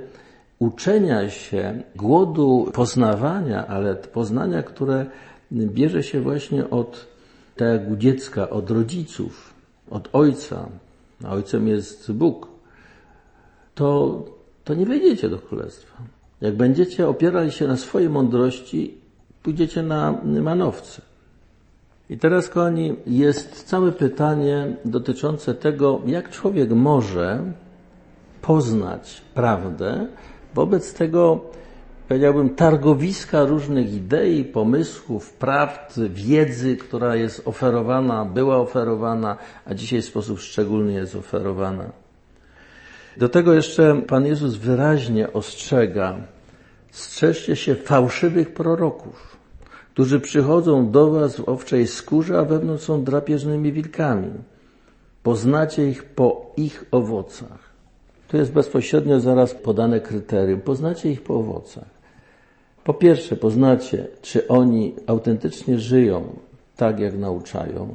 uczenia 0.59 1.29
się, 1.29 1.81
głodu 1.95 2.71
poznawania, 2.73 3.67
ale 3.67 3.95
poznania, 3.95 4.63
które 4.63 5.05
bierze 5.51 6.03
się 6.03 6.21
właśnie 6.21 6.69
od 6.69 7.12
tak 7.55 7.67
jak 7.67 7.91
u 7.91 7.95
dziecka, 7.95 8.49
od 8.49 8.71
rodziców, 8.71 9.53
od 9.89 10.09
ojca, 10.13 10.69
a 11.23 11.29
ojcem 11.31 11.67
jest 11.67 12.11
Bóg, 12.11 12.47
to, 13.75 14.19
to 14.63 14.73
nie 14.73 14.85
wejdziecie 14.85 15.29
do 15.29 15.39
królestwa. 15.39 15.97
Jak 16.41 16.55
będziecie 16.55 17.07
opierali 17.07 17.51
się 17.51 17.67
na 17.67 17.77
swojej 17.77 18.09
mądrości, 18.09 18.97
pójdziecie 19.43 19.83
na 19.83 20.21
manowce. 20.23 21.01
I 22.09 22.17
teraz, 22.17 22.49
kochani, 22.49 22.95
jest 23.07 23.63
całe 23.63 23.91
pytanie 23.91 24.75
dotyczące 24.85 25.53
tego, 25.55 26.01
jak 26.05 26.29
człowiek 26.29 26.71
może 26.71 27.53
poznać 28.41 29.21
prawdę 29.33 30.07
wobec 30.53 30.93
tego, 30.93 31.39
powiedziałbym, 32.13 32.49
targowiska 32.49 33.45
różnych 33.45 33.93
idei, 33.93 34.45
pomysłów, 34.45 35.33
prawd, 35.33 35.99
wiedzy, 36.09 36.77
która 36.77 37.15
jest 37.15 37.47
oferowana, 37.47 38.25
była 38.25 38.57
oferowana, 38.57 39.37
a 39.65 39.73
dzisiaj 39.73 40.01
w 40.01 40.05
sposób 40.05 40.39
szczególny 40.39 40.93
jest 40.93 41.15
oferowana. 41.15 41.89
Do 43.17 43.29
tego 43.29 43.53
jeszcze 43.53 44.01
Pan 44.01 44.25
Jezus 44.25 44.55
wyraźnie 44.55 45.33
ostrzega, 45.33 46.15
strzeżcie 46.91 47.55
się 47.55 47.75
fałszywych 47.75 48.53
proroków, 48.53 49.37
którzy 49.93 50.19
przychodzą 50.19 50.91
do 50.91 51.11
was 51.11 51.35
w 51.35 51.49
owczej 51.49 51.87
skórze, 51.87 52.39
a 52.39 52.45
wewnątrz 52.45 52.83
są 52.83 53.03
drapieżnymi 53.03 53.71
wilkami. 53.71 54.31
Poznacie 55.23 55.89
ich 55.89 56.03
po 56.03 56.53
ich 56.57 56.85
owocach. 56.91 57.59
Tu 58.27 58.37
jest 58.37 58.51
bezpośrednio 58.51 59.19
zaraz 59.19 59.53
podane 59.53 59.99
kryterium. 59.99 60.61
Poznacie 60.61 61.11
ich 61.11 61.23
po 61.23 61.35
owocach. 61.35 61.92
Po 62.83 62.93
pierwsze, 62.93 63.35
poznacie, 63.35 64.07
czy 64.21 64.47
oni 64.47 64.93
autentycznie 65.07 65.79
żyją 65.79 66.23
tak, 66.77 66.99
jak 66.99 67.17
nauczają, 67.17 67.89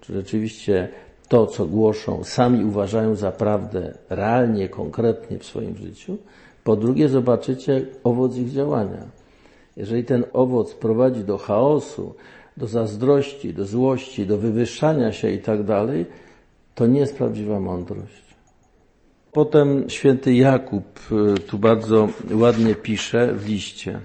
czy 0.00 0.12
rzeczywiście 0.12 0.88
to, 1.28 1.46
co 1.46 1.66
głoszą, 1.66 2.24
sami 2.24 2.64
uważają 2.64 3.14
za 3.14 3.32
prawdę 3.32 3.94
realnie, 4.08 4.68
konkretnie 4.68 5.38
w 5.38 5.44
swoim 5.44 5.76
życiu. 5.76 6.16
Po 6.64 6.76
drugie, 6.76 7.08
zobaczycie 7.08 7.86
owoc 8.04 8.36
ich 8.36 8.52
działania. 8.52 9.02
Jeżeli 9.76 10.04
ten 10.04 10.24
owoc 10.32 10.74
prowadzi 10.74 11.24
do 11.24 11.38
chaosu, 11.38 12.14
do 12.56 12.66
zazdrości, 12.66 13.54
do 13.54 13.64
złości, 13.64 14.26
do 14.26 14.38
wywyższania 14.38 15.12
się 15.12 15.30
i 15.30 15.38
tak 15.38 15.62
dalej, 15.62 16.06
to 16.74 16.86
nie 16.86 17.00
jest 17.00 17.16
prawdziwa 17.16 17.60
mądrość. 17.60 18.30
Potem 19.32 19.90
święty 19.90 20.34
Jakub 20.34 20.84
y, 21.36 21.40
tu 21.40 21.58
bardzo 21.58 22.08
ładnie 22.32 22.74
pisze 22.74 23.34
w 23.34 23.48
liście. 23.48 24.00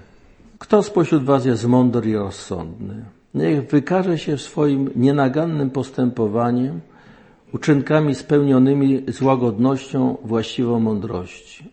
Kto 0.58 0.82
spośród 0.82 1.24
Was 1.24 1.44
jest 1.44 1.66
mądry 1.66 2.10
i 2.10 2.16
rozsądny? 2.16 3.04
Niech 3.34 3.66
wykaże 3.66 4.18
się 4.18 4.38
swoim 4.38 4.90
nienagannym 4.96 5.70
postępowaniem, 5.70 6.80
uczynkami 7.54 8.14
spełnionymi 8.14 9.02
z 9.08 9.22
łagodnością 9.22 10.16
właściwą 10.24 10.80
mądrości. 10.80 11.70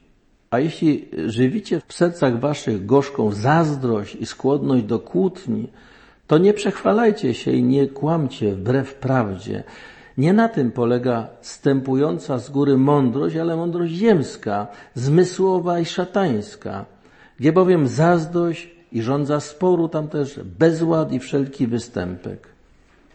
A 0.51 0.59
jeśli 0.59 1.09
żywicie 1.25 1.81
w 1.88 1.93
sercach 1.93 2.39
waszych 2.39 2.86
gorzką 2.86 3.31
zazdrość 3.31 4.15
i 4.15 4.25
skłonność 4.25 4.84
do 4.84 4.99
kłótni, 4.99 5.67
to 6.27 6.38
nie 6.38 6.53
przechwalajcie 6.53 7.34
się 7.34 7.51
i 7.51 7.63
nie 7.63 7.88
kłamcie 7.88 8.55
wbrew 8.55 8.95
prawdzie. 8.95 9.63
Nie 10.17 10.34
na 10.34 10.49
tym 10.49 10.71
polega 10.71 11.27
stępująca 11.41 12.39
z 12.39 12.49
góry 12.49 12.77
mądrość, 12.77 13.36
ale 13.36 13.55
mądrość 13.55 13.93
ziemska, 13.93 14.67
zmysłowa 14.93 15.79
i 15.79 15.86
szatańska, 15.86 16.86
gdzie 17.39 17.53
bowiem 17.53 17.88
zazdrość 17.88 18.72
i 18.94 19.02
rządza 19.02 19.39
sporu, 19.39 19.89
tam 19.89 20.08
też 20.08 20.39
bezład 20.60 21.12
i 21.12 21.20
wszelki 21.20 21.68
występek. 21.68 22.48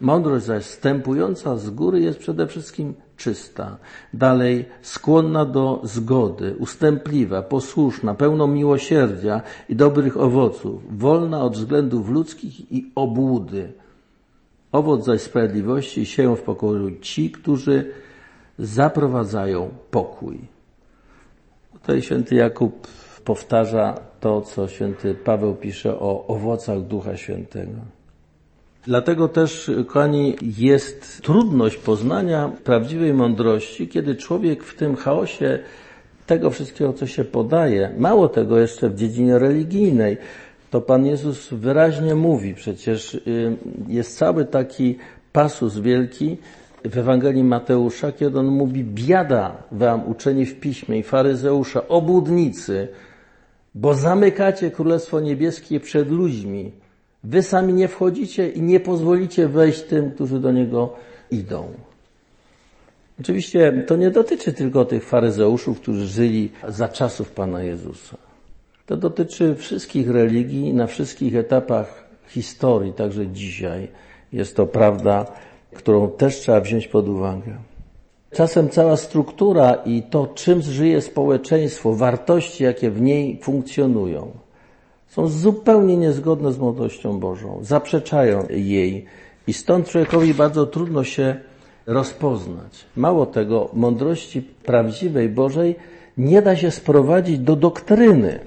Mądrość 0.01 0.45
zaś 0.45 0.65
wstępująca 0.65 1.57
z 1.57 1.71
góry 1.71 2.01
jest 2.01 2.19
przede 2.19 2.47
wszystkim 2.47 2.95
czysta. 3.17 3.77
Dalej, 4.15 4.65
skłonna 4.83 5.45
do 5.45 5.81
zgody, 5.85 6.57
ustępliwa, 6.59 7.43
posłuszna, 7.43 8.15
pełną 8.15 8.47
miłosierdzia 8.47 9.43
i 9.69 9.77
dobrych 9.77 10.17
owoców, 10.17 10.99
wolna 10.99 11.43
od 11.43 11.57
względów 11.57 12.09
ludzkich 12.09 12.73
i 12.73 12.91
obłudy. 12.95 13.73
Owoc 14.73 15.05
zaś 15.05 15.21
sprawiedliwości 15.21 16.07
sieją 16.07 16.37
w 16.37 16.43
pokoju 16.43 17.01
ci, 17.01 17.31
którzy 17.31 17.93
zaprowadzają 18.59 19.71
pokój. 19.91 20.39
Tutaj 21.73 22.03
święty 22.03 22.35
Jakub 22.35 22.87
powtarza 23.25 24.08
to, 24.21 24.41
co 24.41 24.69
święty 24.69 25.15
Paweł 25.15 25.55
pisze 25.55 26.01
o 26.01 26.27
owocach 26.27 26.81
Ducha 26.81 27.17
Świętego. 27.17 27.73
Dlatego 28.87 29.29
też, 29.29 29.71
kochani, 29.87 30.37
jest 30.59 31.23
trudność 31.23 31.77
poznania 31.77 32.53
prawdziwej 32.65 33.15
mądrości, 33.15 33.89
kiedy 33.89 34.17
człowiek 34.17 34.65
w 34.65 34.75
tym 34.75 34.97
chaosie 34.97 35.59
tego 36.27 36.51
wszystkiego, 36.51 36.93
co 36.93 37.07
się 37.07 37.25
podaje, 37.25 37.91
mało 37.99 38.29
tego 38.29 38.59
jeszcze 38.59 38.91
w 38.91 38.95
dziedzinie 38.95 39.39
religijnej, 39.39 40.17
to 40.71 40.81
Pan 40.81 41.07
Jezus 41.07 41.49
wyraźnie 41.53 42.15
mówi, 42.15 42.55
przecież 42.55 43.15
y, 43.15 43.57
jest 43.89 44.19
cały 44.19 44.45
taki 44.45 44.99
pasus 45.33 45.79
wielki 45.79 46.37
w 46.85 46.99
Ewangelii 46.99 47.45
Mateusza, 47.45 48.13
kiedy 48.13 48.39
on 48.39 48.47
mówi, 48.47 48.85
biada 48.85 49.57
wam 49.73 50.09
uczeni 50.09 50.47
w 50.47 50.61
piśmie 50.61 50.99
i 50.99 51.03
faryzeusza, 51.03 51.89
obłudnicy, 51.89 52.89
bo 53.75 53.95
zamykacie 53.95 54.71
Królestwo 54.71 55.21
Niebieskie 55.21 55.81
przed 55.81 56.11
ludźmi. 56.11 56.73
Wy 57.25 57.43
sami 57.43 57.73
nie 57.73 57.89
wchodzicie 57.89 58.49
i 58.49 58.63
nie 58.63 58.81
pozwolicie 58.81 59.49
wejść 59.49 59.83
tym, 59.83 60.11
którzy 60.11 60.41
do 60.41 60.53
niego 60.53 60.95
idą. 61.31 61.73
Oczywiście 63.21 63.85
to 63.87 63.97
nie 63.97 64.11
dotyczy 64.11 64.53
tylko 64.53 64.85
tych 64.85 65.05
faryzeuszów, 65.05 65.81
którzy 65.81 66.07
żyli 66.07 66.51
za 66.69 66.89
czasów 66.89 67.31
Pana 67.31 67.63
Jezusa. 67.63 68.17
To 68.87 68.97
dotyczy 68.97 69.55
wszystkich 69.55 70.11
religii 70.11 70.75
na 70.75 70.87
wszystkich 70.87 71.37
etapach 71.37 72.05
historii, 72.29 72.93
także 72.93 73.27
dzisiaj. 73.27 73.89
Jest 74.33 74.57
to 74.57 74.67
prawda, 74.67 75.27
którą 75.75 76.11
też 76.11 76.41
trzeba 76.41 76.61
wziąć 76.61 76.89
pod 76.89 77.09
uwagę. 77.09 77.57
Czasem 78.31 78.69
cała 78.69 78.97
struktura 78.97 79.75
i 79.75 80.03
to, 80.03 80.27
czym 80.27 80.63
żyje 80.63 81.03
społeczeństwo, 81.03 81.95
wartości, 81.95 82.65
jakie 82.65 82.91
w 82.91 83.01
niej 83.01 83.39
funkcjonują, 83.43 84.31
są 85.09 85.29
zupełnie 85.29 85.97
niezgodne 85.97 86.53
z 86.53 86.59
mądrością 86.59 87.21
Bożą, 87.21 87.59
zaprzeczają 87.63 88.47
jej 88.51 89.05
i 89.47 89.53
stąd 89.53 89.89
człowiekowi 89.89 90.35
bardzo 90.35 90.67
trudno 90.67 91.05
się 91.05 91.37
rozpoznać. 91.87 92.85
Mało 92.97 93.27
tego, 93.27 93.69
mądrości 93.73 94.43
prawdziwej 94.43 95.29
Bożej 95.29 95.77
nie 96.19 96.43
da 96.43 96.57
się 96.57 96.71
sprowadzić 96.71 97.39
do 97.39 97.57
doktryny. 97.57 98.41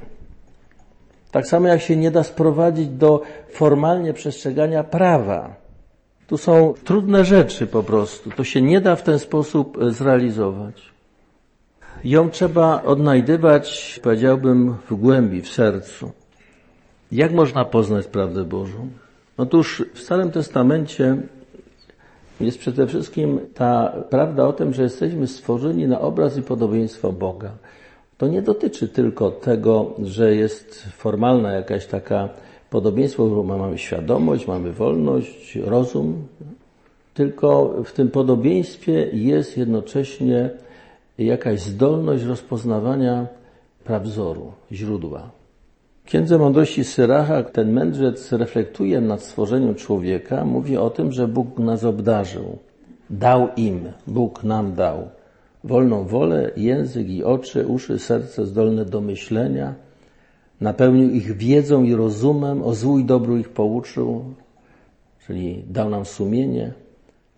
Tak 1.32 1.48
samo 1.48 1.68
jak 1.68 1.82
się 1.82 1.96
nie 1.96 2.12
da 2.12 2.24
sprowadzić 2.24 2.88
do 2.88 3.22
formalnie 3.50 4.14
przestrzegania 4.14 4.84
prawa. 4.84 5.61
Tu 6.32 6.38
są 6.38 6.74
trudne 6.84 7.26
rzeczy 7.26 7.68
po 7.68 7.84
prostu. 7.84 8.30
To 8.30 8.44
się 8.44 8.62
nie 8.62 8.82
da 8.82 8.96
w 8.96 9.04
ten 9.04 9.20
sposób 9.20 9.78
e, 9.82 9.92
zrealizować. 9.92 10.82
Ją 12.04 12.30
trzeba 12.30 12.84
odnajdywać, 12.84 14.00
powiedziałbym, 14.04 14.76
w 14.90 14.96
głębi, 14.96 15.42
w 15.42 15.50
sercu. 15.50 16.12
Jak 17.12 17.32
można 17.32 17.66
poznać 17.66 18.08
prawdę 18.08 18.44
Bożą? 18.44 18.90
Otóż 19.38 19.84
w 19.94 20.00
Starym 20.00 20.32
Testamencie 20.32 21.18
jest 22.40 22.60
przede 22.60 22.88
wszystkim 22.88 23.40
ta 23.54 23.94
prawda 24.10 24.48
o 24.48 24.54
tym, 24.54 24.74
że 24.74 24.84
jesteśmy 24.84 25.28
stworzeni 25.28 25.88
na 25.88 26.00
obraz 26.00 26.38
i 26.38 26.42
podobieństwo 26.42 27.12
Boga. 27.12 27.52
To 28.18 28.28
nie 28.28 28.42
dotyczy 28.42 28.88
tylko 28.88 29.32
tego, 29.32 29.94
że 30.04 30.36
jest 30.36 30.86
formalna 30.98 31.52
jakaś 31.52 31.86
taka 31.86 32.30
podobieństwo, 32.72 33.28
bo 33.28 33.44
mamy 33.44 33.78
świadomość, 33.78 34.48
mamy 34.48 34.72
wolność, 34.72 35.56
rozum, 35.56 36.28
tylko 37.14 37.76
w 37.86 37.92
tym 37.92 38.10
podobieństwie 38.10 39.10
jest 39.14 39.58
jednocześnie 39.58 40.50
jakaś 41.18 41.60
zdolność 41.60 42.24
rozpoznawania 42.24 43.28
prawzoru, 43.84 44.52
źródła. 44.72 45.30
W 46.04 46.06
Księdze 46.06 46.38
Mądrości 46.38 46.84
Syracha 46.84 47.44
ten 47.44 47.74
mędrzec 47.74 48.32
reflektuje 48.32 49.02
nad 49.02 49.24
stworzeniem 49.24 49.76
człowieka, 49.76 50.46
mówi 50.46 50.78
o 50.78 50.90
tym, 50.90 51.12
że 51.12 51.28
Bóg 51.28 51.60
nas 51.60 51.84
obdarzył, 51.84 52.58
dał 53.10 53.48
im, 53.58 53.80
Bóg 54.08 54.44
nam 54.44 54.74
dał 54.74 55.10
wolną 55.64 56.04
wolę, 56.04 56.52
język 56.58 57.10
i 57.10 57.24
oczy, 57.24 57.68
uszy, 57.68 58.00
serce 58.00 58.46
zdolne 58.46 58.86
do 58.86 59.02
myślenia, 59.02 59.74
napełnił 60.62 61.10
ich 61.10 61.38
wiedzą 61.38 61.84
i 61.84 61.96
rozumem, 61.96 62.64
o 62.64 62.76
złu 62.76 63.00
i 63.00 63.06
dobru 63.06 63.38
ich 63.38 63.50
pouczył, 63.50 64.24
czyli 65.28 65.64
dał 65.70 65.90
nam 65.90 66.06
sumienie 66.06 66.74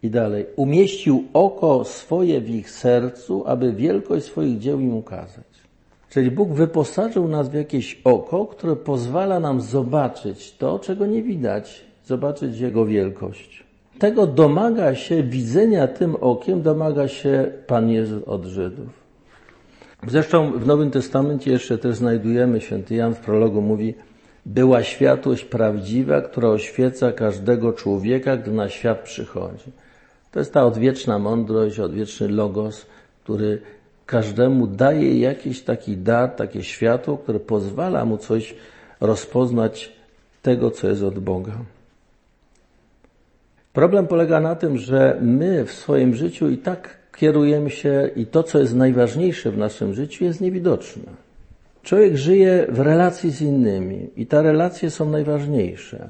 i 0.04 0.10
dalej. 0.10 0.46
Umieścił 0.56 1.24
oko 1.34 1.84
swoje 1.84 2.42
w 2.42 2.50
ich 2.50 2.70
sercu, 2.70 3.44
aby 3.46 3.74
wielkość 3.74 4.26
swoich 4.26 4.60
dzieł 4.60 4.80
im 4.80 4.94
ukazać. 4.94 5.64
Czyli 6.10 6.32
Bóg 6.32 6.50
wyposażył 6.50 7.28
nas 7.28 7.50
w 7.50 7.54
jakieś 7.54 8.02
oko, 8.04 8.46
które 8.46 8.76
pozwala 8.76 9.40
nam 9.40 9.62
zobaczyć 9.62 10.52
to, 10.58 10.80
czego 10.80 11.06
nie 11.06 11.24
widać, 11.24 11.86
zobaczyć 12.06 12.60
Jego 12.60 12.86
wielkość. 12.86 13.64
Tego 14.00 14.28
domaga 14.28 14.96
się 14.96 15.24
widzenia 15.24 15.88
tym 15.88 16.16
okiem, 16.16 16.62
domaga 16.62 17.08
się 17.08 17.52
Pan 17.68 17.90
Jezus 17.90 18.24
od 18.24 18.46
Żydów. 18.46 19.03
Zresztą 20.08 20.52
w 20.52 20.68
Nowym 20.68 20.92
Testamencie 20.92 21.52
jeszcze 21.52 21.78
też 21.78 21.96
znajdujemy, 21.96 22.62
święty 22.62 22.96
Jan 22.96 23.16
w 23.16 23.20
prologu 23.20 23.62
mówi, 23.62 23.96
była 24.46 24.84
światłość 24.84 25.46
prawdziwa, 25.46 26.22
która 26.22 26.50
oświeca 26.50 27.12
każdego 27.12 27.74
człowieka, 27.74 28.38
gdy 28.38 28.52
na 28.52 28.70
świat 28.70 29.00
przychodzi. 29.00 29.72
To 30.32 30.40
jest 30.40 30.54
ta 30.54 30.66
odwieczna 30.66 31.20
mądrość, 31.20 31.80
odwieczny 31.80 32.28
logos, 32.28 32.86
który 33.24 33.62
każdemu 34.06 34.68
daje 34.68 35.20
jakiś 35.20 35.62
taki 35.62 35.98
dar, 35.98 36.30
takie 36.30 36.64
światło, 36.64 37.18
które 37.18 37.40
pozwala 37.40 38.06
mu 38.06 38.18
coś 38.18 38.56
rozpoznać 39.00 39.92
tego, 40.42 40.72
co 40.72 40.88
jest 40.88 41.04
od 41.04 41.20
Boga. 41.20 41.54
Problem 43.74 44.08
polega 44.08 44.40
na 44.40 44.56
tym, 44.56 44.78
że 44.78 45.18
my 45.22 45.66
w 45.66 45.72
swoim 45.72 46.16
życiu 46.16 46.50
i 46.50 46.58
tak 46.58 47.03
kierujemy 47.18 47.70
się 47.70 48.10
i 48.16 48.26
to, 48.26 48.44
co 48.44 48.60
jest 48.60 48.76
najważniejsze 48.76 49.52
w 49.52 49.58
naszym 49.58 49.94
życiu, 49.94 50.24
jest 50.24 50.42
niewidoczne. 50.42 51.04
Człowiek 51.84 52.18
żyje 52.18 52.66
w 52.70 52.80
relacji 52.80 53.32
z 53.32 53.42
innymi 53.42 54.10
i 54.16 54.26
te 54.26 54.42
relacje 54.42 54.90
są 54.90 55.10
najważniejsze. 55.10 56.10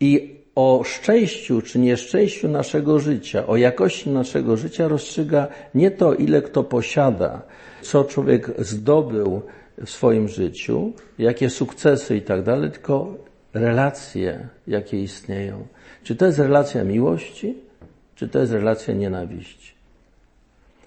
I 0.00 0.40
o 0.54 0.82
szczęściu 0.84 1.62
czy 1.62 1.78
nieszczęściu 1.78 2.48
naszego 2.48 2.98
życia, 2.98 3.46
o 3.46 3.56
jakości 3.56 4.10
naszego 4.10 4.56
życia 4.56 4.88
rozstrzyga 4.88 5.48
nie 5.74 5.90
to, 5.90 6.14
ile 6.14 6.42
kto 6.42 6.64
posiada, 6.64 7.42
co 7.82 8.04
człowiek 8.04 8.50
zdobył 8.58 9.42
w 9.84 9.90
swoim 9.90 10.28
życiu, 10.28 10.92
jakie 11.18 11.50
sukcesy 11.50 12.16
i 12.16 12.22
tak 12.22 12.42
dalej, 12.42 12.70
tylko 12.70 13.14
relacje, 13.54 14.48
jakie 14.66 15.02
istnieją. 15.02 15.66
Czy 16.02 16.16
to 16.16 16.26
jest 16.26 16.38
relacja 16.38 16.84
miłości, 16.84 17.54
czy 18.14 18.28
to 18.28 18.38
jest 18.38 18.52
relacja 18.52 18.94
nienawiści? 18.94 19.69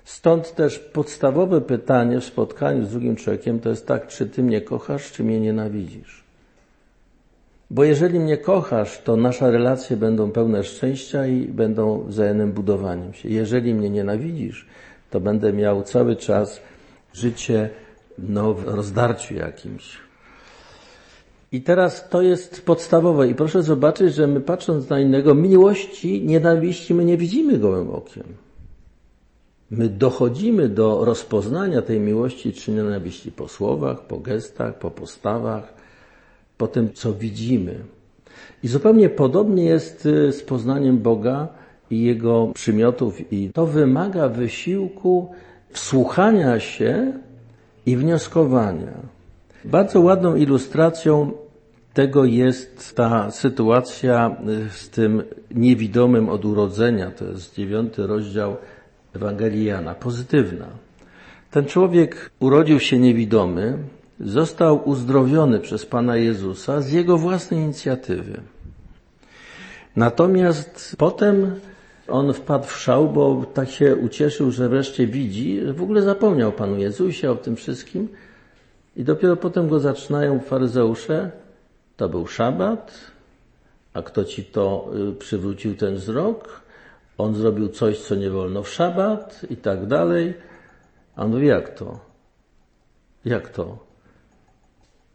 Stąd 0.03 0.55
też 0.55 0.79
podstawowe 0.79 1.61
pytanie 1.61 2.19
w 2.19 2.25
spotkaniu 2.25 2.85
z 2.85 2.89
drugim 2.89 3.15
człowiekiem 3.15 3.59
to 3.59 3.69
jest 3.69 3.87
tak, 3.87 4.07
czy 4.07 4.25
ty 4.25 4.43
mnie 4.43 4.61
kochasz, 4.61 5.11
czy 5.11 5.23
mnie 5.23 5.39
nienawidzisz? 5.39 6.23
Bo 7.69 7.83
jeżeli 7.83 8.19
mnie 8.19 8.37
kochasz, 8.37 9.01
to 9.03 9.15
nasze 9.15 9.51
relacje 9.51 9.97
będą 9.97 10.31
pełne 10.31 10.63
szczęścia 10.63 11.27
i 11.27 11.47
będą 11.47 12.03
wzajemnym 12.03 12.51
budowaniem 12.51 13.13
się. 13.13 13.29
Jeżeli 13.29 13.73
mnie 13.73 13.89
nienawidzisz, 13.89 14.67
to 15.09 15.19
będę 15.19 15.53
miał 15.53 15.83
cały 15.83 16.15
czas 16.15 16.61
życie 17.13 17.69
no, 18.17 18.53
w 18.53 18.67
rozdarciu 18.67 19.35
jakimś. 19.35 19.97
I 21.51 21.61
teraz 21.61 22.09
to 22.09 22.21
jest 22.21 22.65
podstawowe. 22.65 23.27
I 23.27 23.35
proszę 23.35 23.63
zobaczyć, 23.63 24.15
że 24.15 24.27
my 24.27 24.41
patrząc 24.41 24.89
na 24.89 24.99
innego, 24.99 25.35
miłości, 25.35 26.21
nienawiści, 26.25 26.93
my 26.93 27.05
nie 27.05 27.17
widzimy 27.17 27.57
gołym 27.57 27.89
okiem. 27.89 28.23
My 29.77 29.89
dochodzimy 29.89 30.69
do 30.69 31.05
rozpoznania 31.05 31.81
tej 31.81 31.99
miłości 31.99 32.53
czy 32.53 32.71
nienawiści 32.71 33.31
po 33.31 33.47
słowach, 33.47 34.07
po 34.07 34.17
gestach, 34.19 34.79
po 34.79 34.91
postawach, 34.91 35.73
po 36.57 36.67
tym, 36.67 36.93
co 36.93 37.13
widzimy. 37.13 37.75
I 38.63 38.67
zupełnie 38.67 39.09
podobnie 39.09 39.65
jest 39.65 40.05
y, 40.05 40.31
z 40.31 40.43
poznaniem 40.43 40.97
Boga 40.97 41.47
i 41.89 42.03
Jego 42.03 42.51
przymiotów, 42.53 43.33
i 43.33 43.49
to 43.53 43.65
wymaga 43.65 44.29
wysiłku 44.29 45.31
wsłuchania 45.69 46.59
się 46.59 47.13
i 47.85 47.97
wnioskowania. 47.97 48.93
Bardzo 49.65 50.01
ładną 50.01 50.35
ilustracją 50.35 51.31
tego 51.93 52.25
jest 52.25 52.95
ta 52.95 53.31
sytuacja 53.31 54.35
z 54.71 54.89
tym 54.89 55.23
niewidomym 55.51 56.29
od 56.29 56.45
urodzenia. 56.45 57.11
To 57.11 57.25
jest 57.25 57.55
dziewiąty 57.55 58.07
rozdział 58.07 58.55
Ewangelii 59.15 59.65
Jana, 59.65 59.95
pozytywna. 59.95 60.67
Ten 61.51 61.65
człowiek 61.65 62.29
urodził 62.39 62.79
się 62.79 62.99
niewidomy, 62.99 63.77
został 64.19 64.89
uzdrowiony 64.89 65.59
przez 65.59 65.85
Pana 65.85 66.17
Jezusa 66.17 66.81
z 66.81 66.91
jego 66.91 67.17
własnej 67.17 67.59
inicjatywy. 67.59 68.41
Natomiast 69.95 70.95
potem 70.97 71.59
on 72.07 72.33
wpadł 72.33 72.65
w 72.65 72.77
szał, 72.77 73.09
bo 73.09 73.45
tak 73.53 73.69
się 73.69 73.95
ucieszył, 73.95 74.51
że 74.51 74.69
wreszcie 74.69 75.07
widzi, 75.07 75.61
że 75.65 75.73
w 75.73 75.83
ogóle 75.83 76.01
zapomniał 76.01 76.51
Panu 76.51 76.77
Jezusie, 76.77 77.31
o 77.31 77.35
tym 77.35 77.55
wszystkim. 77.55 78.07
I 78.95 79.03
dopiero 79.03 79.35
potem 79.35 79.69
go 79.69 79.79
zaczynają 79.79 80.39
faryzeusze. 80.39 81.31
To 81.97 82.09
był 82.09 82.27
szabat, 82.27 82.93
a 83.93 84.01
kto 84.01 84.25
ci 84.25 84.43
to 84.43 84.91
y, 85.11 85.15
przywrócił 85.15 85.75
ten 85.75 85.95
wzrok? 85.95 86.62
On 87.17 87.35
zrobił 87.35 87.69
coś, 87.69 87.99
co 87.99 88.15
nie 88.15 88.29
wolno 88.29 88.63
w 88.63 88.69
szabat 88.69 89.41
i 89.49 89.57
tak 89.57 89.85
dalej. 89.85 90.33
A 91.15 91.23
on 91.23 91.31
mówi, 91.31 91.47
jak 91.47 91.69
to? 91.69 91.99
Jak 93.25 93.49
to? 93.49 93.77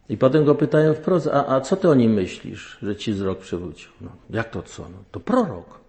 I 0.09 0.17
potem 0.17 0.45
go 0.45 0.55
pytają 0.55 0.95
wprost, 0.95 1.27
a, 1.27 1.47
a 1.47 1.61
co 1.61 1.77
ty 1.77 1.89
o 1.89 1.95
nim 1.95 2.13
myślisz, 2.13 2.79
że 2.83 2.97
ci 2.97 3.13
wzrok 3.13 3.39
przywrócił? 3.39 3.91
No, 4.01 4.11
jak 4.31 4.51
to 4.51 4.63
co? 4.63 4.83
No, 4.83 4.99
to 5.11 5.21
prorok. 5.21 5.81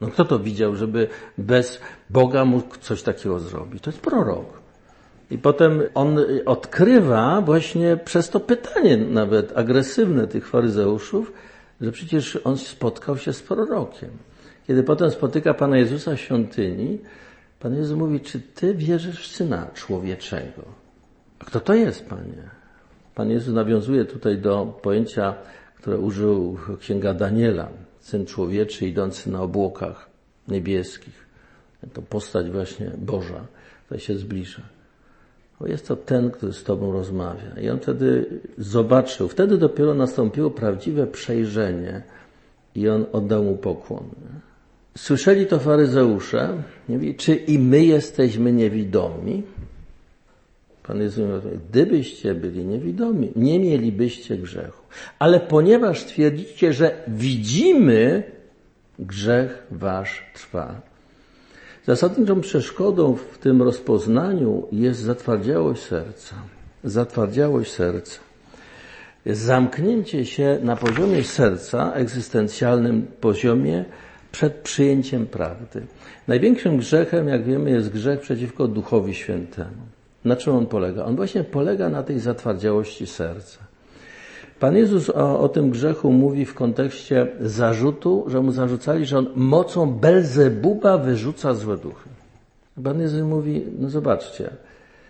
No 0.00 0.08
kto 0.08 0.24
to 0.24 0.38
widział, 0.38 0.76
żeby 0.76 1.08
bez 1.38 1.80
Boga 2.10 2.44
mógł 2.44 2.76
coś 2.78 3.02
takiego 3.02 3.40
zrobić? 3.40 3.82
To 3.82 3.90
jest 3.90 4.02
prorok. 4.02 4.46
I 5.30 5.38
potem 5.38 5.82
on 5.94 6.18
odkrywa 6.46 7.40
właśnie 7.40 7.96
przez 7.96 8.30
to 8.30 8.40
pytanie 8.40 8.96
nawet 8.96 9.58
agresywne 9.58 10.26
tych 10.26 10.48
faryzeuszów, 10.48 11.32
że 11.80 11.92
przecież 11.92 12.38
on 12.44 12.58
spotkał 12.58 13.18
się 13.18 13.32
z 13.32 13.42
prorokiem. 13.42 14.10
Kiedy 14.66 14.82
potem 14.82 15.10
spotyka 15.10 15.54
Pana 15.54 15.78
Jezusa 15.78 16.16
w 16.16 16.20
świątyni, 16.20 16.98
Pan 17.60 17.74
Jezus 17.74 17.98
mówi, 17.98 18.20
czy 18.20 18.40
Ty 18.40 18.74
wierzysz 18.74 19.28
w 19.28 19.36
Syna 19.36 19.66
Człowieczego? 19.74 20.62
A 21.38 21.44
kto 21.44 21.60
to 21.60 21.74
jest, 21.74 22.08
Panie? 22.08 22.50
Pan 23.14 23.30
Jezus 23.30 23.54
nawiązuje 23.54 24.04
tutaj 24.04 24.38
do 24.38 24.78
pojęcia, 24.82 25.34
które 25.76 25.98
użył 25.98 26.58
księga 26.80 27.14
Daniela, 27.14 27.68
Syn 28.00 28.26
Człowieczy 28.26 28.86
idący 28.86 29.30
na 29.30 29.42
obłokach 29.42 30.10
niebieskich. 30.48 31.26
To 31.92 32.02
postać 32.02 32.50
właśnie 32.50 32.90
Boża, 32.98 33.46
która 33.84 34.00
się 34.00 34.16
zbliża. 34.16 34.62
Bo 35.60 35.66
jest 35.66 35.88
to 35.88 35.96
ten, 35.96 36.30
który 36.30 36.52
z 36.52 36.64
Tobą 36.64 36.92
rozmawia. 36.92 37.60
I 37.60 37.70
on 37.70 37.78
wtedy 37.78 38.26
zobaczył, 38.58 39.28
wtedy 39.28 39.58
dopiero 39.58 39.94
nastąpiło 39.94 40.50
prawdziwe 40.50 41.06
przejrzenie 41.06 42.02
i 42.74 42.88
on 42.88 43.06
oddał 43.12 43.44
mu 43.44 43.56
pokłon. 43.56 44.04
Słyszeli 44.96 45.46
to 45.46 45.58
faryzeusze, 45.58 46.62
mówi, 46.88 47.14
czy 47.14 47.34
i 47.34 47.58
my 47.58 47.84
jesteśmy 47.84 48.52
niewidomi? 48.52 49.42
Pan 50.82 51.00
Jezus 51.00 51.28
mówi, 51.28 51.58
gdybyście 51.70 52.34
byli 52.34 52.64
niewidomi, 52.64 53.32
nie 53.36 53.58
mielibyście 53.58 54.36
grzechu. 54.36 54.82
Ale 55.18 55.40
ponieważ 55.40 56.04
twierdzicie, 56.04 56.72
że 56.72 56.94
widzimy, 57.08 58.22
grzech 58.98 59.66
wasz 59.70 60.22
trwa. 60.34 60.80
Zasadniczą 61.86 62.40
przeszkodą 62.40 63.14
w 63.14 63.38
tym 63.38 63.62
rozpoznaniu 63.62 64.66
jest 64.72 65.00
zatwardziałość 65.00 65.82
serca. 65.82 66.34
Zatwardziałość 66.84 67.72
serca. 67.72 68.18
Jest 69.24 69.40
zamknięcie 69.40 70.26
się 70.26 70.58
na 70.62 70.76
poziomie 70.76 71.24
serca, 71.24 71.92
egzystencjalnym 71.92 73.06
poziomie, 73.20 73.84
przed 74.36 74.54
przyjęciem 74.54 75.26
prawdy. 75.26 75.86
Największym 76.28 76.76
grzechem, 76.76 77.28
jak 77.28 77.44
wiemy, 77.44 77.70
jest 77.70 77.88
grzech 77.88 78.20
przeciwko 78.20 78.68
Duchowi 78.68 79.14
Świętemu. 79.14 79.82
Na 80.24 80.36
czym 80.36 80.54
on 80.56 80.66
polega? 80.66 81.04
On 81.04 81.16
właśnie 81.16 81.44
polega 81.44 81.88
na 81.88 82.02
tej 82.02 82.18
zatwardziałości 82.20 83.06
serca. 83.06 83.58
Pan 84.60 84.76
Jezus 84.76 85.10
o, 85.10 85.40
o, 85.40 85.48
tym 85.48 85.70
grzechu 85.70 86.12
mówi 86.12 86.44
w 86.44 86.54
kontekście 86.54 87.26
zarzutu, 87.40 88.24
że 88.26 88.40
mu 88.40 88.52
zarzucali, 88.52 89.06
że 89.06 89.18
on 89.18 89.26
mocą 89.34 89.90
Belzebuba 89.92 90.98
wyrzuca 90.98 91.54
złe 91.54 91.76
duchy. 91.76 92.08
Pan 92.84 93.00
Jezus 93.00 93.22
mówi, 93.22 93.64
no 93.78 93.90
zobaczcie, 93.90 94.50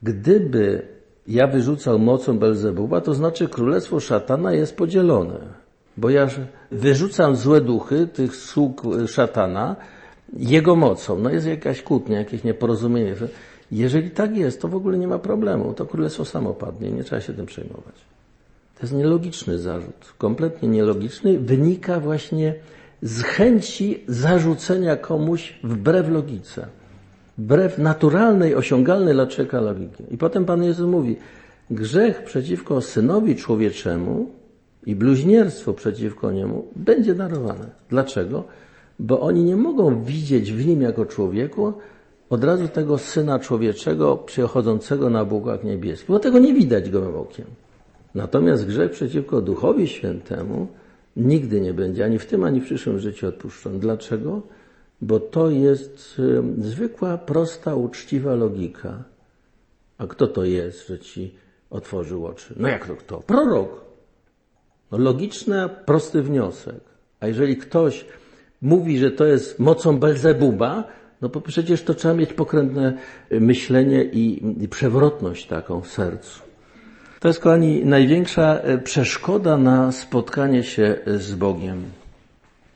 gdyby 0.02 0.82
ja 1.26 1.46
wyrzucał 1.46 1.98
mocą 1.98 2.38
Belzebuba, 2.38 3.00
to 3.00 3.14
znaczy 3.14 3.48
królestwo 3.48 4.00
szatana 4.00 4.52
jest 4.52 4.76
podzielone. 4.76 5.65
Bo 5.96 6.10
ja 6.10 6.28
wyrzucam 6.70 7.36
złe 7.36 7.60
duchy, 7.60 8.06
tych 8.06 8.36
sług 8.36 8.82
szatana, 9.06 9.76
jego 10.32 10.76
mocą. 10.76 11.18
No 11.18 11.30
jest 11.30 11.46
jakaś 11.46 11.82
kłótnia, 11.82 12.18
jakieś 12.18 12.44
nieporozumienie. 12.44 13.14
Jeżeli 13.72 14.10
tak 14.10 14.36
jest, 14.36 14.62
to 14.62 14.68
w 14.68 14.74
ogóle 14.74 14.98
nie 14.98 15.08
ma 15.08 15.18
problemu. 15.18 15.72
To 15.74 15.86
królestwo 15.86 16.24
samo 16.24 16.54
padnie, 16.54 16.90
nie 16.90 17.04
trzeba 17.04 17.20
się 17.20 17.32
tym 17.32 17.46
przejmować. 17.46 17.94
To 18.74 18.82
jest 18.82 18.94
nielogiczny 18.94 19.58
zarzut, 19.58 20.14
kompletnie 20.18 20.68
nielogiczny, 20.68 21.38
wynika 21.38 22.00
właśnie 22.00 22.54
z 23.02 23.22
chęci 23.22 24.04
zarzucenia 24.08 24.96
komuś 24.96 25.58
wbrew 25.64 26.08
logice, 26.08 26.66
wbrew 27.38 27.78
naturalnej, 27.78 28.54
osiągalnej 28.54 29.14
dla 29.14 29.26
człowieka 29.26 29.60
logiki. 29.60 30.04
I 30.10 30.18
potem 30.18 30.44
Pan 30.44 30.62
Jezus 30.64 30.86
mówi, 30.86 31.16
grzech 31.70 32.24
przeciwko 32.24 32.80
Synowi 32.80 33.36
Człowieczemu 33.36 34.30
i 34.86 34.96
bluźnierstwo 34.96 35.72
przeciwko 35.72 36.32
Niemu 36.32 36.66
będzie 36.76 37.14
darowane. 37.14 37.70
Dlaczego? 37.88 38.44
Bo 38.98 39.20
oni 39.20 39.44
nie 39.44 39.56
mogą 39.56 40.04
widzieć 40.04 40.52
w 40.52 40.66
Nim 40.66 40.82
jako 40.82 41.06
człowieku 41.06 41.72
od 42.30 42.44
razu 42.44 42.68
tego 42.68 42.98
Syna 42.98 43.38
Człowieczego 43.38 44.16
przychodzącego 44.16 45.10
na 45.10 45.24
błogach 45.24 45.64
niebieskich, 45.64 46.08
bo 46.08 46.18
tego 46.18 46.38
nie 46.38 46.54
widać 46.54 46.90
gołym 46.90 47.16
okiem. 47.16 47.46
Natomiast 48.14 48.66
grzech 48.66 48.90
przeciwko 48.90 49.40
Duchowi 49.40 49.88
Świętemu 49.88 50.66
nigdy 51.16 51.60
nie 51.60 51.74
będzie 51.74 52.04
ani 52.04 52.18
w 52.18 52.26
tym, 52.26 52.44
ani 52.44 52.60
w 52.60 52.64
przyszłym 52.64 52.98
życiu 52.98 53.28
odpuszczony. 53.28 53.78
Dlaczego? 53.78 54.42
Bo 55.00 55.20
to 55.20 55.50
jest 55.50 56.20
zwykła, 56.58 57.18
prosta, 57.18 57.74
uczciwa 57.74 58.34
logika. 58.34 59.04
A 59.98 60.06
kto 60.06 60.26
to 60.26 60.44
jest, 60.44 60.86
że 60.86 60.98
ci 60.98 61.34
otworzył 61.70 62.26
oczy? 62.26 62.54
No 62.56 62.68
jak 62.68 62.86
to 62.86 62.96
kto? 62.96 63.18
Prorok. 63.18 63.85
No 64.92 64.98
logiczny, 64.98 65.68
prosty 65.86 66.22
wniosek. 66.22 66.80
A 67.20 67.26
jeżeli 67.26 67.56
ktoś 67.56 68.04
mówi, 68.62 68.98
że 68.98 69.10
to 69.10 69.24
jest 69.24 69.58
mocą 69.58 69.98
Belzebuba, 69.98 70.84
no 71.22 71.28
bo 71.28 71.40
przecież 71.40 71.82
to 71.82 71.94
trzeba 71.94 72.14
mieć 72.14 72.32
pokrętne 72.32 72.92
myślenie 73.30 74.04
i, 74.04 74.42
i 74.64 74.68
przewrotność 74.68 75.46
taką 75.46 75.80
w 75.80 75.88
sercu. 75.88 76.40
To 77.20 77.28
jest, 77.28 77.40
kochani, 77.40 77.84
największa 77.84 78.58
e, 78.58 78.78
przeszkoda 78.78 79.56
na 79.56 79.92
spotkanie 79.92 80.62
się 80.64 80.96
z 81.06 81.34
Bogiem. 81.34 81.82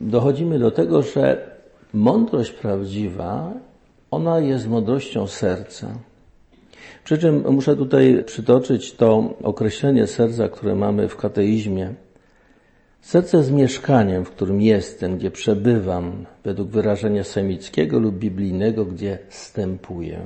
Dochodzimy 0.00 0.58
do 0.58 0.70
tego, 0.70 1.02
że 1.02 1.50
mądrość 1.94 2.50
prawdziwa, 2.50 3.52
ona 4.10 4.40
jest 4.40 4.68
mądrością 4.68 5.26
serca. 5.26 5.88
Przy 7.04 7.18
czym 7.18 7.44
muszę 7.52 7.76
tutaj 7.76 8.24
przytoczyć 8.26 8.92
to 8.92 9.34
określenie 9.42 10.06
serca, 10.06 10.48
które 10.48 10.74
mamy 10.74 11.08
w 11.08 11.16
kateizmie. 11.16 11.94
Serce 13.00 13.36
jest 13.36 13.52
mieszkaniem, 13.52 14.24
w 14.24 14.30
którym 14.30 14.62
jestem, 14.62 15.18
gdzie 15.18 15.30
przebywam, 15.30 16.26
według 16.44 16.68
wyrażenia 16.68 17.24
semickiego 17.24 17.98
lub 17.98 18.14
biblijnego, 18.14 18.84
gdzie 18.84 19.18
stępuję. 19.28 20.20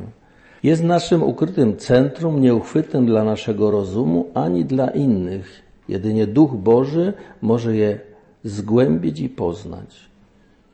Jest 0.62 0.84
naszym 0.84 1.22
ukrytym 1.22 1.76
centrum, 1.76 2.40
nieuchwytym 2.40 3.06
dla 3.06 3.24
naszego 3.24 3.70
rozumu 3.70 4.30
ani 4.34 4.64
dla 4.64 4.90
innych. 4.90 5.62
Jedynie 5.88 6.26
Duch 6.26 6.54
Boży 6.54 7.12
może 7.42 7.76
je 7.76 8.00
zgłębić 8.44 9.20
i 9.20 9.28
poznać. 9.28 10.10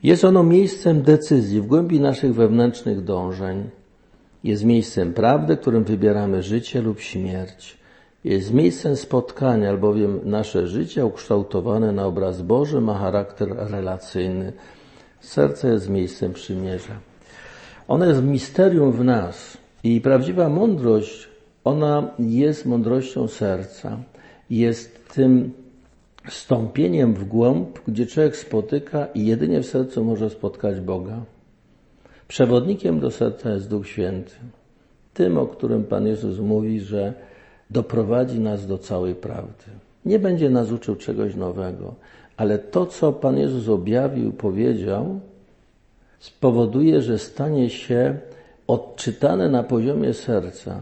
Jest 0.02 0.24
ono 0.24 0.42
miejscem 0.42 1.02
decyzji 1.02 1.60
w 1.60 1.66
głębi 1.66 2.00
naszych 2.00 2.34
wewnętrznych 2.34 3.04
dążeń. 3.04 3.70
Jest 4.44 4.64
miejscem 4.64 5.12
prawdy, 5.12 5.56
którym 5.56 5.84
wybieramy 5.84 6.42
życie 6.42 6.82
lub 6.82 7.00
śmierć. 7.00 7.76
Jest 8.24 8.54
miejscem 8.54 8.96
spotkania, 8.96 9.70
albowiem 9.70 10.20
nasze 10.24 10.66
życie 10.66 11.06
ukształtowane 11.06 11.92
na 11.92 12.06
obraz 12.06 12.42
Boży 12.42 12.80
ma 12.80 12.94
charakter 12.98 13.48
relacyjny. 13.56 14.52
Serce 15.20 15.68
jest 15.68 15.88
miejscem 15.88 16.32
przymierza. 16.32 16.94
Ono 17.88 18.06
jest 18.06 18.22
misterium 18.22 18.92
w 18.92 19.04
nas. 19.04 19.56
I 19.84 20.00
prawdziwa 20.00 20.48
mądrość, 20.48 21.28
ona 21.64 22.10
jest 22.18 22.66
mądrością 22.66 23.28
serca, 23.28 23.98
jest 24.50 25.08
tym 25.14 25.52
stąpieniem 26.28 27.14
w 27.14 27.24
głąb, 27.24 27.78
gdzie 27.88 28.06
człowiek 28.06 28.36
spotyka 28.36 29.06
i 29.14 29.26
jedynie 29.26 29.60
w 29.60 29.66
sercu 29.66 30.04
może 30.04 30.30
spotkać 30.30 30.80
Boga. 30.80 31.20
Przewodnikiem 32.30 33.00
do 33.00 33.10
serca 33.10 33.50
jest 33.50 33.68
Duch 33.68 33.88
Święty. 33.88 34.34
Tym, 35.14 35.38
o 35.38 35.46
którym 35.46 35.84
Pan 35.84 36.06
Jezus 36.06 36.38
mówi, 36.38 36.80
że 36.80 37.12
doprowadzi 37.70 38.40
nas 38.40 38.66
do 38.66 38.78
całej 38.78 39.14
prawdy. 39.14 39.64
Nie 40.04 40.18
będzie 40.18 40.50
nas 40.50 40.72
uczył 40.72 40.96
czegoś 40.96 41.34
nowego, 41.34 41.94
ale 42.36 42.58
to, 42.58 42.86
co 42.86 43.12
Pan 43.12 43.38
Jezus 43.38 43.68
objawił, 43.68 44.32
powiedział, 44.32 45.20
spowoduje, 46.18 47.02
że 47.02 47.18
stanie 47.18 47.70
się 47.70 48.18
odczytane 48.66 49.48
na 49.48 49.62
poziomie 49.62 50.14
serca 50.14 50.80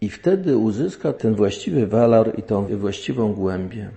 i 0.00 0.08
wtedy 0.08 0.56
uzyska 0.56 1.12
ten 1.12 1.34
właściwy 1.34 1.86
walor 1.86 2.38
i 2.38 2.42
tą 2.42 2.66
właściwą 2.66 3.34
głębię. 3.34 3.90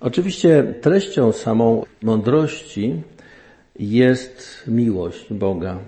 Oczywiście 0.00 0.74
treścią 0.80 1.32
samą 1.32 1.84
mądrości 2.02 3.02
jest 3.78 4.64
miłość 4.66 5.32
Boga, 5.32 5.78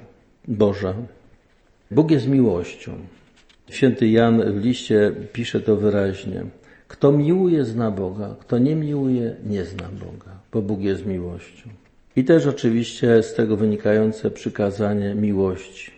Boża. 0.49 0.95
Bóg 1.91 2.11
jest 2.11 2.29
miłością. 2.29 2.93
Święty 3.71 4.09
Jan 4.09 4.53
w 4.53 4.65
liście 4.65 5.13
pisze 5.33 5.61
to 5.61 5.77
wyraźnie. 5.77 6.45
Kto 6.89 7.13
miłuje, 7.13 7.65
zna 7.65 7.91
Boga. 7.91 8.37
Kto 8.41 8.59
nie 8.59 8.77
miłuje, 8.77 9.37
nie 9.47 9.65
zna 9.65 9.89
Boga, 9.89 10.39
bo 10.53 10.63
Bóg 10.63 10.81
jest 10.81 11.07
miłością. 11.07 11.71
I 12.17 12.25
też 12.25 12.47
oczywiście 12.47 13.23
z 13.23 13.35
tego 13.35 13.57
wynikające 13.57 14.31
przykazanie 14.31 15.15
miłości. 15.15 15.91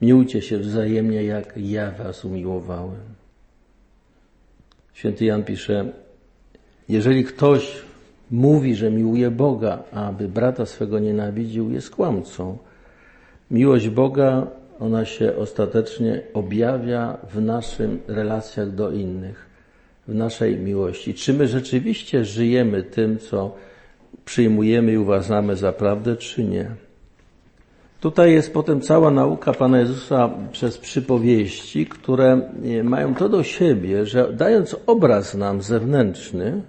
Miłujcie 0.00 0.42
się 0.42 0.58
wzajemnie, 0.58 1.24
jak 1.24 1.54
ja 1.56 1.90
was 1.90 2.24
umiłowałem. 2.24 3.00
Święty 4.92 5.24
Jan 5.24 5.44
pisze, 5.44 5.92
jeżeli 6.88 7.24
ktoś 7.24 7.82
mówi, 8.30 8.74
że 8.74 8.90
miłuje 8.90 9.30
Boga, 9.30 9.82
aby 9.92 10.28
brata 10.28 10.66
swego 10.66 10.98
nienawidził, 10.98 11.70
jest 11.70 11.90
kłamcą. 11.90 12.58
Miłość 13.50 13.88
Boga, 13.88 14.46
ona 14.80 15.04
się 15.04 15.36
ostatecznie 15.36 16.22
objawia 16.34 17.16
w 17.32 17.40
naszym 17.40 18.00
relacjach 18.06 18.74
do 18.74 18.90
innych, 18.90 19.46
w 20.08 20.14
naszej 20.14 20.56
miłości. 20.56 21.14
Czy 21.14 21.34
my 21.34 21.48
rzeczywiście 21.48 22.24
żyjemy 22.24 22.82
tym, 22.82 23.18
co 23.18 23.54
przyjmujemy 24.24 24.92
i 24.92 24.98
uważamy 24.98 25.56
za 25.56 25.72
prawdę, 25.72 26.16
czy 26.16 26.44
nie? 26.44 26.70
Tutaj 28.00 28.32
jest 28.32 28.52
potem 28.52 28.80
cała 28.80 29.10
nauka 29.10 29.52
Pana 29.52 29.80
Jezusa 29.80 30.30
przez 30.52 30.78
przypowieści, 30.78 31.86
które 31.86 32.40
mają 32.84 33.14
to 33.14 33.28
do 33.28 33.42
siebie, 33.42 34.06
że 34.06 34.32
dając 34.32 34.76
obraz 34.86 35.34
nam 35.34 35.62
zewnętrzny, 35.62 36.62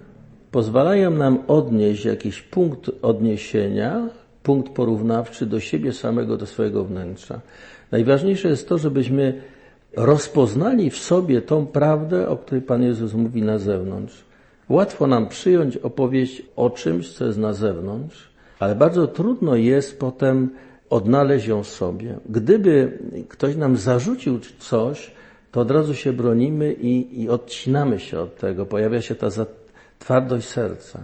pozwalają 0.50 1.10
nam 1.10 1.38
odnieść 1.48 2.04
jakiś 2.04 2.42
punkt 2.42 2.90
odniesienia, 3.02 4.08
punkt 4.42 4.72
porównawczy 4.72 5.46
do 5.46 5.60
siebie 5.60 5.92
samego, 5.92 6.36
do 6.36 6.46
swojego 6.46 6.84
wnętrza. 6.84 7.40
Najważniejsze 7.90 8.48
jest 8.48 8.68
to, 8.68 8.78
żebyśmy 8.78 9.42
rozpoznali 9.96 10.90
w 10.90 10.98
sobie 10.98 11.42
tą 11.42 11.66
prawdę, 11.66 12.28
o 12.28 12.36
której 12.36 12.62
Pan 12.62 12.82
Jezus 12.82 13.14
mówi 13.14 13.42
na 13.42 13.58
zewnątrz. 13.58 14.24
Łatwo 14.68 15.06
nam 15.06 15.28
przyjąć 15.28 15.76
opowieść 15.76 16.42
o 16.56 16.70
czymś, 16.70 17.12
co 17.12 17.26
jest 17.26 17.38
na 17.38 17.52
zewnątrz, 17.52 18.30
ale 18.58 18.74
bardzo 18.74 19.06
trudno 19.06 19.56
jest 19.56 19.98
potem 20.00 20.50
odnaleźć 20.90 21.46
ją 21.46 21.62
w 21.62 21.68
sobie. 21.68 22.18
Gdyby 22.28 22.98
ktoś 23.28 23.56
nam 23.56 23.76
zarzucił 23.76 24.38
coś, 24.58 25.10
to 25.52 25.60
od 25.60 25.70
razu 25.70 25.94
się 25.94 26.12
bronimy 26.12 26.72
i, 26.72 27.22
i 27.22 27.28
odcinamy 27.28 28.00
się 28.00 28.20
od 28.20 28.36
tego. 28.36 28.66
Pojawia 28.66 29.02
się 29.02 29.14
ta 29.14 29.28
twardość 29.98 30.48
serca. 30.48 31.00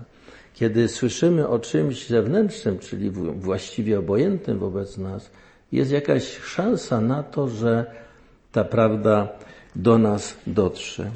Kiedy 0.57 0.88
słyszymy 0.88 1.48
o 1.48 1.59
czymś 1.59 2.07
zewnętrznym, 2.07 2.78
czyli 2.78 3.11
właściwie 3.11 3.98
obojętnym 3.98 4.59
wobec 4.59 4.98
nas, 4.98 5.30
jest 5.72 5.90
jakaś 5.90 6.38
szansa 6.38 7.00
na 7.00 7.22
to, 7.22 7.48
że 7.48 7.86
ta 8.52 8.64
prawda 8.64 9.28
do 9.76 9.98
nas 9.98 10.36
dotrze. 10.46 11.11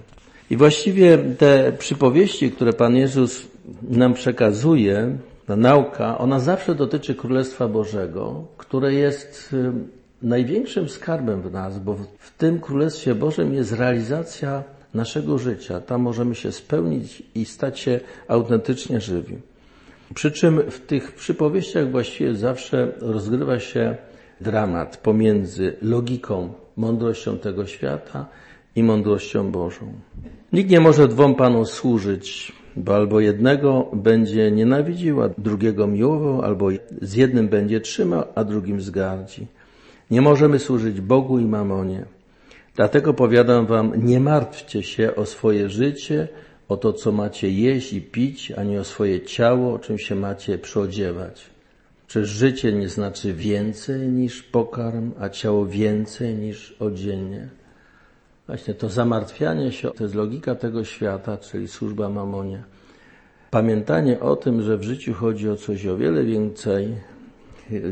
I 0.51 0.57
właściwie 0.57 1.19
te 1.19 1.73
przypowieści, 1.79 2.51
które 2.51 2.73
Pan 2.73 2.97
Jezus 2.97 3.47
nam 3.83 4.15
przekazuje, 4.15 5.17
ta 5.47 5.57
nauka, 5.57 6.19
ona 6.19 6.41
zawsze 6.41 6.75
dotyczy 6.75 7.15
Królestwa 7.15 7.69
Bożego, 7.69 8.45
które 8.57 8.95
jest 8.95 9.55
największym 10.23 10.89
skarbem 10.89 11.43
w 11.43 11.53
nas, 11.53 11.79
bo 11.79 11.95
w 12.19 12.31
tym 12.39 12.61
Królestwie 12.61 13.15
Bożym 13.15 13.55
jest 13.55 13.73
realizacja 13.73 14.63
naszego 14.95 15.39
życia. 15.39 15.81
Tam 15.81 16.01
możemy 16.01 16.35
się 16.35 16.53
spełnić 16.53 17.23
i 17.35 17.45
stać 17.45 17.81
się 17.81 18.01
autentycznie 18.29 19.01
żywi. 19.01 19.37
Przy 20.15 20.31
czym 20.31 20.63
w 20.71 20.81
tych 20.81 21.13
przypowieściach 21.13 21.91
właściwie 21.91 22.35
zawsze 22.35 22.93
rozgrywa 23.01 23.59
się 23.59 23.97
dramat 24.41 24.97
pomiędzy 24.97 25.77
logiką, 25.83 26.53
mądrością 26.77 27.39
tego 27.39 27.67
świata 27.67 28.27
i 28.77 28.83
mądrością 28.83 29.51
Bożą. 29.51 29.93
Nikt 30.53 30.71
nie 30.71 30.81
może 30.81 31.09
dwom 31.09 31.35
panom 31.35 31.67
służyć, 31.67 32.53
bo 32.77 32.95
albo 32.95 33.21
jednego 33.21 33.91
będzie 33.93 34.51
nienawidził, 34.51 35.23
a 35.23 35.29
drugiego 35.39 35.87
miłował, 35.87 36.43
albo 36.43 36.69
z 37.03 37.15
jednym 37.15 37.49
będzie 37.49 37.81
trzymał, 37.81 38.25
a 38.35 38.45
drugim 38.45 38.81
zgardzi. 38.81 39.47
Nie 40.11 40.21
możemy 40.21 40.59
służyć 40.59 41.01
Bogu 41.01 41.39
i 41.39 41.45
mamonie. 41.45 42.05
Dlatego 42.77 43.15
powiadam 43.15 43.67
wam, 43.67 43.93
nie 43.97 44.21
martwcie 44.21 44.83
się 44.83 45.15
o 45.15 45.27
swoje 45.27 45.71
życie, 45.71 46.29
o 46.69 46.77
to, 46.77 46.93
co 46.93 47.13
macie 47.13 47.51
jeść 47.51 47.93
i 47.93 48.03
pić, 48.03 48.53
ani 48.53 48.79
o 48.79 48.85
swoje 48.85 49.21
ciało, 49.21 49.75
o 49.75 49.79
czym 49.79 49.99
się 49.99 50.15
macie 50.15 50.59
przyodziewać. 50.59 51.51
Przecież 52.07 52.29
życie 52.29 52.73
nie 52.73 52.89
znaczy 52.89 53.33
więcej 53.33 54.09
niż 54.09 54.43
pokarm, 54.43 55.13
a 55.21 55.29
ciało 55.29 55.67
więcej 55.67 56.35
niż 56.35 56.77
odzienie. 56.81 57.49
Właśnie 58.47 58.75
to 58.75 58.89
zamartwianie 58.89 59.73
się, 59.73 59.91
to 59.91 60.05
jest 60.05 60.15
logika 60.15 60.55
tego 60.55 60.85
świata, 60.85 61.37
czyli 61.37 61.69
służba 61.69 62.09
mamonie. 62.09 62.63
Pamiętanie 63.51 64.21
o 64.21 64.37
tym, 64.37 64.63
że 64.63 64.79
w 64.79 64.83
życiu 64.83 65.15
chodzi 65.15 65.51
o 65.51 65.57
coś 65.57 65.87
o 65.87 65.97
wiele 65.97 66.25
więcej, 66.25 66.95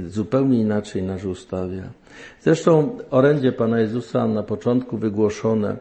zupełnie 0.08 0.60
inaczej 0.60 1.02
nas 1.02 1.24
ustawia. 1.24 1.82
Zresztą 2.42 2.98
orędzie 3.10 3.52
Pana 3.52 3.80
Jezusa 3.80 4.28
na 4.28 4.42
początku 4.42 4.98
wygłoszone, 4.98 5.76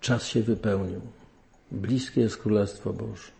czas 0.00 0.26
się 0.26 0.42
wypełnił. 0.42 1.00
Bliskie 1.72 2.20
jest 2.20 2.36
Królestwo 2.36 2.92
Boże. 2.92 3.30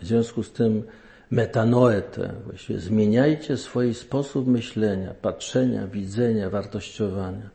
W 0.00 0.06
związku 0.06 0.42
z 0.42 0.52
tym 0.52 0.82
metanoetę, 1.30 2.32
właściwie 2.46 2.78
zmieniajcie 2.78 3.56
swój 3.56 3.94
sposób 3.94 4.46
myślenia, 4.46 5.14
patrzenia, 5.22 5.86
widzenia, 5.86 6.50
wartościowania. 6.50 7.50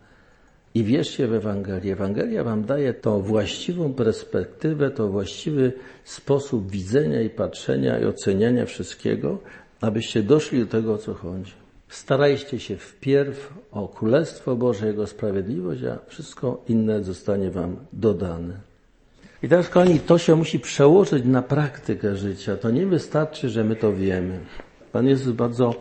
I 0.73 0.83
wierzcie 0.83 1.27
w 1.27 1.33
Ewangelię. 1.33 1.93
Ewangelia 1.93 2.43
wam 2.43 2.65
daje 2.65 2.93
tą 2.93 3.21
właściwą 3.21 3.93
perspektywę, 3.93 4.91
to 4.91 5.07
właściwy 5.07 5.73
sposób 6.03 6.71
widzenia 6.71 7.21
i 7.21 7.29
patrzenia 7.29 7.99
i 7.99 8.05
oceniania 8.05 8.65
wszystkiego, 8.65 9.39
abyście 9.81 10.23
doszli 10.23 10.59
do 10.59 10.65
tego, 10.65 10.93
o 10.93 10.97
co 10.97 11.13
chodzi. 11.13 11.53
Starajcie 11.89 12.59
się 12.59 12.77
wpierw 12.77 13.53
o 13.71 13.87
Królestwo 13.87 14.55
Boże, 14.55 14.87
Jego 14.87 15.07
sprawiedliwość, 15.07 15.83
a 15.83 15.97
wszystko 16.07 16.63
inne 16.67 17.03
zostanie 17.03 17.51
Wam 17.51 17.75
dodane. 17.93 18.53
I 19.43 19.49
teraz, 19.49 19.69
kochani, 19.69 19.99
to 19.99 20.17
się 20.17 20.35
musi 20.35 20.59
przełożyć 20.59 21.25
na 21.25 21.41
praktykę 21.41 22.15
życia. 22.15 22.57
To 22.57 22.71
nie 22.71 22.85
wystarczy, 22.85 23.49
że 23.49 23.63
my 23.63 23.75
to 23.75 23.93
wiemy. 23.93 24.39
Pan 24.91 25.07
Jezus 25.07 25.35
bardzo 25.35 25.75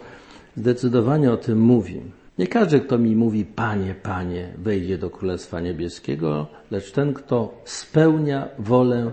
zdecydowanie 0.57 1.33
o 1.33 1.37
tym 1.37 1.61
mówi. 1.61 2.03
Nie 2.39 2.47
każdy, 2.47 2.81
kto 2.81 2.99
mi 2.99 3.17
mówi, 3.17 3.45
Panie, 3.45 3.95
Panie, 4.03 4.53
wejdzie 4.59 4.99
do 4.99 5.11
Królestwa 5.11 5.61
Niebieskiego, 5.61 6.47
lecz 6.71 6.93
ten, 6.93 7.15
kto 7.15 7.63
spełnia 7.65 8.49
wolę 8.59 9.13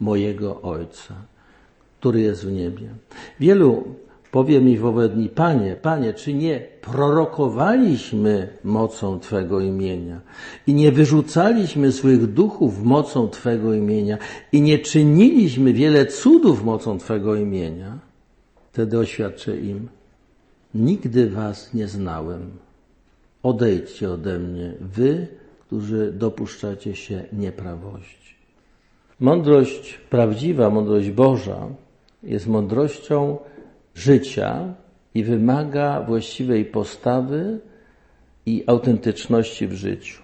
mojego 0.00 0.62
Ojca, 0.62 1.14
który 2.00 2.20
jest 2.20 2.46
w 2.46 2.52
niebie. 2.52 2.88
Wielu 3.40 3.94
Powie 4.32 4.60
mi 4.60 4.78
w 4.78 4.86
owe 4.86 5.08
dni, 5.08 5.28
Panie, 5.28 5.76
Panie, 5.82 6.14
czy 6.14 6.34
nie 6.34 6.60
prorokowaliśmy 6.80 8.48
mocą 8.64 9.20
Twego 9.20 9.60
imienia 9.60 10.20
i 10.66 10.74
nie 10.74 10.92
wyrzucaliśmy 10.92 11.92
złych 11.92 12.32
duchów 12.32 12.82
mocą 12.82 13.28
Twego 13.28 13.74
imienia 13.74 14.18
i 14.52 14.60
nie 14.60 14.78
czyniliśmy 14.78 15.72
wiele 15.72 16.06
cudów 16.06 16.64
mocą 16.64 16.98
Twego 16.98 17.36
imienia? 17.36 17.98
Wtedy 18.72 18.98
oświadczę 18.98 19.56
im, 19.56 19.88
nigdy 20.74 21.30
Was 21.30 21.74
nie 21.74 21.88
znałem. 21.88 22.50
Odejdźcie 23.42 24.10
ode 24.10 24.38
mnie, 24.38 24.72
Wy, 24.80 25.26
którzy 25.66 26.12
dopuszczacie 26.12 26.96
się 26.96 27.24
nieprawości. 27.32 28.34
Mądrość 29.20 30.00
prawdziwa, 30.10 30.70
mądrość 30.70 31.10
Boża 31.10 31.68
jest 32.22 32.46
mądrością, 32.46 33.38
życia 33.94 34.74
i 35.14 35.24
wymaga 35.24 36.00
właściwej 36.00 36.64
postawy 36.64 37.60
i 38.46 38.64
autentyczności 38.66 39.66
w 39.66 39.72
życiu. 39.72 40.22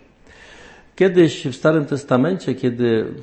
Kiedyś 0.97 1.47
w 1.47 1.57
Starym 1.57 1.87
Testamencie, 1.87 2.55
kiedy 2.55 3.15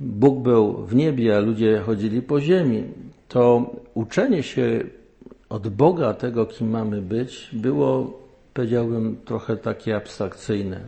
Bóg 0.00 0.42
był 0.42 0.86
w 0.86 0.94
niebie, 0.94 1.36
a 1.36 1.40
ludzie 1.40 1.78
chodzili 1.78 2.22
po 2.22 2.40
ziemi, 2.40 2.84
to 3.28 3.70
uczenie 3.94 4.42
się 4.42 4.80
od 5.48 5.68
Boga 5.68 6.14
tego, 6.14 6.46
kim 6.46 6.70
mamy 6.70 7.02
być, 7.02 7.48
było, 7.52 8.20
powiedziałbym, 8.54 9.16
trochę 9.24 9.56
takie 9.56 9.96
abstrakcyjne, 9.96 10.80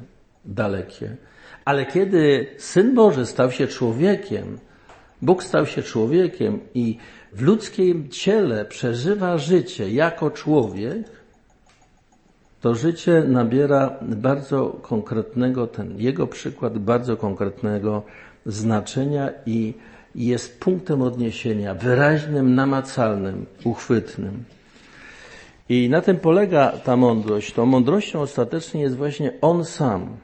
dalekie. 0.44 1.16
Ale 1.64 1.86
kiedy 1.86 2.46
Syn 2.58 2.94
Boży 2.94 3.26
stał 3.26 3.50
się 3.50 3.66
człowiekiem, 3.66 4.58
Bóg 5.22 5.42
stał 5.42 5.66
się 5.66 5.82
człowiekiem 5.82 6.60
i 6.74 6.96
w 7.32 7.42
ludzkim 7.42 8.08
ciele 8.08 8.64
przeżywa 8.64 9.38
życie 9.38 9.90
jako 9.90 10.30
człowiek, 10.30 11.06
to 12.60 12.74
życie 12.74 13.24
nabiera 13.28 13.96
bardzo 14.02 14.66
konkretnego, 14.82 15.66
ten 15.66 15.98
jego 16.00 16.26
przykład 16.26 16.78
bardzo 16.78 17.16
konkretnego 17.16 18.02
znaczenia 18.46 19.30
i 19.46 19.74
jest 20.14 20.60
punktem 20.60 21.02
odniesienia, 21.02 21.74
wyraźnym, 21.74 22.54
namacalnym, 22.54 23.46
uchwytnym. 23.64 24.44
I 25.68 25.88
na 25.88 26.00
tym 26.00 26.16
polega 26.16 26.72
ta 26.84 26.96
mądrość. 26.96 27.52
Tą 27.52 27.66
mądrością 27.66 28.20
ostatecznie 28.20 28.80
jest 28.82 28.96
właśnie 28.96 29.32
On 29.40 29.64
sam. 29.64 30.16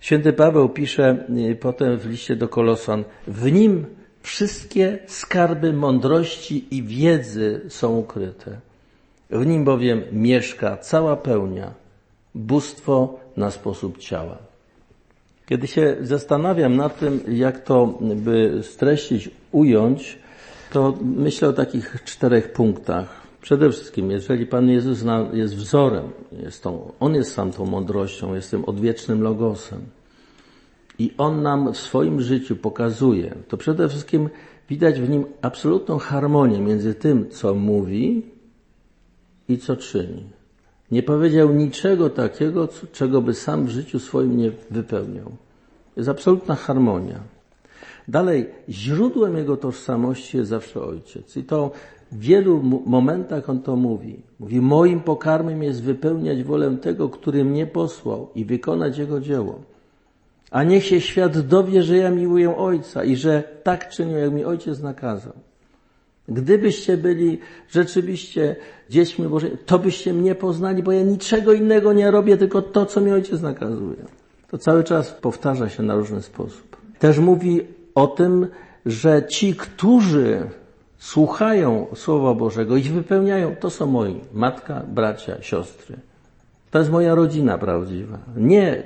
Święty 0.00 0.32
Paweł 0.32 0.68
pisze 0.68 1.26
y, 1.50 1.56
potem 1.56 1.98
w 1.98 2.06
liście 2.06 2.36
do 2.36 2.48
Kolosan, 2.48 3.04
w 3.26 3.52
nim 3.52 3.86
wszystkie 4.22 4.98
skarby 5.06 5.72
mądrości 5.72 6.66
i 6.70 6.82
wiedzy 6.82 7.60
są 7.68 7.96
ukryte. 7.96 8.60
W 9.30 9.46
nim 9.46 9.64
bowiem 9.64 10.02
mieszka 10.12 10.76
cała 10.76 11.16
pełnia, 11.16 11.74
bóstwo 12.34 13.20
na 13.36 13.50
sposób 13.50 13.98
ciała. 13.98 14.38
Kiedy 15.46 15.66
się 15.66 15.96
zastanawiam 16.00 16.76
nad 16.76 16.98
tym, 16.98 17.20
jak 17.28 17.64
to 17.64 17.98
by 18.00 18.60
streścić, 18.62 19.30
ująć, 19.52 20.18
to 20.72 20.98
myślę 21.02 21.48
o 21.48 21.52
takich 21.52 21.96
czterech 22.04 22.52
punktach. 22.52 23.25
Przede 23.46 23.70
wszystkim, 23.70 24.10
jeżeli 24.10 24.46
Pan 24.46 24.68
Jezus 24.68 25.04
jest 25.32 25.56
wzorem, 25.56 26.10
jest 26.32 26.62
tą, 26.62 26.92
On 27.00 27.14
jest 27.14 27.32
sam 27.32 27.52
tą 27.52 27.66
mądrością, 27.66 28.34
jest 28.34 28.50
tym 28.50 28.64
odwiecznym 28.64 29.22
logosem 29.22 29.80
i 30.98 31.14
On 31.18 31.42
nam 31.42 31.72
w 31.72 31.76
swoim 31.76 32.20
życiu 32.20 32.56
pokazuje, 32.56 33.34
to 33.48 33.56
przede 33.56 33.88
wszystkim 33.88 34.28
widać 34.70 35.00
w 35.00 35.08
Nim 35.08 35.24
absolutną 35.42 35.98
harmonię 35.98 36.60
między 36.60 36.94
tym, 36.94 37.30
co 37.30 37.54
mówi 37.54 38.22
i 39.48 39.58
co 39.58 39.76
czyni. 39.76 40.24
Nie 40.90 41.02
powiedział 41.02 41.52
niczego 41.52 42.10
takiego, 42.10 42.68
czego 42.92 43.22
by 43.22 43.34
sam 43.34 43.66
w 43.66 43.70
życiu 43.70 43.98
swoim 43.98 44.36
nie 44.36 44.50
wypełniał. 44.70 45.32
Jest 45.96 46.08
absolutna 46.08 46.54
harmonia. 46.54 47.20
Dalej, 48.08 48.46
źródłem 48.68 49.36
jego 49.36 49.56
tożsamości 49.56 50.36
jest 50.36 50.50
zawsze 50.50 50.82
ojciec. 50.82 51.36
I 51.36 51.44
to 51.44 51.70
w 52.12 52.18
wielu 52.18 52.62
momentach 52.86 53.50
on 53.50 53.62
to 53.62 53.76
mówi. 53.76 54.22
Mówi, 54.40 54.60
moim 54.60 55.00
pokarmem 55.00 55.62
jest 55.62 55.82
wypełniać 55.82 56.42
wolę 56.42 56.76
tego, 56.76 57.08
który 57.08 57.44
mnie 57.44 57.66
posłał 57.66 58.28
i 58.34 58.44
wykonać 58.44 58.98
jego 58.98 59.20
dzieło. 59.20 59.58
A 60.50 60.64
niech 60.64 60.84
się 60.84 61.00
świat 61.00 61.38
dowie, 61.38 61.82
że 61.82 61.96
ja 61.96 62.10
miłuję 62.10 62.56
Ojca 62.56 63.04
i 63.04 63.16
że 63.16 63.42
tak 63.62 63.88
czynię, 63.88 64.12
jak 64.12 64.32
mi 64.32 64.44
Ojciec 64.44 64.82
nakazał. 64.82 65.32
Gdybyście 66.28 66.96
byli 66.96 67.38
rzeczywiście 67.70 68.56
dziećmi 68.90 69.28
Bożymi, 69.28 69.56
to 69.66 69.78
byście 69.78 70.12
mnie 70.14 70.34
poznali, 70.34 70.82
bo 70.82 70.92
ja 70.92 71.02
niczego 71.02 71.52
innego 71.52 71.92
nie 71.92 72.10
robię, 72.10 72.36
tylko 72.36 72.62
to, 72.62 72.86
co 72.86 73.00
mi 73.00 73.12
Ojciec 73.12 73.42
nakazuje. 73.42 74.04
To 74.50 74.58
cały 74.58 74.84
czas 74.84 75.12
powtarza 75.12 75.68
się 75.68 75.82
na 75.82 75.94
różny 75.94 76.22
sposób. 76.22 76.76
Też 76.98 77.18
mówi 77.18 77.60
o 77.94 78.06
tym, 78.06 78.46
że 78.86 79.26
ci, 79.28 79.54
którzy 79.54 80.50
słuchają 80.98 81.86
Słowa 81.94 82.34
Bożego 82.34 82.76
i 82.76 82.82
wypełniają, 82.82 83.56
to 83.56 83.70
są 83.70 83.86
moi 83.86 84.20
matka, 84.32 84.82
bracia, 84.88 85.42
siostry. 85.42 85.96
To 86.70 86.78
jest 86.78 86.90
moja 86.90 87.14
rodzina 87.14 87.58
prawdziwa. 87.58 88.18
Nie 88.36 88.82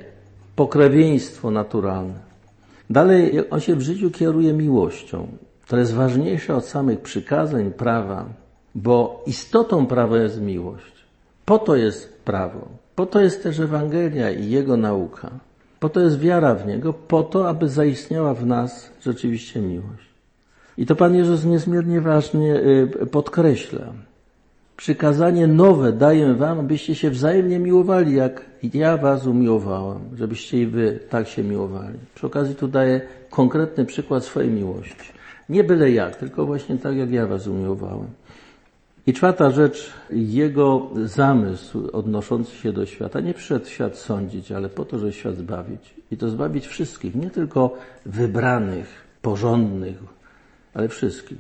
pokrewieństwo 0.57 1.51
naturalne. 1.51 2.31
Dalej, 2.91 3.51
on 3.51 3.61
się 3.61 3.77
w 3.77 3.81
życiu 3.81 4.11
kieruje 4.11 4.53
miłością. 4.53 5.27
To 5.67 5.77
jest 5.77 5.95
ważniejsze 5.95 6.57
od 6.57 6.65
samych 6.65 7.01
przykazań 7.01 7.71
prawa, 7.71 8.25
bo 8.75 9.23
istotą 9.27 9.87
prawa 9.87 10.19
jest 10.19 10.41
miłość. 10.41 10.93
Po 11.45 11.59
to 11.59 11.77
jest 11.77 12.23
prawo. 12.25 12.69
Po 12.95 13.07
to 13.07 13.21
jest 13.21 13.43
też 13.43 13.61
Ewangelia 13.61 14.31
i 14.31 14.51
jego 14.51 14.77
nauka. 14.77 15.31
Po 15.81 15.89
to 15.89 16.01
jest 16.01 16.19
wiara 16.19 16.55
w 16.55 16.67
niego, 16.67 16.93
po 16.93 17.23
to, 17.23 17.49
aby 17.49 17.69
zaistniała 17.69 18.35
w 18.35 18.47
nas 18.47 18.91
rzeczywiście 19.03 19.61
miłość. 19.61 20.10
I 20.81 20.87
to 20.87 20.97
Pan 20.97 21.15
Jezus 21.15 21.45
niezmiernie 21.45 22.01
ważnie 22.01 22.55
y, 23.03 23.07
podkreśla. 23.11 23.93
Przykazanie 24.77 25.47
nowe 25.47 25.93
daję 25.93 26.35
wam, 26.35 26.61
abyście 26.61 26.95
się 26.95 27.11
wzajemnie 27.11 27.59
miłowali, 27.59 28.17
jak 28.17 28.45
ja 28.75 28.97
was 28.97 29.27
umiłowałem, 29.27 30.01
żebyście 30.17 30.63
i 30.63 30.67
wy 30.67 30.99
tak 31.11 31.29
się 31.29 31.45
miłowali. 31.45 31.99
Przy 32.15 32.27
okazji 32.27 32.55
tu 32.55 32.69
daję 32.69 33.01
konkretny 33.31 33.85
przykład 33.85 34.25
swojej 34.25 34.51
miłości. 34.51 35.13
Nie 35.49 35.65
byle 35.65 35.91
jak, 35.91 36.17
tylko 36.17 36.47
właśnie 36.47 36.79
tak, 36.79 36.97
jak 36.97 37.11
ja 37.11 37.27
was 37.27 37.47
umiłowałem. 37.47 38.09
I 39.07 39.13
czwarta 39.13 39.51
rzecz, 39.51 39.93
jego 40.11 40.91
zamysł 41.05 41.89
odnoszący 41.93 42.57
się 42.57 42.73
do 42.73 42.87
świata, 42.87 43.21
nie 43.21 43.35
przyszedł 43.35 43.67
świat 43.67 43.97
sądzić, 43.97 44.53
ale 44.53 44.69
po 44.69 44.85
to, 44.85 44.99
żeby 44.99 45.13
świat 45.13 45.37
zbawić. 45.37 45.95
I 46.11 46.17
to 46.17 46.29
zbawić 46.29 46.67
wszystkich, 46.67 47.15
nie 47.15 47.31
tylko 47.31 47.77
wybranych, 48.07 48.89
porządnych, 49.23 50.20
ale 50.75 50.89
wszystkich. 50.89 51.39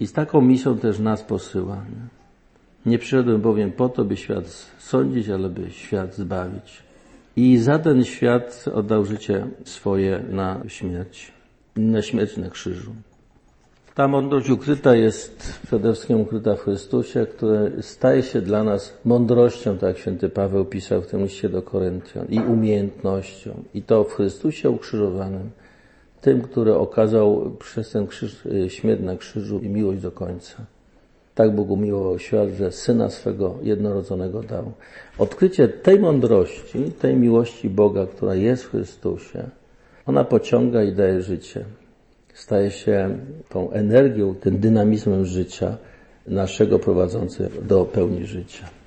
I 0.00 0.06
z 0.06 0.12
taką 0.12 0.40
misją 0.40 0.78
też 0.78 0.98
nas 0.98 1.22
posyła. 1.22 1.76
Nie? 1.76 2.20
Nie 2.86 2.98
przyszedłem 2.98 3.40
bowiem 3.40 3.72
po 3.72 3.88
to, 3.88 4.04
by 4.04 4.16
świat 4.16 4.66
sądzić, 4.78 5.28
ale 5.28 5.48
by 5.48 5.70
świat 5.70 6.14
zbawić. 6.14 6.82
I 7.36 7.58
za 7.58 7.78
ten 7.78 8.04
świat 8.04 8.64
oddał 8.74 9.04
życie 9.04 9.46
swoje 9.64 10.22
na 10.30 10.60
śmierć, 10.68 11.32
na 11.76 12.02
śmierć 12.02 12.36
na 12.36 12.50
krzyżu. 12.50 12.94
Ta 13.94 14.08
mądrość 14.08 14.50
ukryta 14.50 14.96
jest 14.96 15.60
przede 15.66 15.92
wszystkim 15.92 16.20
ukryta 16.20 16.56
w 16.56 16.60
Chrystusie, 16.60 17.26
który 17.26 17.82
staje 17.82 18.22
się 18.22 18.40
dla 18.40 18.64
nas 18.64 18.98
mądrością, 19.04 19.78
tak 19.78 19.88
jak 19.88 19.98
święty 19.98 20.28
Paweł 20.28 20.64
pisał 20.64 21.02
w 21.02 21.06
tym 21.06 21.22
liście 21.22 21.48
do 21.48 21.62
Koryntian, 21.62 22.26
i 22.28 22.38
umiejętnością. 22.38 23.62
I 23.74 23.82
to 23.82 24.04
w 24.04 24.12
Chrystusie 24.12 24.70
ukrzyżowanym, 24.70 25.50
tym, 26.20 26.42
który 26.42 26.74
okazał 26.74 27.50
przez 27.58 27.90
ten 27.90 28.06
krzyż, 28.06 28.46
y, 28.46 28.70
śmierć 28.70 29.02
na 29.02 29.16
krzyżu 29.16 29.58
i 29.58 29.68
miłość 29.68 30.00
do 30.00 30.12
końca. 30.12 30.56
Tak 31.34 31.54
Bóg 31.54 31.70
umiłował 31.70 32.18
świat, 32.18 32.48
że 32.58 32.72
Syna 32.72 33.10
swego 33.10 33.54
jednorodzonego 33.62 34.42
dał. 34.42 34.72
Odkrycie 35.18 35.68
tej 35.68 35.98
mądrości, 35.98 36.92
tej 37.00 37.16
miłości 37.16 37.70
Boga, 37.70 38.06
która 38.06 38.34
jest 38.34 38.64
w 38.64 38.70
Chrystusie, 38.70 39.50
ona 40.06 40.24
pociąga 40.24 40.82
i 40.82 40.92
daje 40.92 41.22
życie. 41.22 41.64
Staje 42.34 42.70
się 42.70 43.18
tą 43.48 43.70
energią, 43.70 44.34
tym 44.34 44.58
dynamizmem 44.58 45.24
życia 45.24 45.76
naszego 46.26 46.78
prowadzącego 46.78 47.62
do 47.62 47.84
pełni 47.84 48.26
życia. 48.26 48.79